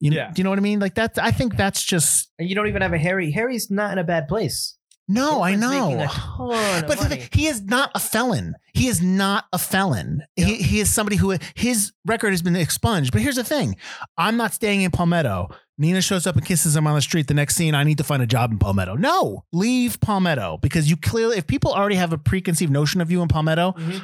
You 0.00 0.10
know, 0.10 0.16
Yeah. 0.16 0.32
do 0.32 0.40
you 0.40 0.42
know 0.44 0.50
what 0.50 0.58
I 0.58 0.62
mean? 0.62 0.80
Like 0.80 0.96
that, 0.96 1.16
I 1.16 1.30
think 1.30 1.56
that's 1.56 1.84
just, 1.84 2.28
and 2.40 2.48
you 2.48 2.56
don't 2.56 2.66
even 2.66 2.82
have 2.82 2.92
a 2.92 2.98
Harry. 2.98 3.30
Harry's 3.30 3.70
not 3.70 3.92
in 3.92 3.98
a 3.98 4.04
bad 4.04 4.26
place. 4.26 4.76
No, 5.08 5.42
I 5.42 5.54
know. 5.54 6.00
a 6.00 6.06
ton 6.08 6.82
of 6.82 6.86
But 6.88 6.98
thing- 6.98 7.28
he 7.32 7.46
is 7.46 7.62
not 7.62 7.90
a 7.94 8.00
felon. 8.00 8.54
He 8.72 8.88
is 8.88 9.02
not 9.02 9.44
a 9.52 9.58
felon. 9.58 10.22
He, 10.36 10.54
he 10.56 10.80
is 10.80 10.90
somebody 10.92 11.16
who 11.16 11.36
his 11.54 11.92
record 12.06 12.30
has 12.30 12.42
been 12.42 12.56
expunged. 12.56 13.12
But 13.12 13.20
here's 13.20 13.36
the 13.36 13.44
thing: 13.44 13.76
I'm 14.16 14.36
not 14.36 14.54
staying 14.54 14.82
in 14.82 14.90
Palmetto. 14.90 15.48
Nina 15.76 16.00
shows 16.00 16.26
up 16.26 16.36
and 16.36 16.46
kisses 16.46 16.76
him 16.76 16.86
on 16.86 16.94
the 16.94 17.02
street. 17.02 17.26
The 17.26 17.34
next 17.34 17.56
scene, 17.56 17.74
I 17.74 17.82
need 17.84 17.98
to 17.98 18.04
find 18.04 18.22
a 18.22 18.26
job 18.26 18.52
in 18.52 18.58
Palmetto. 18.58 18.94
No, 18.94 19.44
leave 19.52 20.00
Palmetto 20.00 20.58
because 20.62 20.88
you 20.88 20.96
clearly, 20.96 21.36
if 21.36 21.46
people 21.48 21.72
already 21.72 21.96
have 21.96 22.12
a 22.12 22.18
preconceived 22.18 22.72
notion 22.72 23.00
of 23.00 23.10
you 23.10 23.20
in 23.22 23.28
Palmetto, 23.28 23.72
Mhm. 23.72 24.02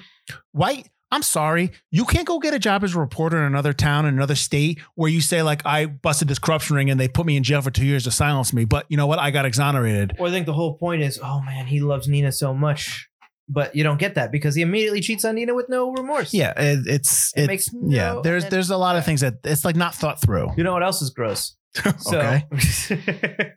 why? 0.53 0.85
I'm 1.13 1.23
sorry, 1.23 1.73
you 1.91 2.05
can't 2.05 2.27
go 2.27 2.39
get 2.39 2.55
a 2.55 2.59
job 2.59 2.85
as 2.85 2.95
a 2.95 3.01
reporter 3.01 3.39
in 3.39 3.45
another 3.45 3.73
town 3.73 4.07
in 4.07 4.15
another 4.15 4.37
state 4.37 4.79
where 4.95 5.11
you 5.11 5.21
say 5.21 5.43
like 5.43 5.63
I 5.67 5.87
busted 5.87 6.29
this 6.29 6.39
corruption 6.39 6.77
ring 6.77 6.89
and 6.89 7.01
they 7.01 7.09
put 7.09 7.27
me 7.27 7.37
in 7.37 7.43
jail 7.43 7.63
for 7.63 7.71
two 7.71 7.85
years 7.85 8.05
to 8.05 8.11
silence 8.11 8.53
me. 8.53 8.65
But 8.65 8.87
you 8.89 8.97
know 8.97 9.07
what? 9.07 9.19
I 9.19 9.31
got 9.31 9.45
exonerated. 9.45 10.13
Or 10.19 10.29
I 10.29 10.31
think 10.31 10.47
the 10.47 10.53
whole 10.53 10.75
point 10.75 11.03
is, 11.03 11.19
oh 11.23 11.41
man, 11.43 11.67
he 11.67 11.81
loves 11.81 12.07
Nina 12.09 12.33
so 12.33 12.55
much. 12.55 13.09
But 13.53 13.75
you 13.75 13.83
don't 13.83 13.99
get 13.99 14.15
that 14.15 14.31
because 14.31 14.55
he 14.55 14.63
immediately 14.63 15.01
cheats 15.01 15.25
on 15.25 15.35
Nina 15.35 15.53
with 15.55 15.69
no 15.69 15.91
remorse. 15.91 16.33
Yeah, 16.33 16.53
it, 16.57 16.87
it's 16.87 17.33
It 17.37 17.43
it 17.43 17.47
makes 17.49 17.69
yeah. 17.83 18.21
There's 18.23 18.45
there's 18.45 18.71
a 18.71 18.77
lot 18.77 18.95
of 18.95 19.05
things 19.05 19.23
that 19.23 19.39
it's 19.43 19.65
like 19.65 19.75
not 19.75 19.93
thought 19.93 20.21
through. 20.21 20.51
You 20.57 20.63
know 20.63 20.73
what 20.73 20.85
else 20.85 21.03
is 21.03 21.11
gross? 21.11 21.57
So, 21.99 22.19
okay. 22.19 22.45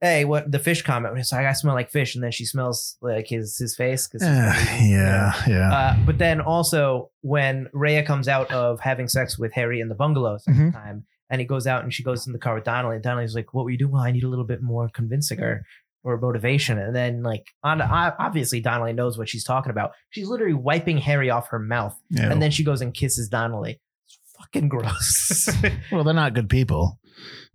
hey, 0.00 0.24
what 0.24 0.50
the 0.50 0.58
fish 0.58 0.82
comment? 0.82 1.18
It's 1.18 1.32
like 1.32 1.46
I 1.46 1.52
smell 1.52 1.74
like 1.74 1.90
fish, 1.90 2.14
and 2.14 2.22
then 2.24 2.30
she 2.32 2.44
smells 2.44 2.96
like 3.02 3.28
his 3.28 3.56
his 3.58 3.74
face. 3.76 4.06
'cause 4.06 4.22
Uh, 4.22 4.54
yeah, 4.82 5.32
yeah. 5.46 5.72
Uh, 5.72 5.96
but 6.06 6.18
then 6.18 6.40
also 6.40 7.10
when 7.22 7.68
Rhea 7.72 8.02
comes 8.04 8.28
out 8.28 8.50
of 8.52 8.80
having 8.80 9.08
sex 9.08 9.38
with 9.38 9.52
Harry 9.52 9.80
in 9.80 9.88
the 9.88 9.94
bungalow 9.94 10.38
Mhm. 10.48 10.72
time, 10.72 11.04
and 11.30 11.40
he 11.40 11.46
goes 11.46 11.66
out 11.66 11.82
and 11.82 11.92
she 11.92 12.02
goes 12.02 12.26
in 12.26 12.32
the 12.32 12.38
car 12.38 12.54
with 12.54 12.64
Donnelly, 12.64 12.96
and 12.96 13.02
Donnelly's 13.04 13.34
like, 13.34 13.52
"What 13.54 13.64
were 13.64 13.70
you 13.70 13.78
doing? 13.78 13.92
Well, 13.92 14.02
I 14.02 14.12
need 14.12 14.24
a 14.24 14.28
little 14.28 14.44
bit 14.46 14.62
more 14.62 14.88
convincing 14.88 15.38
her 15.38 15.64
or 16.04 16.18
motivation." 16.18 16.78
And 16.78 16.94
then 16.94 17.22
like, 17.22 17.46
on 17.64 17.80
obviously 17.82 18.60
Donnelly 18.60 18.92
knows 18.92 19.18
what 19.18 19.28
she's 19.28 19.44
talking 19.44 19.70
about. 19.70 19.92
She's 20.10 20.28
literally 20.28 20.54
wiping 20.54 20.98
Harry 20.98 21.30
off 21.30 21.48
her 21.48 21.58
mouth, 21.58 21.96
yeah. 22.10 22.30
and 22.30 22.40
then 22.40 22.50
she 22.50 22.62
goes 22.64 22.80
and 22.80 22.94
kisses 22.94 23.28
Donnelly. 23.28 23.80
It's 24.06 24.18
fucking 24.38 24.68
gross. 24.68 25.50
well, 25.92 26.04
they're 26.04 26.14
not 26.14 26.34
good 26.34 26.48
people. 26.48 26.98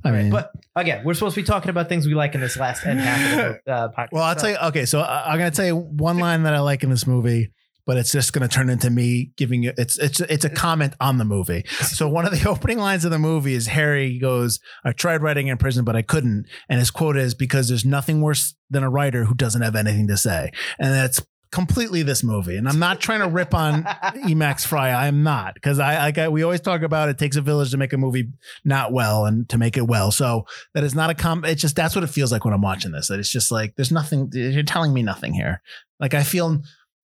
I 0.04 0.12
mean, 0.12 0.30
but 0.32 0.52
again, 0.76 1.04
we're 1.06 1.14
supposed 1.14 1.36
to 1.36 1.42
be 1.42 1.46
talking 1.46 1.70
about 1.70 1.90
things 1.90 2.08
we 2.08 2.16
like 2.16 2.34
in 2.34 2.42
this 2.42 2.58
last 2.58 2.86
end 2.86 3.00
half 3.00 3.40
of 3.40 3.56
the 3.66 3.72
uh, 3.72 3.92
podcast. 3.98 4.08
well, 4.12 4.24
I'll 4.24 4.36
tell 4.36 4.50
you. 4.50 4.58
Okay, 4.58 4.86
so 4.86 5.02
I, 5.02 5.32
I'm 5.32 5.38
gonna 5.38 5.52
tell 5.52 5.66
you 5.66 5.76
one 5.76 6.18
line 6.18 6.44
that 6.44 6.54
I 6.54 6.60
like 6.60 6.84
in 6.84 6.90
this 6.90 7.06
movie, 7.06 7.52
but 7.86 7.98
it's 7.98 8.12
just 8.12 8.34
gonna 8.34 8.48
turn 8.48 8.70
into 8.70 8.90
me 8.90 9.32
giving 9.38 9.64
you. 9.64 9.74
It's 9.78 10.00
it's 10.00 10.20
it's 10.22 10.46
a 10.46 10.50
comment 10.50 10.96
on 11.00 11.18
the 11.18 11.26
movie. 11.26 11.66
So 11.68 12.10
one 12.10 12.26
of 12.26 12.32
the 12.32 12.50
opening 12.50 12.80
lines 12.80 13.06
of 13.06 13.12
the 13.12 13.20
movie 13.20 13.54
is 13.54 13.68
Harry 13.68 14.18
goes, 14.18 14.60
"I 14.84 14.92
tried 14.92 15.22
writing 15.22 15.48
in 15.48 15.58
prison, 15.58 15.86
but 15.86 15.96
I 15.96 16.02
couldn't," 16.02 16.48
and 16.68 16.80
his 16.80 16.90
quote 16.90 17.18
is, 17.18 17.36
"Because 17.36 17.68
there's 17.68 17.86
nothing 17.86 18.22
worse 18.22 18.56
than 18.70 18.84
a 18.84 18.90
writer 18.90 19.26
who 19.26 19.36
doesn't 19.36 19.62
have 19.62 19.76
anything 19.76 20.08
to 20.08 20.18
say," 20.18 20.52
and 20.80 20.94
that's 20.94 21.22
completely 21.52 22.02
this 22.02 22.24
movie. 22.24 22.56
And 22.56 22.68
I'm 22.68 22.80
not 22.80 23.00
trying 23.00 23.20
to 23.20 23.28
rip 23.28 23.54
on 23.54 23.84
Emax 23.84 24.66
Fry. 24.66 24.92
I'm 24.92 25.24
not 25.24 25.54
because 25.54 25.80
I 25.80 25.98
like 25.98 26.18
I, 26.18 26.30
we 26.30 26.44
always 26.44 26.62
talk 26.62 26.82
about 26.82 27.10
it 27.10 27.18
takes 27.18 27.36
a 27.36 27.42
village 27.42 27.72
to 27.72 27.78
make 27.78 27.94
a 27.94 27.98
movie 27.98 28.30
not 28.64 28.94
well 28.94 29.26
and 29.26 29.48
to 29.50 29.58
make 29.58 29.78
it 29.78 29.88
well. 29.88 30.12
So 30.12 30.46
that 30.74 30.84
is 30.84 30.96
not 30.96 31.10
a 31.10 31.14
com. 31.14 31.44
It's 31.46 31.62
just 31.62 31.76
that's 31.76 31.94
what 31.94 32.04
it 32.04 32.08
feels 32.08 32.32
like 32.32 32.46
when 32.46 32.54
I'm 32.54 32.62
watching 32.62 32.92
this. 32.92 33.10
That 33.10 33.20
it's 33.20 33.30
just 33.30 33.52
like 33.52 33.76
there's 33.76 33.92
nothing. 33.92 34.30
You're 34.34 34.64
telling 34.64 34.94
me 34.94 35.04
nothing 35.04 35.34
here. 35.34 35.62
Like 36.00 36.14
I 36.14 36.24
feel, 36.24 36.62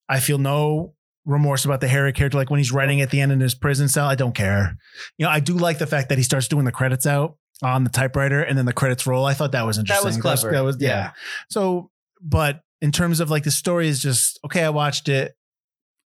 I 0.09 0.19
feel 0.19 0.37
no 0.37 0.93
remorse 1.25 1.65
about 1.65 1.81
the 1.81 1.87
Harry 1.87 2.13
character. 2.13 2.37
Like 2.37 2.49
when 2.49 2.59
he's 2.59 2.71
writing 2.71 3.01
at 3.01 3.11
the 3.11 3.19
end 3.19 3.31
in 3.31 3.39
his 3.39 3.53
prison 3.53 3.89
cell, 3.89 4.07
I 4.07 4.15
don't 4.15 4.33
care. 4.33 4.77
You 5.17 5.25
know, 5.25 5.31
I 5.31 5.41
do 5.41 5.53
like 5.53 5.77
the 5.77 5.87
fact 5.87 6.09
that 6.09 6.17
he 6.17 6.23
starts 6.23 6.47
doing 6.47 6.65
the 6.65 6.71
credits 6.71 7.05
out 7.05 7.37
on 7.61 7.83
the 7.83 7.89
typewriter 7.89 8.41
and 8.41 8.57
then 8.57 8.65
the 8.65 8.73
credits 8.73 9.05
roll. 9.05 9.25
I 9.25 9.33
thought 9.33 9.51
that 9.51 9.65
was 9.65 9.77
interesting. 9.77 10.05
that 10.05 10.07
was 10.07 10.41
clever. 10.41 10.51
That 10.55 10.63
was, 10.63 10.77
yeah. 10.79 11.11
So, 11.49 11.91
but 12.21 12.61
in 12.81 12.91
terms 12.91 13.19
of 13.19 13.29
like 13.29 13.43
the 13.43 13.51
story 13.51 13.87
is 13.87 14.01
just 14.01 14.39
okay. 14.45 14.63
I 14.63 14.69
watched 14.69 15.09
it. 15.09 15.35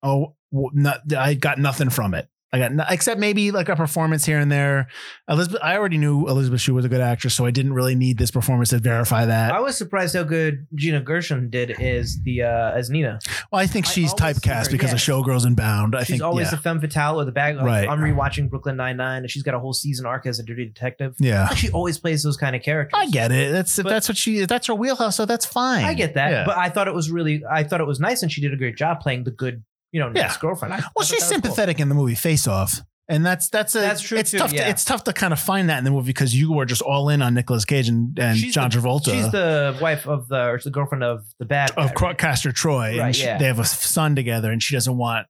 Oh, 0.04 0.36
not, 0.52 1.14
I 1.14 1.36
got 1.36 1.60
nothing 1.60 1.90
from 1.90 2.14
it. 2.14 2.28
I 2.54 2.60
got 2.60 2.74
no, 2.74 2.84
except 2.90 3.18
maybe 3.20 3.52
like 3.52 3.70
a 3.70 3.76
performance 3.78 4.26
here 4.26 4.38
and 4.38 4.52
there. 4.52 4.88
Elizabeth, 5.30 5.62
I 5.64 5.78
already 5.78 5.98
knew 5.98 6.28
Elisabeth 6.28 6.60
Shue 6.60 6.74
was 6.74 6.84
a 6.84 6.90
good 6.90 7.00
actress, 7.00 7.34
so 7.34 7.46
I 7.46 7.52
didn't 7.52 7.74
really 7.74 7.96
need 7.96 8.18
this 8.18 8.30
performance 8.30 8.70
to 8.72 8.80
verify 8.80 9.26
that. 9.26 9.54
I 9.54 9.62
was 9.62 9.78
surprised 9.78 10.16
how 10.16 10.24
good 10.24 10.68
Gina 10.76 11.00
Gershon 11.02 11.50
did 11.50 11.72
as 11.82 12.20
the 12.24 12.44
uh, 12.44 12.72
as 12.72 12.90
Nina. 12.90 13.20
well, 13.52 13.62
I 13.62 13.68
think 13.68 13.86
she's 13.86 14.12
always 14.14 14.36
see 14.36 14.42
typecast 14.50 14.66
her, 14.66 14.72
because 14.72 14.90
yeah. 14.90 14.96
of 14.96 15.26
Showgirls 15.26 15.46
and 15.46 15.56
Bound. 15.56 15.96
I 15.96 16.00
think 16.00 16.08
she's 16.08 16.14
think 16.16 16.24
always 16.24 16.48
yeah. 16.48 16.52
the 16.52 16.62
femme 16.62 16.82
fatale 16.82 17.22
or 17.22 17.26
the 17.26 17.32
bag. 17.32 17.56
Like, 17.56 17.66
Right. 17.66 17.88
I'm 17.88 18.00
rewatching 18.00 18.50
Brooklyn 18.50 18.76
Nine 18.76 18.98
Nine, 18.98 19.22
and 19.22 19.32
she's 19.32 19.44
got 19.44 19.54
a 19.54 19.60
whole 19.60 19.74
season 19.74 20.06
arc 20.06 20.26
as 20.26 20.40
a 20.40 20.44
dirty 20.44 20.66
detective. 20.66 21.16
yeah. 21.20 21.54
She 21.56 21.70
always 21.72 21.98
plays 22.00 22.22
those 22.24 22.36
kind 22.38 22.56
of 22.56 22.62
characters. 22.64 23.00
I 23.00 23.08
get 23.10 23.32
it. 23.32 23.52
That's 23.54 23.76
But- 23.78 23.88
that's 23.90 24.10
what 24.10 24.18
she 24.18 24.46
that's 24.46 24.68
her 24.68 24.76
wheelhouse, 24.76 25.16
so 25.16 25.26
that's 25.26 25.46
fine. 25.46 25.86
I 25.86 25.94
get 25.94 26.16
that, 26.16 26.32
Yeah. 26.32 26.44
but 26.46 26.58
I 26.58 26.70
thought 26.70 26.88
it 26.90 26.94
was 26.94 27.10
really, 27.12 27.44
I 27.50 27.64
thought 27.64 27.80
it 27.80 27.88
was 27.88 28.00
nice, 28.00 28.24
and 28.24 28.32
she 28.32 28.42
did 28.42 28.52
a 28.54 28.58
great 28.58 28.76
job 28.76 29.00
playing 29.00 29.24
the 29.24 29.32
good, 29.32 29.64
you 29.92 30.00
know, 30.00 30.12
Yeah. 30.16 30.24
nice 30.24 30.38
girlfriend. 30.38 30.74
Well, 30.96 31.06
she's 31.06 31.16
was 31.18 31.24
cool. 31.24 31.30
sympathetic 31.30 31.80
in 31.80 31.90
the 31.90 31.96
movie 31.96 32.16
Face 32.16 32.48
Off. 32.48 32.82
And 33.10 33.26
that's 33.26 33.50
that's 33.50 33.76
a 33.76 33.80
That's 33.82 34.02
true, 34.02 34.18
It's 34.18 34.32
too, 34.32 34.38
tough. 34.38 34.54
yeah. 34.54 34.64
To, 34.66 34.70
it's 34.70 34.86
tough 34.86 35.04
to 35.04 35.12
kind 35.12 35.34
of 35.34 35.40
find 35.40 35.70
that 35.70 35.80
in 35.80 35.84
the 35.84 35.92
movie 35.92 36.08
because 36.08 36.34
you 36.34 36.54
were 36.54 36.66
just 36.66 36.82
all 36.82 37.10
in 37.10 37.22
on 37.22 37.34
Nicolas 37.34 37.66
Cage 37.66 37.90
and, 37.90 38.18
and 38.18 38.38
She's 38.38 38.54
John 38.54 38.70
the- 38.70 38.78
Travolta. 38.78 39.12
She's 39.12 39.30
the 39.32 39.78
wife 39.82 40.08
of 40.08 40.30
the, 40.30 40.40
or 40.48 40.60
the 40.64 40.70
girlfriend 40.70 41.04
of 41.04 41.26
the 41.38 41.44
bad 41.46 41.72
of 41.72 41.94
Cro- 41.94 42.10
right? 42.10 42.18
Castor 42.18 42.54
Troy, 42.54 42.98
Right, 42.98 43.00
and 43.00 43.16
she, 43.16 43.26
yeah. 43.26 43.38
they 43.38 43.46
have 43.48 43.60
a 43.60 43.66
son 43.66 44.16
together, 44.16 44.50
and 44.50 44.64
she 44.64 44.76
doesn't 44.76 44.96
want. 44.98 45.28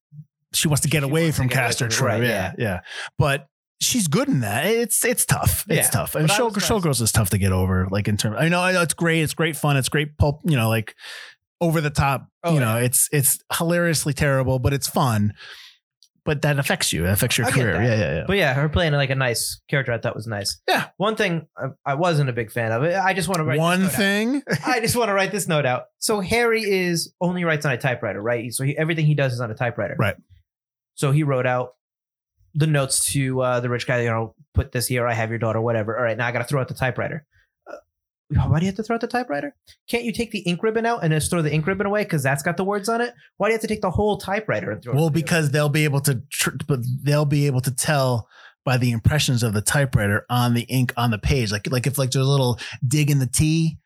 She 0.53 0.67
wants 0.67 0.81
to 0.81 0.89
get 0.89 1.01
She 1.01 1.09
away 1.09 1.31
from 1.31 1.47
get 1.47 1.55
away 1.57 1.65
Castor 1.67 1.85
from 1.85 1.91
Troy. 1.97 2.07
right, 2.19 2.23
yeah, 2.23 2.53
yeah, 2.59 2.79
But 3.17 3.47
she's 3.79 4.07
good 4.07 4.27
in 4.27 4.41
that. 4.41 4.65
It's 4.67 5.03
it's 5.03 5.25
tough. 5.25 5.65
It's 5.67 5.87
Yeah, 5.87 5.89
tough. 5.89 6.13
And 6.13 6.29
show. 6.29 6.51
Showgirls 6.51 7.01
is 7.01 7.11
tough 7.11 7.31
to 7.31 7.39
get 7.39 7.51
over. 7.51 7.87
Like 7.89 8.07
in 8.07 8.15
terms, 8.17 8.35
I 8.37 8.47
know, 8.49 8.59
I 8.61 8.73
know 8.73 8.83
it's 8.83 8.93
great. 8.93 9.21
It's 9.23 9.33
great 9.33 9.55
fun. 9.55 9.75
It's 9.77 9.89
great 9.89 10.17
pulp. 10.19 10.41
You 10.43 10.55
know, 10.57 10.69
like 10.69 10.93
over 11.61 11.79
the 11.79 11.91
top. 11.91 12.27
Oh, 12.43 12.53
you 12.53 12.59
know, 12.59 12.77
it's 12.77 13.07
it's 13.13 13.39
hilariously 13.55 14.13
terrible, 14.13 14.59
but 14.59 14.73
it's 14.73 14.87
fun. 14.87 15.33
But 16.23 16.43
that 16.43 16.59
affects 16.59 16.93
you. 16.93 17.05
It 17.05 17.11
affects 17.11 17.37
your 17.39 17.47
I 17.47 17.51
career. 17.51 17.81
Yeah, 17.81 17.95
yeah, 17.95 18.13
yeah. 18.13 18.23
But 18.27 18.37
yeah, 18.37 18.53
her 18.53 18.69
playing 18.69 18.93
like 18.93 19.09
a 19.09 19.15
nice 19.15 19.59
character, 19.67 19.91
I 19.91 19.97
thought 19.97 20.15
was 20.15 20.27
nice. 20.27 20.61
Yeah. 20.67 20.89
One 20.97 21.15
thing 21.15 21.47
I, 21.57 21.69
I 21.83 21.93
wasn't 21.95 22.29
a 22.29 22.33
big 22.33 22.51
fan 22.51 22.71
of 22.71 22.83
it. 22.83 22.95
I 22.95 23.15
just 23.15 23.27
want 23.27 23.39
to 23.39 23.43
write 23.43 23.55
this 23.55 23.59
One 23.59 23.87
thing. 23.87 24.43
I 24.65 24.81
just 24.81 24.95
want 24.95 25.09
to 25.09 25.13
write 25.13 25.31
this 25.31 25.47
note 25.47 25.65
out. 25.65 25.85
So 25.97 26.19
Harry 26.19 26.61
is 26.61 27.11
only 27.21 27.43
writes 27.43 27.65
on 27.65 27.71
a 27.71 27.77
typewriter, 27.77 28.21
right? 28.21 28.53
So 28.53 28.63
he, 28.63 28.77
everything 28.77 29.07
he 29.07 29.15
does 29.15 29.33
is 29.33 29.41
on 29.41 29.49
a 29.49 29.55
typewriter, 29.55 29.95
Right. 29.97 30.15
So 30.93 31.11
he 31.11 31.23
wrote 31.23 31.47
out 31.47 31.71
the 32.53 32.67
notes 32.67 33.11
to 33.13 33.41
uh, 33.41 33.59
the 33.59 33.69
rich 33.69 33.87
guy. 33.87 34.01
You 34.01 34.09
know, 34.09 34.35
put 34.53 34.71
this 34.71 34.85
here. 34.85 35.07
I 35.07 35.13
have 35.13 35.29
your 35.29 35.39
daughter. 35.39 35.59
Whatever. 35.59 35.97
All 35.97 36.03
right, 36.03 36.17
now 36.17 36.27
I 36.27 36.31
got 36.31 36.39
to 36.39 36.45
throw 36.45 36.61
out 36.61 36.67
the 36.67 36.75
typewriter. 36.75 37.25
Why 38.33 38.59
do 38.59 38.65
you 38.65 38.69
have 38.69 38.75
to 38.77 38.83
throw 38.83 38.95
out 38.95 39.01
the 39.01 39.07
typewriter? 39.07 39.55
Can't 39.89 40.03
you 40.03 40.11
take 40.13 40.31
the 40.31 40.39
ink 40.39 40.63
ribbon 40.63 40.85
out 40.85 41.03
and 41.03 41.11
just 41.11 41.29
throw 41.29 41.41
the 41.41 41.51
ink 41.53 41.67
ribbon 41.67 41.85
away 41.85 42.03
because 42.03 42.23
that's 42.23 42.43
got 42.43 42.57
the 42.57 42.63
words 42.63 42.87
on 42.89 43.01
it? 43.01 43.13
Why 43.37 43.47
do 43.47 43.51
you 43.51 43.55
have 43.55 43.61
to 43.61 43.67
take 43.67 43.81
the 43.81 43.91
whole 43.91 44.17
typewriter 44.17 44.71
and 44.71 44.81
throw 44.81 44.93
it? 44.93 44.95
Well, 44.95 45.05
away? 45.05 45.13
because 45.13 45.51
they'll 45.51 45.69
be 45.69 45.83
able 45.83 46.01
to, 46.01 46.21
tr- 46.31 46.51
but 46.67 46.79
they'll 47.03 47.25
be 47.25 47.47
able 47.47 47.61
to 47.61 47.71
tell 47.71 48.27
by 48.63 48.77
the 48.77 48.91
impressions 48.91 49.41
of 49.43 49.53
the 49.53 49.61
typewriter 49.61 50.25
on 50.29 50.53
the 50.53 50.61
ink 50.63 50.93
on 50.95 51.11
the 51.11 51.17
page. 51.17 51.51
Like, 51.51 51.69
like 51.71 51.87
if 51.87 51.97
like 51.97 52.11
there's 52.11 52.25
a 52.25 52.29
little 52.29 52.59
dig 52.87 53.09
in 53.11 53.19
the 53.19 53.27
T 53.27 53.77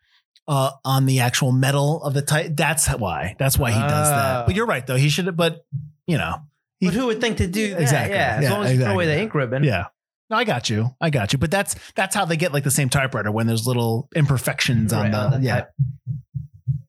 uh, 0.48 0.72
on 0.84 1.06
the 1.06 1.22
actual 1.22 1.52
metal 1.52 2.04
of 2.04 2.14
the 2.14 2.22
type. 2.22 2.52
That's 2.56 2.88
why. 2.88 3.36
That's 3.40 3.58
why 3.58 3.72
he 3.72 3.80
does 3.80 4.10
that. 4.10 4.42
Oh. 4.42 4.44
But 4.46 4.56
you're 4.56 4.66
right, 4.68 4.86
though. 4.86 4.98
He 4.98 5.10
should. 5.10 5.26
Have 5.28 5.36
but 5.38 5.66
you 6.08 6.18
know, 6.18 6.36
he- 6.80 6.88
but 6.88 6.94
who 6.94 7.06
would 7.08 7.22
think 7.22 7.38
to 7.38 7.48
do 7.48 7.70
that? 7.72 7.82
Exactly. 7.82 8.16
Yeah, 8.16 8.36
as 8.38 8.44
Yeah, 8.44 8.54
long 8.54 8.64
as 8.66 8.74
you 8.74 8.80
throw 8.84 8.92
away 8.94 9.06
the 9.08 9.18
ink 9.20 9.34
ribbon. 9.34 9.64
yeah. 9.64 9.86
No, 10.30 10.38
I 10.38 10.44
got 10.44 10.70
you. 10.70 10.96
I 11.00 11.10
got 11.12 11.34
you. 11.34 11.40
But 11.40 11.52
that's 11.52 11.76
that's 11.96 12.16
how 12.16 12.26
they 12.26 12.38
get 12.38 12.52
like 12.54 12.64
the 12.64 12.72
same 12.72 12.90
typewriter 12.90 13.32
when 13.32 13.48
there's 13.48 13.68
little 13.68 14.10
imperfections 14.16 14.92
on 14.94 15.04
Right, 15.04 15.12
the, 15.12 15.18
on 15.18 15.32
the 15.32 15.40
yeah 15.48 15.56
type- 15.56 15.70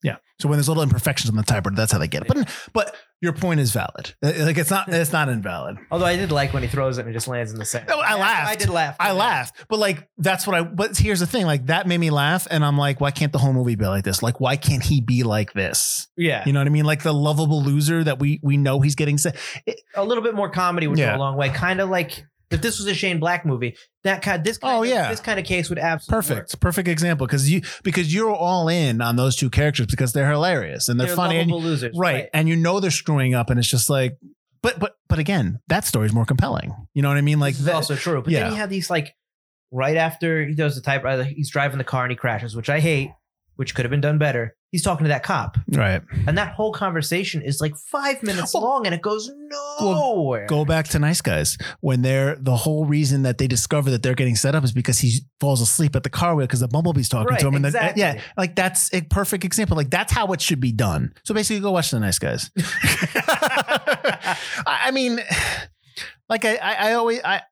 yeah. 0.02 0.16
So 0.38 0.48
when 0.50 0.58
there's 0.58 0.68
little 0.68 0.82
imperfections 0.82 1.30
on 1.30 1.36
the 1.36 1.42
typewriter, 1.42 1.76
that's 1.76 1.90
how 1.92 1.98
they 1.98 2.08
get 2.08 2.22
it. 2.22 2.28
But 2.28 2.48
but 2.74 2.94
your 3.22 3.32
point 3.32 3.58
is 3.60 3.72
valid. 3.72 4.14
Uh, 4.22 4.32
Like 4.40 4.58
it's 4.58 4.70
not 4.70 4.88
it's 4.88 5.10
not 5.12 5.28
invalid. 5.30 5.78
Although 5.90 6.04
I 6.04 6.16
did 6.16 6.30
like 6.30 6.52
when 6.52 6.62
he 6.62 6.68
throws 6.68 6.98
it 6.98 7.02
and 7.02 7.10
it 7.10 7.14
just 7.14 7.26
lands 7.26 7.52
in 7.52 7.58
the 7.58 7.64
sand. 7.64 7.86
No, 7.88 7.98
I 8.00 8.14
laughed. 8.14 8.50
I 8.50 8.54
did 8.54 8.68
laugh. 8.68 8.96
I 9.00 9.12
laughed, 9.12 9.64
but 9.68 9.78
like 9.78 10.08
that's 10.18 10.46
what 10.46 10.54
I. 10.54 10.62
But 10.62 10.96
here's 10.96 11.20
the 11.20 11.26
thing: 11.26 11.46
like 11.46 11.66
that 11.66 11.86
made 11.86 11.98
me 11.98 12.10
laugh, 12.10 12.46
and 12.50 12.64
I'm 12.64 12.76
like, 12.76 13.00
why 13.00 13.10
can't 13.10 13.32
the 13.32 13.38
whole 13.38 13.54
movie 13.54 13.74
be 13.76 13.86
like 13.86 14.04
this? 14.04 14.22
Like, 14.22 14.38
why 14.40 14.56
can't 14.56 14.82
he 14.82 15.00
be 15.00 15.22
like 15.22 15.52
this? 15.54 16.06
Yeah, 16.16 16.42
You 16.46 16.52
know 16.52 16.60
what 16.60 16.66
I 16.66 16.70
mean? 16.70 16.84
Like 16.84 17.02
the 17.02 17.14
lovable 17.14 17.62
loser 17.62 18.04
that 18.04 18.18
we 18.18 18.38
we 18.42 18.56
know 18.58 18.80
he's 18.80 18.94
getting. 18.94 19.16
Sa- 19.18 19.30
a 19.94 20.04
little 20.04 20.22
bit 20.22 20.34
more 20.34 20.50
comedy 20.50 20.86
would 20.86 20.98
Yeah. 20.98 21.12
go 21.12 21.16
a 21.16 21.18
long 21.18 21.36
way. 21.36 21.48
Kind 21.48 21.80
of 21.80 21.88
like 21.88 22.26
if 22.50 22.62
this 22.62 22.78
was 22.78 22.86
a 22.86 22.94
Shane 22.94 23.18
Black 23.18 23.44
movie, 23.44 23.76
that 24.04 24.18
oh, 24.18 24.20
kind 24.20 24.44
this 24.44 24.58
kind 24.58 24.76
Oh, 24.78 24.82
of, 24.82 24.88
yeah. 24.88 25.10
this 25.10 25.20
kind 25.20 25.38
of 25.40 25.44
case 25.46 25.68
would 25.68 25.78
absolutely 25.78 26.16
work. 26.16 26.38
perfect, 26.38 26.60
perfect 26.60 26.88
example 26.88 27.26
because 27.26 27.50
you 27.50 27.62
because 27.82 28.14
you're 28.14 28.32
all 28.34 28.68
in 28.68 29.00
on 29.00 29.16
those 29.16 29.34
two 29.36 29.50
characters 29.50 29.86
because 29.86 30.12
they're 30.12 30.30
hilarious 30.30 30.88
and 30.88 30.98
they're, 31.00 31.08
They're 31.08 31.16
funny, 31.16 31.38
and, 31.38 31.50
lovable 31.50 31.68
losers, 31.68 31.96
right? 31.98 32.28
And 32.32 32.48
you 32.48 32.56
know 32.56 32.78
they're 32.80 32.90
screwing 32.90 33.34
up, 33.34 33.50
and 33.50 33.58
it's 33.58 33.68
just 33.68 33.90
like, 33.90 34.16
but 34.62 34.78
but 34.78 34.96
but 35.08 35.18
again, 35.18 35.58
that 35.68 35.84
story's 35.84 36.12
more 36.12 36.24
compelling. 36.24 36.74
You 36.94 37.02
know 37.02 37.08
what 37.08 37.18
I 37.18 37.22
mean? 37.22 37.40
Like 37.40 37.54
This 37.54 37.60
is 37.60 37.66
that, 37.66 37.74
also 37.74 37.96
true. 37.96 38.22
But 38.22 38.32
yeah. 38.32 38.44
then 38.44 38.52
you 38.52 38.56
have 38.58 38.70
these 38.70 38.90
like 38.90 39.14
right 39.72 39.96
after 39.96 40.46
he 40.46 40.54
does 40.54 40.76
the 40.76 40.82
typewriter, 40.82 41.22
uh, 41.22 41.24
he's 41.24 41.50
driving 41.50 41.78
the 41.78 41.84
car 41.84 42.04
and 42.04 42.12
he 42.12 42.16
crashes, 42.16 42.54
which 42.54 42.70
I 42.70 42.78
hate, 42.80 43.10
which 43.56 43.74
could 43.74 43.84
have 43.84 43.90
been 43.90 44.00
done 44.00 44.18
better. 44.18 44.54
He's 44.72 44.82
talking 44.82 45.04
to 45.04 45.08
that 45.08 45.22
cop, 45.22 45.56
right. 45.72 46.02
and 46.26 46.36
that 46.36 46.52
whole 46.54 46.72
conversation 46.72 47.40
is 47.40 47.60
like 47.60 47.74
five 47.90 48.22
minutes 48.22 48.52
Well- 48.52 48.64
long, 48.64 48.84
and 48.86 48.94
it 48.94 49.00
goes 49.00 49.30
nowhere. 49.80 50.46
Go 50.46 50.64
back 50.64 50.88
to 50.88 50.98
Nice 50.98 51.20
Guys 51.22 51.56
when 51.80 52.02
they're 52.02 52.36
the 52.36 52.56
whole 52.56 52.84
reason 52.84 53.22
that 53.22 53.38
they 53.38 53.46
discover 53.46 53.90
that 53.90 54.02
they're 54.02 54.14
getting 54.14 54.36
set 54.36 54.54
up 54.54 54.64
is 54.64 54.72
because 54.72 54.98
he 54.98 55.20
falls 55.40 55.60
asleep 55.60 55.96
at 55.96 56.02
the 56.02 56.10
car 56.10 56.34
wheel 56.34 56.46
because 56.46 56.60
the 56.60 56.68
bumblebee's 56.68 57.08
talking 57.08 57.30
Right, 57.30 57.40
to 57.40 57.46
him. 57.48 57.54
And 57.54 57.64
exactly. 57.66 58.00
yeah, 58.02 58.20
like 58.36 58.54
that's 58.56 58.92
a 58.92 59.02
perfect 59.02 59.44
example. 59.44 59.76
Like 59.76 59.88
that's 59.90 60.12
how 60.12 60.26
it 60.32 60.40
should 60.42 60.60
be 60.60 60.72
done. 60.72 61.14
So 61.24 61.32
basically, 61.34 61.60
go 61.60 61.70
watch 61.70 61.90
the 61.90 62.00
Nice 62.00 62.18
Guys. 62.18 62.50
I 62.56 64.36
I 64.66 64.90
mean, 64.90 65.20
like 66.28 66.44
I, 66.44 66.56
I, 66.56 66.72
I 66.90 66.92
always, 66.94 67.20
I, 67.24 67.42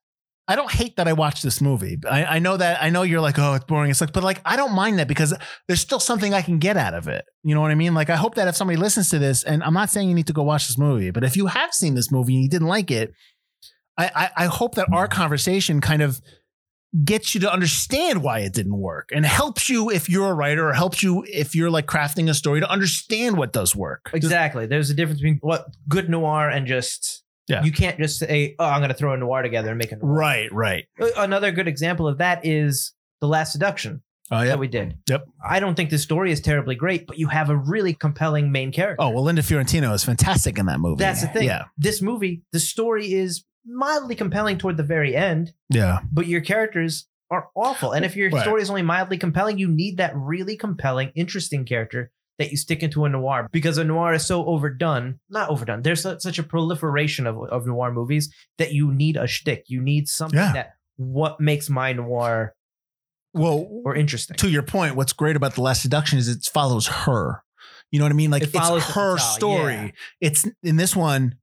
I 0.47 0.57
don't 0.57 0.71
hate 0.71 0.97
that 0.97 1.09
I 1.09 1.15
watched 1.15 1.43
this 1.43 1.63
movie. 1.63 1.99
I, 2.09 2.25
I 2.25 2.39
know 2.39 2.57
that 2.57 2.83
I 2.83 2.91
know 2.91 3.03
you're 3.03 3.21
like, 3.21 3.39
oh, 3.39 3.55
it's 3.55 3.65
boring. 3.65 3.91
It's 3.91 4.01
like, 4.01 4.13
but 4.13 4.23
like, 4.23 4.43
I 4.45 4.57
don't 4.57 4.75
mind 4.75 4.99
that 4.99 5.09
because 5.09 5.33
there's 5.69 5.81
still 5.81 6.01
something 6.01 6.35
I 6.35 6.43
can 6.43 6.59
get 6.59 6.77
out 6.77 6.93
of 6.93 7.09
it. 7.09 7.25
You 7.43 7.55
know 7.55 7.63
what 7.63 7.71
I 7.71 7.75
mean? 7.75 7.95
Like, 7.95 8.11
I 8.11 8.17
hope 8.17 8.35
that 8.35 8.47
if 8.47 8.55
somebody 8.55 8.77
listens 8.77 9.09
to 9.11 9.19
this, 9.19 9.43
and 9.43 9.63
I'm 9.63 9.73
not 9.73 9.89
saying 9.89 10.09
you 10.09 10.15
need 10.15 10.27
to 10.27 10.35
go 10.35 10.43
watch 10.43 10.67
this 10.69 10.77
movie, 10.77 11.11
but 11.11 11.25
if 11.25 11.37
you 11.37 11.47
have 11.47 11.73
seen 11.73 11.95
this 11.95 12.13
movie 12.13 12.35
and 12.35 12.43
you 12.43 12.51
didn't 12.51 12.69
like 12.69 12.91
it, 12.91 13.15
I, 13.97 14.11
I, 14.15 14.45
I 14.45 14.47
hope 14.47 14.75
that 14.75 14.89
our 14.93 15.09
conversation 15.09 15.81
kind 15.81 16.03
of 16.03 16.21
gets 17.05 17.35
you 17.35 17.41
to 17.41 17.53
understand 17.53 18.23
why 18.23 18.41
it 18.41 18.53
didn't 18.53 18.77
work 18.77 19.11
and 19.13 19.27
helps 19.27 19.69
you 19.69 19.91
if 19.91 20.09
you're 20.09 20.31
a 20.31 20.35
writer 20.35 20.69
or 20.69 20.75
helps 20.75 21.03
you 21.03 21.25
if 21.27 21.55
you're 21.55 21.71
like 21.71 21.87
crafting 21.87 22.29
a 22.29 22.35
story 22.35 22.61
to 22.61 22.71
understand 22.71 23.37
what 23.37 23.53
does 23.53 23.75
work. 23.75 24.11
Exactly. 24.13 24.67
There's 24.67 24.91
a 24.91 24.95
difference 24.95 25.21
between 25.21 25.39
what 25.41 25.67
good 25.89 26.09
noir 26.09 26.49
and 26.49 26.67
just 26.67 27.24
Yeah. 27.49 27.63
You 27.63 27.73
can't 27.73 27.99
just 27.99 28.19
say, 28.19 28.55
"Oh, 28.59 28.65
I'm 28.65 28.81
going 28.81 28.89
to 28.89 28.95
throw 28.97 29.13
a 29.13 29.17
noir 29.17 29.43
together 29.43 29.69
and 29.71 29.79
make 29.79 29.93
a 29.93 29.97
noir." 29.97 30.11
Right, 30.13 30.53
right. 30.53 30.87
Another 31.17 31.53
good 31.53 31.69
example 31.69 32.09
of 32.09 32.19
that 32.19 32.45
is 32.47 32.95
the 33.21 33.29
Last 33.29 33.53
Seduction 33.53 34.03
Oh, 34.31 34.41
yeah. 34.41 34.49
that 34.49 34.59
we 34.59 34.69
did. 34.69 34.97
Yep. 35.09 35.27
I 35.47 35.61
don't 35.61 35.75
think 35.75 35.91
the 35.91 35.99
story 35.99 36.33
is 36.33 36.41
terribly 36.41 36.75
great, 36.75 37.07
but 37.07 37.19
you 37.19 37.29
have 37.29 37.51
a 37.51 37.57
really 37.57 37.93
compelling 37.93 38.51
main 38.51 38.73
character. 38.73 39.03
Oh, 39.03 39.11
well, 39.11 39.25
Linda 39.25 39.43
Fiorentino 39.43 39.93
is 39.93 40.05
fantastic 40.05 40.59
in 40.59 40.67
that 40.67 40.81
movie. 40.81 40.99
That's 41.01 41.21
the 41.21 41.29
thing. 41.29 41.45
Yeah. 41.45 41.65
This 41.77 42.01
movie, 42.01 42.43
the 42.53 42.61
story 42.61 43.13
is 43.13 43.45
mildly 43.67 44.15
compelling 44.15 44.57
toward 44.59 44.77
the 44.79 44.83
very 44.83 45.15
end, 45.15 45.53
Yeah. 45.71 45.99
but 46.13 46.27
your 46.27 46.41
characters 46.41 47.07
are 47.31 47.49
awful. 47.57 47.93
And 47.93 48.05
if 48.05 48.17
your 48.17 48.31
Right. 48.31 48.43
story 48.43 48.63
is 48.63 48.69
only 48.71 48.83
mildly 48.83 49.17
compelling, 49.19 49.59
you 49.59 49.69
need 49.69 49.97
that 49.99 50.13
really 50.15 50.57
compelling, 50.57 51.11
interesting 51.15 51.65
character 51.65 52.11
that 52.39 52.51
you 52.51 52.57
stick 52.57 52.83
into 52.83 53.05
a 53.05 53.09
noir 53.09 53.49
because 53.53 53.79
a 53.79 53.85
noir 53.85 54.15
is 54.15 54.27
so 54.27 54.45
overdone. 54.47 55.21
Not 55.31 55.51
overdone. 55.51 55.83
There's 55.83 56.03
su- 56.03 56.19
such 56.19 56.39
a 56.39 56.43
proliferation 56.43 57.27
of, 57.27 57.39
of 57.51 57.67
noir 57.67 57.93
movies 57.93 58.33
that 58.59 58.73
you 58.73 58.93
need 58.93 59.17
a 59.17 59.27
shtick. 59.27 59.65
You 59.69 59.81
need 59.81 60.09
something 60.09 60.39
Yeah. 60.39 60.53
that 60.53 60.71
what 60.97 61.41
makes 61.41 61.71
my 61.71 61.93
noir 61.93 62.55
Well, 63.33 63.69
or 63.85 63.95
interesting. 63.97 64.37
to 64.37 64.49
your 64.49 64.63
point, 64.63 64.97
what's 64.97 65.13
great 65.13 65.37
about 65.37 65.55
The 65.55 65.63
Last 65.63 65.83
Seduction 65.83 66.19
is 66.19 66.29
it 66.29 66.45
follows 66.53 66.87
her. 66.89 67.43
You 67.91 67.99
know 68.01 68.05
what 68.05 68.13
I 68.13 68.17
mean? 68.17 68.31
Like 68.31 68.43
It 68.43 68.49
follows 68.51 68.83
it's 68.85 68.93
her 68.95 69.19
story. 69.19 69.75
yeah. 69.75 69.91
It's 70.21 70.45
in 70.63 70.77
this 70.77 70.97
one, 70.97 71.37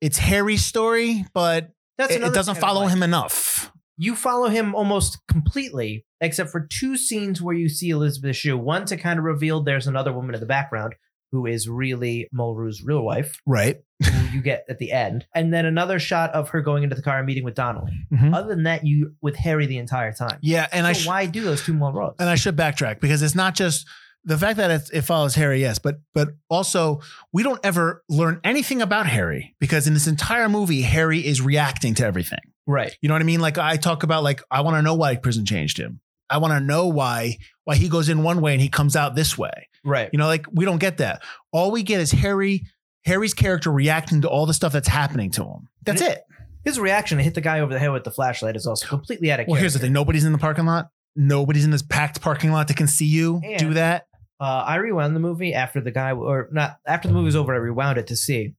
it's 0.00 0.18
Harry's 0.18 0.64
story, 0.64 1.24
but 1.34 1.70
That's 1.98 2.14
it, 2.14 2.22
it 2.22 2.32
doesn't 2.34 2.56
follow 2.56 2.82
like- 2.82 2.92
him 2.92 3.02
enough. 3.02 3.70
You 3.96 4.16
follow 4.16 4.48
him 4.48 4.74
almost 4.74 5.18
completely, 5.28 6.04
except 6.20 6.50
for 6.50 6.66
two 6.66 6.96
scenes 6.96 7.40
where 7.40 7.54
you 7.54 7.68
see 7.68 7.90
Elisabeth 7.90 8.36
Shue. 8.36 8.58
One 8.58 8.84
to 8.86 8.96
kind 8.96 9.18
of 9.18 9.24
reveal 9.24 9.62
there's 9.62 9.86
another 9.86 10.12
woman 10.12 10.34
in 10.34 10.40
the 10.40 10.46
background 10.46 10.94
who 11.30 11.46
is 11.46 11.68
really 11.68 12.28
Malroux's 12.32 12.82
real 12.84 13.02
wife, 13.04 13.40
Right. 13.44 13.78
who 14.04 14.26
you 14.36 14.40
get 14.42 14.64
at 14.68 14.78
the 14.78 14.92
end, 14.92 15.26
and 15.34 15.52
then 15.52 15.66
another 15.66 15.98
shot 15.98 16.30
of 16.32 16.48
her 16.50 16.60
going 16.60 16.84
into 16.84 16.94
the 16.94 17.02
car 17.02 17.18
and 17.18 17.26
meeting 17.26 17.42
with 17.44 17.54
Donnelly. 17.56 17.92
Mhm. 18.12 18.32
Other 18.34 18.48
than 18.48 18.62
that, 18.64 18.86
you 18.86 19.14
with 19.20 19.34
Harry 19.36 19.66
the 19.66 19.78
entire 19.78 20.12
time. 20.12 20.38
Yeah, 20.42 20.68
and 20.72 20.84
so 20.84 20.90
I 20.90 20.92
sh- 20.92 21.06
why 21.06 21.26
do 21.26 21.42
those 21.42 21.62
two 21.64 21.74
Mulroos? 21.74 22.14
and 22.20 22.28
I 22.28 22.36
should 22.36 22.56
backtrack 22.56 23.00
because 23.00 23.20
it's 23.22 23.34
not 23.34 23.56
just 23.56 23.84
the 24.24 24.38
fact 24.38 24.56
that 24.58 24.70
it, 24.70 24.90
it 24.92 25.02
follows 25.02 25.34
Harry, 25.34 25.60
yes, 25.60 25.78
but 25.80 25.96
but 26.14 26.30
also 26.48 27.00
we 27.32 27.42
don't 27.42 27.60
ever 27.64 28.04
learn 28.08 28.40
anything 28.44 28.80
about 28.80 29.06
Harry 29.08 29.54
because 29.60 29.86
in 29.88 29.94
this 29.94 30.06
entire 30.06 30.48
movie, 30.48 30.82
Harry 30.82 31.18
is 31.26 31.40
reacting 31.40 31.94
to 31.94 32.06
everything. 32.06 32.38
Right. 32.66 32.96
You 33.00 33.08
know 33.08 33.14
what 33.14 33.22
I 33.22 33.24
mean? 33.26 33.40
Like 33.40 33.58
I 33.58 33.76
talk 33.76 34.02
about 34.02 34.22
like 34.22 34.42
I 34.50 34.60
want 34.62 34.76
to 34.76 34.82
know 34.82 34.94
why 34.94 35.16
prison 35.16 35.44
changed 35.46 35.78
him. 35.78 36.00
I 36.30 36.38
want 36.38 36.52
to 36.52 36.60
know 36.60 36.86
why 36.88 37.38
why 37.64 37.76
he 37.76 37.88
goes 37.88 38.08
in 38.08 38.22
one 38.22 38.40
way 38.40 38.52
and 38.52 38.60
he 38.60 38.68
comes 38.68 38.96
out 38.96 39.14
this 39.14 39.36
way. 39.38 39.68
Right. 39.84 40.08
You 40.12 40.18
know, 40.18 40.26
like 40.26 40.46
we 40.52 40.64
don't 40.64 40.78
get 40.78 40.98
that. 40.98 41.22
All 41.52 41.70
we 41.70 41.82
get 41.82 42.00
is 42.00 42.10
Harry 42.12 42.62
Harry's 43.04 43.34
character 43.34 43.70
reacting 43.70 44.22
to 44.22 44.28
all 44.28 44.46
the 44.46 44.54
stuff 44.54 44.72
that's 44.72 44.88
happening 44.88 45.30
to 45.32 45.44
him. 45.44 45.68
That's 45.84 46.00
it. 46.00 46.22
His 46.64 46.80
reaction 46.80 47.18
to 47.18 47.24
hit 47.24 47.34
the 47.34 47.42
guy 47.42 47.60
over 47.60 47.72
the 47.74 47.78
head 47.78 47.90
with 47.92 48.04
the 48.04 48.10
flashlight 48.10 48.56
is 48.56 48.66
also 48.66 48.86
completely 48.86 49.30
out 49.30 49.34
of 49.34 49.46
character. 49.46 49.50
Well, 49.52 49.60
here's 49.60 49.74
the 49.74 49.78
thing: 49.80 49.92
nobody's 49.92 50.24
in 50.24 50.32
the 50.32 50.38
parking 50.38 50.64
lot. 50.64 50.88
Nobody's 51.14 51.64
in 51.66 51.70
this 51.70 51.82
packed 51.82 52.20
parking 52.22 52.50
lot 52.52 52.68
that 52.68 52.76
can 52.78 52.86
see 52.88 53.04
you 53.06 53.40
And- 53.44 53.58
do 53.58 53.74
that. 53.74 54.06
Uh, 54.40 54.64
I 54.66 54.76
rewound 54.76 55.14
the 55.14 55.20
movie 55.20 55.54
after 55.54 55.80
the 55.80 55.90
guy, 55.92 56.10
or 56.12 56.48
not 56.50 56.78
after 56.86 57.06
the 57.08 57.14
movie 57.14 57.26
was 57.26 57.36
over. 57.36 57.52
I 57.54 57.58
rewound 57.58 57.98
it 57.98 58.06
to 58.08 58.16
see. 58.16 58.54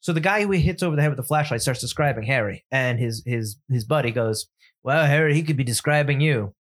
So 0.00 0.12
the 0.12 0.20
guy 0.20 0.42
who 0.42 0.50
he 0.50 0.60
hits 0.60 0.82
over 0.82 0.96
the 0.96 1.02
head 1.02 1.10
with 1.10 1.18
the 1.18 1.22
flashlight 1.24 1.62
starts 1.62 1.80
describing 1.80 2.24
Harry, 2.24 2.64
and 2.70 2.98
his 2.98 3.22
his 3.26 3.56
his 3.68 3.84
buddy 3.84 4.10
goes, 4.10 4.46
"Well, 4.82 5.06
Harry, 5.06 5.34
he 5.34 5.42
could 5.42 5.56
be 5.56 5.64
describing 5.64 6.20
you. 6.20 6.54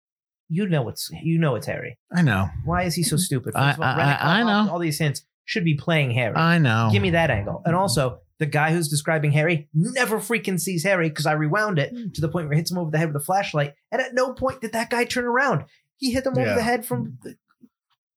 You 0.48 0.66
know 0.66 0.88
it's 0.88 1.10
you 1.22 1.38
know 1.38 1.54
it's 1.54 1.66
Harry. 1.66 1.98
I 2.12 2.22
know. 2.22 2.48
Why 2.64 2.84
is 2.84 2.94
he 2.94 3.02
so 3.02 3.16
stupid? 3.16 3.54
I- 3.54 3.74
all, 3.74 3.82
I- 3.82 3.96
Rennick, 3.96 4.24
I 4.24 4.40
all- 4.40 4.64
know. 4.64 4.72
all 4.72 4.78
these 4.78 4.98
hints 4.98 5.24
should 5.44 5.64
be 5.64 5.74
playing 5.74 6.10
Harry. 6.10 6.36
I 6.36 6.58
know. 6.58 6.90
Give 6.92 7.02
me 7.02 7.10
that 7.10 7.30
angle. 7.30 7.62
And 7.64 7.74
also, 7.74 8.20
the 8.38 8.46
guy 8.46 8.72
who's 8.72 8.88
describing 8.88 9.32
Harry 9.32 9.68
never 9.72 10.18
freaking 10.18 10.60
sees 10.60 10.84
Harry 10.84 11.08
because 11.08 11.26
I 11.26 11.32
rewound 11.32 11.78
it 11.78 11.90
hmm. 11.90 12.10
to 12.14 12.20
the 12.20 12.28
point 12.28 12.46
where 12.46 12.54
it 12.54 12.58
hits 12.58 12.70
him 12.70 12.78
over 12.78 12.90
the 12.90 12.98
head 12.98 13.12
with 13.12 13.22
a 13.22 13.24
flashlight. 13.24 13.74
And 13.90 14.00
at 14.00 14.14
no 14.14 14.32
point 14.32 14.60
did 14.60 14.72
that 14.72 14.90
guy 14.90 15.04
turn 15.04 15.24
around. 15.24 15.64
He 15.96 16.12
hit 16.12 16.26
him 16.26 16.38
over 16.38 16.54
the 16.54 16.62
head 16.62 16.84
from. 16.84 17.18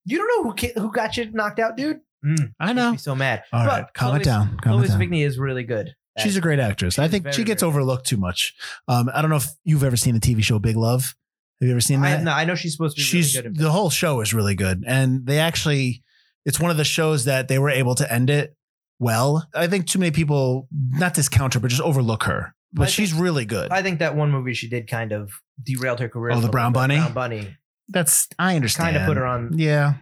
You 0.03 0.17
don't 0.17 0.45
know 0.45 0.51
who 0.51 0.81
who 0.81 0.91
got 0.91 1.17
you 1.17 1.31
knocked 1.31 1.59
out, 1.59 1.77
dude. 1.77 2.01
Mm, 2.25 2.53
I 2.59 2.73
know. 2.73 2.95
so 2.97 3.15
mad. 3.15 3.43
All 3.51 3.65
But 3.65 3.67
right, 3.69 3.93
calm 3.93 4.15
it 4.15 4.23
down. 4.23 4.57
Calm 4.57 4.73
Chloe 4.75 4.85
it 4.85 4.87
down. 4.89 4.99
Sevigny 4.99 5.25
is 5.25 5.37
really 5.39 5.63
good. 5.63 5.95
She's 6.19 6.35
a 6.37 6.41
great 6.41 6.59
actress. 6.59 6.99
I 6.99 7.07
think 7.07 7.23
very, 7.23 7.33
she 7.33 7.43
gets 7.43 7.63
overlooked 7.63 8.05
too 8.05 8.17
much. 8.17 8.53
Um, 8.87 9.09
I 9.13 9.21
don't 9.21 9.31
know 9.31 9.37
if 9.37 9.47
you've 9.63 9.83
ever 9.83 9.95
seen 9.95 10.13
the 10.13 10.19
TV 10.19 10.43
show 10.43 10.59
Big 10.59 10.75
Love. 10.75 11.15
Have 11.61 11.67
you 11.67 11.71
ever 11.71 11.81
seen 11.81 12.03
I, 12.03 12.11
that? 12.17 12.23
no, 12.23 12.31
I 12.31 12.43
know 12.45 12.53
she's 12.55 12.73
supposed 12.73 12.97
to 12.97 13.01
be 13.01 13.03
She's 13.03 13.35
really 13.35 13.49
good. 13.49 13.57
The 13.57 13.71
whole 13.71 13.89
show 13.89 14.19
is 14.21 14.33
really 14.33 14.55
good, 14.55 14.83
and 14.85 15.25
they 15.25 15.39
actually, 15.39 16.03
it's 16.45 16.59
one 16.59 16.69
of 16.69 16.77
the 16.77 16.83
shows 16.83 17.25
that 17.25 17.47
they 17.47 17.57
were 17.59 17.69
able 17.69 17.95
to 17.95 18.11
end 18.11 18.29
it 18.29 18.55
well. 18.99 19.47
I 19.55 19.67
think 19.67 19.87
too 19.87 19.99
many 19.99 20.11
people 20.11 20.67
not 20.71 21.13
discount 21.13 21.53
her, 21.53 21.59
but 21.59 21.69
just 21.69 21.81
overlook 21.81 22.23
her. 22.23 22.53
But 22.73 22.87
I 22.87 22.91
she's 22.91 23.13
really 23.13 23.45
good. 23.45 23.71
I 23.71 23.81
think 23.81 23.99
that 23.99 24.15
one 24.15 24.31
movie 24.31 24.53
she 24.53 24.69
did 24.69 24.87
kind 24.89 25.11
of 25.11 25.31
derailed 25.61 25.99
her 25.99 26.09
career. 26.09 26.33
Oh, 26.35 26.39
The 26.41 26.49
Brown. 26.49 26.73
Bunny? 26.73 26.97
Brown 26.97 27.13
Bunny. 27.13 27.57
That's 27.91 28.27
I 28.39 28.55
understand. 28.55 28.95
kind 28.95 28.97
of 28.97 29.07
put 29.07 29.17
her 29.17 29.25
on, 29.25 29.51
Yeah, 29.57 29.93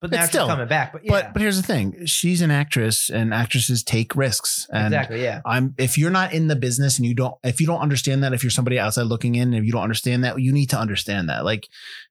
but 0.00 0.10
now 0.10 0.16
It's 0.18 0.26
she's 0.26 0.30
still- 0.30 0.46
coming 0.46 0.68
back. 0.68 0.92
But 0.92 1.04
yeah, 1.04 1.10
but 1.10 1.32
but 1.32 1.42
here's 1.42 1.56
the 1.56 1.62
thing: 1.66 2.06
she's 2.06 2.42
an 2.42 2.50
actress, 2.50 3.10
and 3.10 3.32
actresses 3.34 3.82
take 3.82 4.14
risks. 4.14 4.66
And 4.72 4.86
exactly, 4.94 5.22
yeah. 5.22 5.40
I'm 5.46 5.74
if 5.78 5.98
you're 5.98 6.10
not 6.10 6.32
in 6.32 6.48
the 6.48 6.56
business 6.56 6.98
and 6.98 7.06
you 7.06 7.14
don't 7.14 7.34
if 7.42 7.60
you 7.60 7.66
don't 7.66 7.80
understand 7.80 8.22
that 8.22 8.32
if 8.32 8.42
you're 8.44 8.50
somebody 8.50 8.78
outside 8.78 9.04
looking 9.04 9.34
in 9.34 9.48
and 9.48 9.56
if 9.56 9.64
you 9.64 9.72
don't 9.72 9.82
understand 9.82 10.24
that 10.24 10.40
you 10.40 10.52
need 10.52 10.70
to 10.70 10.78
understand 10.78 11.28
that 11.28 11.44
like 11.44 11.68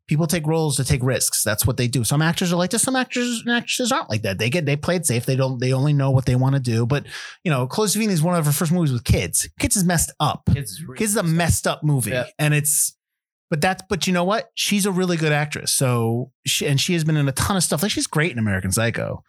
people 0.07 0.25
take 0.25 0.47
roles 0.47 0.77
to 0.77 0.85
take 0.85 1.03
risks 1.03 1.43
that's 1.43 1.65
what 1.67 1.75
they 1.75 1.87
do 1.87 2.03
some 2.03 2.21
actors 2.21 2.53
are 2.53 2.55
like 2.55 2.69
this 2.69 2.81
some 2.81 2.95
actors 2.95 3.43
and 3.45 3.53
actresses 3.53 3.91
aren't 3.91 4.09
like 4.09 4.21
that 4.21 4.37
they 4.37 4.49
get 4.49 4.65
they 4.65 4.77
play 4.77 4.95
it 4.95 5.05
safe 5.05 5.25
they 5.25 5.35
don't 5.35 5.59
they 5.59 5.73
only 5.73 5.91
know 5.91 6.11
what 6.11 6.25
they 6.25 6.35
want 6.35 6.55
to 6.55 6.61
do 6.61 6.85
but 6.85 7.05
you 7.43 7.51
know 7.51 7.67
Chloe 7.67 7.87
Sevigny 7.87 8.07
is 8.11 8.21
one 8.23 8.33
of 8.35 8.45
her 8.45 8.53
first 8.53 8.71
movies 8.71 8.93
with 8.93 9.03
kids 9.03 9.49
kids 9.59 9.75
is 9.75 9.83
messed 9.83 10.13
up 10.21 10.43
Kids, 10.53 10.71
is 10.71 10.83
really 10.83 10.97
kids 10.97 11.11
is 11.11 11.17
a 11.17 11.23
messed 11.23 11.67
up 11.67 11.83
movie 11.83 12.11
Yeah. 12.11 12.25
and 12.39 12.53
it's 12.53 12.95
but 13.49 13.61
that's 13.61 13.81
but 13.89 14.07
you 14.07 14.13
know 14.13 14.23
what 14.23 14.49
she's 14.55 14.85
a 14.85 14.91
really 14.91 15.17
good 15.17 15.31
actress 15.31 15.73
so 15.73 16.31
she 16.45 16.65
and 16.67 16.79
she 16.81 16.93
has 16.93 17.03
been 17.03 17.17
in 17.17 17.27
a 17.27 17.31
ton 17.31 17.55
of 17.57 17.63
stuff 17.63 17.81
like 17.81 17.91
she's 17.91 18.07
great 18.07 18.31
in 18.31 18.39
American 18.39 18.71
Psycho 18.71 19.23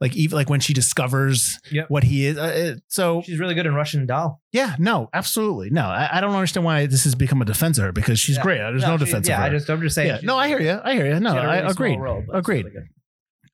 like 0.00 0.16
even 0.16 0.34
like 0.36 0.48
when 0.48 0.60
she 0.60 0.72
discovers 0.72 1.58
Yep. 1.70 1.90
what 1.90 2.04
he 2.04 2.24
is 2.26 2.38
uh, 2.38 2.40
uh, 2.40 2.80
so 2.88 3.20
She's 3.22 3.38
really 3.38 3.54
good 3.54 3.66
in 3.66 3.74
Russian 3.74 4.06
Doll. 4.06 4.40
yeah, 4.50 4.74
no, 4.78 5.10
absolutely. 5.12 5.68
No, 5.70 5.82
I, 5.82 6.08
I 6.16 6.20
don't 6.22 6.34
understand 6.34 6.64
why 6.64 6.86
this 6.86 7.04
has 7.04 7.14
become 7.14 7.42
a 7.42 7.44
defense 7.44 7.76
of 7.76 7.84
her 7.84 7.92
because 7.92 8.18
she's 8.18 8.36
Yeah. 8.36 8.42
great. 8.42 8.58
There's 8.58 8.80
no, 8.82 8.96
she- 8.96 9.04
defense 9.04 9.28
Yeah, 9.28 9.34
of 9.34 9.40
her. 9.40 9.46
Yeah, 9.48 9.52
I 9.54 9.58
just, 9.58 9.68
I'm 9.70 9.80
just 9.82 9.94
saying. 9.94 10.08
yeah, 10.08 10.20
no, 10.22 10.38
I 10.38 10.48
hear 10.48 10.58
you. 10.60 10.80
I 10.82 10.94
hear 10.94 11.06
you. 11.12 11.20
No, 11.20 11.32
a 11.36 11.40
I 11.40 11.44
really 11.44 11.58
small 11.58 11.70
agreed. 11.70 12.00
role, 12.00 12.24
but 12.26 12.36
it's 12.36 12.38
agreed. 12.48 12.64
really 12.64 12.86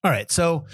All 0.05 0.11
right, 0.13 0.31
so 0.31 0.67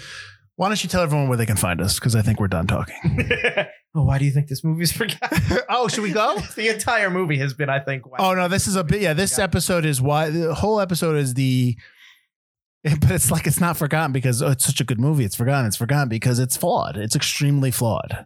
why 0.57 0.67
don't 0.67 0.83
you 0.83 0.89
tell 0.89 1.01
everyone 1.01 1.27
where 1.27 1.37
they 1.37 1.47
can 1.47 1.57
find 1.57 1.81
us? 1.81 1.95
Because 1.95 2.15
I 2.15 2.21
think 2.21 2.39
we're 2.39 2.47
done 2.49 2.67
talking. 2.67 2.95
oh, 3.95 4.03
why 4.03 4.17
do 4.19 4.25
you 4.25 4.31
think 4.31 4.47
this 4.47 4.63
movie's 4.63 4.91
forgotten? 4.97 5.59
oh, 5.69 5.87
should 5.87 6.03
we 6.03 6.11
go? 6.11 6.39
the 6.55 6.69
entire 6.69 7.09
movie 7.09 7.37
has 7.37 7.53
been, 7.53 7.69
I 7.69 7.79
think. 7.79 8.05
Wow. 8.05 8.17
Oh 8.19 8.33
no, 8.33 8.47
this 8.47 8.67
is 8.67 8.75
a 8.75 8.83
bit. 8.83 9.01
Yeah, 9.01 9.13
this 9.13 9.37
Yeah. 9.37 9.43
episode 9.45 9.85
is 9.85 10.01
why 10.01 10.29
the 10.29 10.53
whole 10.55 10.79
episode 10.79 11.15
is 11.17 11.33
the. 11.33 11.77
But 12.83 13.11
it's 13.11 13.31
like 13.31 13.47
it's 13.47 13.61
not 13.61 13.77
forgotten 13.77 14.11
because 14.11 14.41
oh, 14.41 14.49
it's 14.51 14.65
such 14.65 14.81
a 14.81 14.83
good 14.83 14.99
movie. 14.99 15.23
It's 15.23 15.37
forgotten. 15.37 15.65
It's 15.67 15.77
forgotten 15.77 16.09
because 16.09 16.37
it's 16.39 16.57
flawed. 16.57 16.97
It's 16.97 17.15
extremely 17.15 17.71
flawed. 17.71 18.25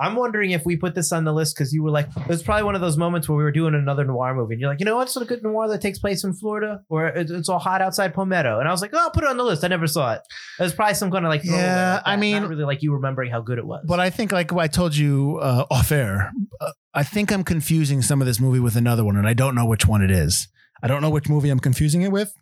I'm 0.00 0.16
wondering 0.16 0.50
if 0.52 0.64
we 0.64 0.76
put 0.76 0.94
this 0.94 1.12
on 1.12 1.24
the 1.24 1.32
list 1.32 1.54
because 1.54 1.72
you 1.72 1.82
were 1.82 1.90
like, 1.90 2.08
it 2.16 2.28
was 2.28 2.42
probably 2.42 2.64
one 2.64 2.74
of 2.74 2.80
those 2.80 2.96
moments 2.96 3.28
where 3.28 3.36
we 3.36 3.44
were 3.44 3.52
doing 3.52 3.74
another 3.74 4.04
noir 4.04 4.34
movie. 4.34 4.54
And 4.54 4.60
you're 4.60 4.70
like, 4.70 4.80
you 4.80 4.86
know 4.86 4.96
what's 4.96 5.16
a 5.16 5.24
good 5.24 5.42
noir 5.42 5.68
that 5.68 5.80
takes 5.80 5.98
place 5.98 6.24
in 6.24 6.32
Florida 6.32 6.80
or 6.88 7.06
it's, 7.08 7.48
all 7.48 7.58
hot 7.58 7.82
outside 7.82 8.14
Palmetto? 8.14 8.58
And 8.58 8.66
I 8.68 8.70
was 8.72 8.80
like, 8.80 8.90
oh, 8.94 8.98
I'll 8.98 9.10
put 9.10 9.22
it 9.24 9.30
on 9.30 9.36
the 9.36 9.44
list. 9.44 9.62
I 9.64 9.68
never 9.68 9.86
saw 9.86 10.14
it. 10.14 10.22
It 10.58 10.62
was 10.62 10.72
probably 10.72 10.94
some 10.94 11.10
kind 11.10 11.24
of 11.24 11.28
like, 11.30 11.44
Yeah, 11.44 11.94
like 11.96 12.02
I 12.06 12.16
mean- 12.16 12.40
not 12.42 12.48
really 12.50 12.64
like 12.64 12.82
you 12.82 12.92
remembering 12.94 13.30
how 13.30 13.40
good 13.42 13.58
it 13.58 13.66
was. 13.66 13.84
But 13.86 14.00
I 14.00 14.10
think, 14.10 14.32
like 14.32 14.52
I 14.52 14.66
told 14.66 14.96
you 14.96 15.38
uh, 15.42 15.66
off 15.70 15.92
air, 15.92 16.32
uh, 16.60 16.70
I 16.94 17.02
think 17.04 17.30
I'm 17.30 17.44
confusing 17.44 18.02
some 18.02 18.20
of 18.20 18.26
this 18.26 18.40
movie 18.40 18.60
with 18.60 18.76
another 18.76 19.04
one, 19.04 19.16
and 19.16 19.26
I 19.26 19.34
don't 19.34 19.54
know 19.54 19.66
which 19.66 19.86
one 19.86 20.02
it 20.02 20.10
is. 20.10 20.48
I 20.82 20.88
don't 20.88 21.00
know 21.02 21.10
which 21.10 21.28
movie 21.28 21.48
I'm 21.50 21.60
confusing 21.60 22.02
it 22.02 22.10
with. 22.12 22.32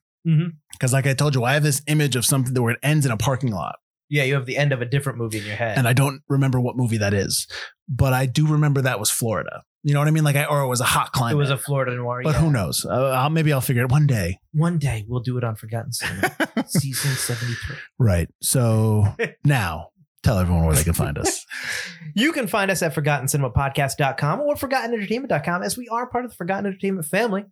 Because, 0.72 0.92
like 0.92 1.06
I 1.06 1.14
told 1.14 1.34
you, 1.34 1.44
I 1.44 1.54
have 1.54 1.62
this 1.62 1.80
image 1.86 2.14
of 2.14 2.24
something 2.26 2.60
where 2.62 2.72
it 2.74 2.78
ends 2.82 3.06
in 3.06 3.12
a 3.12 3.16
parking 3.16 3.52
lot, 3.52 3.76
yeah, 4.10 4.24
you 4.24 4.34
have 4.34 4.44
the 4.44 4.56
end 4.58 4.72
of 4.72 4.82
a 4.82 4.84
different 4.84 5.18
movie 5.18 5.38
in 5.38 5.46
your 5.46 5.56
head. 5.56 5.78
and 5.78 5.88
I 5.88 5.92
don't 5.94 6.20
remember 6.28 6.60
what 6.60 6.76
movie 6.76 6.98
that 6.98 7.14
is. 7.14 7.46
But 7.88 8.12
I 8.12 8.26
do 8.26 8.46
remember 8.46 8.82
that 8.82 9.00
was 9.00 9.10
Florida. 9.10 9.62
You 9.82 9.94
know 9.94 10.00
what 10.00 10.08
I 10.08 10.10
mean? 10.10 10.24
Like, 10.24 10.36
I, 10.36 10.44
or 10.44 10.60
it 10.60 10.68
was 10.68 10.82
a 10.82 10.84
hot 10.84 11.12
climate. 11.12 11.34
it 11.34 11.38
was 11.38 11.48
a 11.50 11.56
Florida 11.56 11.94
noir. 11.96 12.20
but 12.22 12.34
yeah. 12.34 12.40
who 12.40 12.50
knows? 12.50 12.84
Uh, 12.84 13.12
I'll, 13.12 13.30
maybe 13.30 13.50
I'll 13.52 13.62
figure 13.62 13.82
it 13.82 13.90
one 13.90 14.06
day. 14.06 14.38
One 14.52 14.76
day 14.78 15.06
we'll 15.08 15.22
do 15.22 15.38
it 15.38 15.44
on 15.44 15.56
Forgotten 15.56 15.92
Cinema, 15.92 16.34
season 16.66 17.12
73. 17.12 17.76
right. 17.98 18.28
So 18.42 19.06
now, 19.44 19.88
tell 20.22 20.38
everyone 20.38 20.66
where 20.66 20.74
they 20.74 20.84
can 20.84 20.92
find 20.92 21.16
us. 21.16 21.46
You 22.12 22.32
can 22.32 22.48
find 22.48 22.72
us 22.72 22.82
at 22.82 22.92
ForgottenCinemaPodcast.com 22.92 24.40
or 24.40 24.56
ForgottenEntertainment.com 24.56 25.62
as 25.62 25.76
we 25.76 25.86
are 25.88 26.08
part 26.08 26.24
of 26.24 26.32
the 26.32 26.36
Forgotten 26.36 26.66
Entertainment 26.66 27.06
family. 27.06 27.44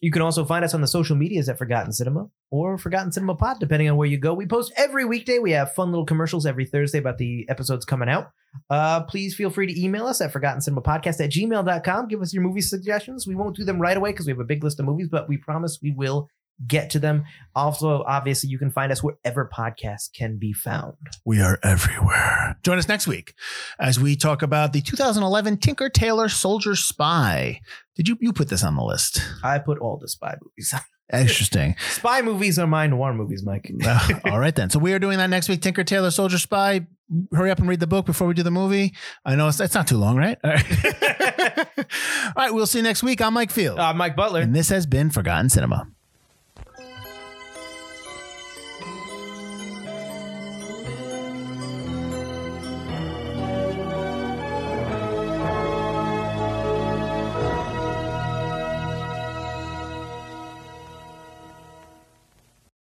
You 0.00 0.10
can 0.10 0.22
also 0.22 0.44
find 0.44 0.64
us 0.64 0.74
on 0.74 0.82
the 0.82 0.86
social 0.86 1.16
medias 1.16 1.48
at 1.48 1.56
Forgotten 1.56 1.92
Cinema 1.92 2.28
or 2.50 2.76
Forgotten 2.76 3.12
Cinema 3.12 3.34
Pod, 3.34 3.58
depending 3.60 3.88
on 3.88 3.96
where 3.96 4.08
you 4.08 4.18
go. 4.18 4.34
We 4.34 4.46
post 4.46 4.72
every 4.76 5.04
weekday. 5.04 5.38
We 5.38 5.52
have 5.52 5.72
fun 5.72 5.90
little 5.90 6.04
commercials 6.04 6.44
every 6.44 6.66
Thursday 6.66 6.98
about 6.98 7.18
the 7.18 7.46
episodes 7.48 7.84
coming 7.86 8.08
out. 8.08 8.30
Uh, 8.68 9.02
please 9.04 9.34
feel 9.34 9.50
free 9.50 9.66
to 9.66 9.80
email 9.80 10.06
us 10.06 10.20
at 10.20 10.32
ForgottenCinemaPodcast 10.32 11.24
at 11.24 11.30
gmail.com. 11.30 12.08
Give 12.08 12.20
us 12.20 12.34
your 12.34 12.42
movie 12.42 12.60
suggestions. 12.60 13.26
We 13.26 13.34
won't 13.34 13.56
do 13.56 13.64
them 13.64 13.80
right 13.80 13.96
away 13.96 14.12
because 14.12 14.26
we 14.26 14.32
have 14.32 14.40
a 14.40 14.44
big 14.44 14.62
list 14.62 14.80
of 14.80 14.86
movies, 14.86 15.08
but 15.10 15.28
we 15.28 15.38
promise 15.38 15.78
we 15.82 15.92
will 15.92 16.28
get 16.66 16.90
to 16.90 16.98
them. 16.98 17.24
Also, 17.54 18.02
obviously, 18.06 18.48
you 18.50 18.58
can 18.58 18.70
find 18.70 18.92
us 18.92 19.02
wherever 19.02 19.50
podcasts 19.52 20.08
can 20.12 20.38
be 20.38 20.52
found. 20.52 20.94
We 21.24 21.40
are 21.40 21.58
everywhere. 21.62 22.58
Join 22.62 22.78
us 22.78 22.88
next 22.88 23.06
week 23.06 23.34
as 23.78 23.98
we 24.00 24.16
talk 24.16 24.42
about 24.42 24.72
the 24.72 24.80
2011 24.80 25.58
Tinker 25.58 25.88
Tailor 25.88 26.28
Soldier 26.28 26.74
Spy. 26.76 27.60
Did 27.96 28.08
you 28.08 28.16
you 28.20 28.32
put 28.32 28.48
this 28.48 28.62
on 28.64 28.76
the 28.76 28.82
list? 28.84 29.20
I 29.42 29.58
put 29.58 29.78
all 29.78 29.98
the 29.98 30.08
spy 30.08 30.36
movies. 30.42 30.74
Interesting. 31.12 31.76
spy 31.90 32.20
movies 32.22 32.58
are 32.58 32.66
my 32.66 32.86
noir 32.86 33.14
movies, 33.14 33.42
Mike. 33.44 33.70
Uh, 33.86 34.08
all 34.24 34.38
right 34.40 34.54
then. 34.56 34.70
So 34.70 34.78
we 34.78 34.92
are 34.92 34.98
doing 34.98 35.18
that 35.18 35.30
next 35.30 35.48
week. 35.48 35.62
Tinker 35.62 35.84
Tailor 35.84 36.10
Soldier 36.10 36.38
Spy. 36.38 36.86
Hurry 37.32 37.52
up 37.52 37.60
and 37.60 37.68
read 37.68 37.78
the 37.78 37.86
book 37.86 38.04
before 38.04 38.26
we 38.26 38.34
do 38.34 38.42
the 38.42 38.50
movie. 38.50 38.92
I 39.24 39.36
know 39.36 39.46
it's, 39.46 39.60
it's 39.60 39.74
not 39.74 39.86
too 39.86 39.96
long, 39.96 40.16
right? 40.16 40.36
All 40.42 40.50
right. 40.50 40.66
all 41.78 42.32
right. 42.36 42.52
We'll 42.52 42.66
see 42.66 42.78
you 42.78 42.82
next 42.82 43.02
week. 43.04 43.22
I'm 43.22 43.32
Mike 43.34 43.52
Field, 43.52 43.78
I'm 43.78 43.94
Uh, 43.94 43.98
Mike 43.98 44.16
Butler. 44.16 44.40
and 44.40 44.54
this 44.54 44.68
has 44.70 44.86
been 44.86 45.10
Forgotten 45.10 45.48
Cinema. 45.48 45.86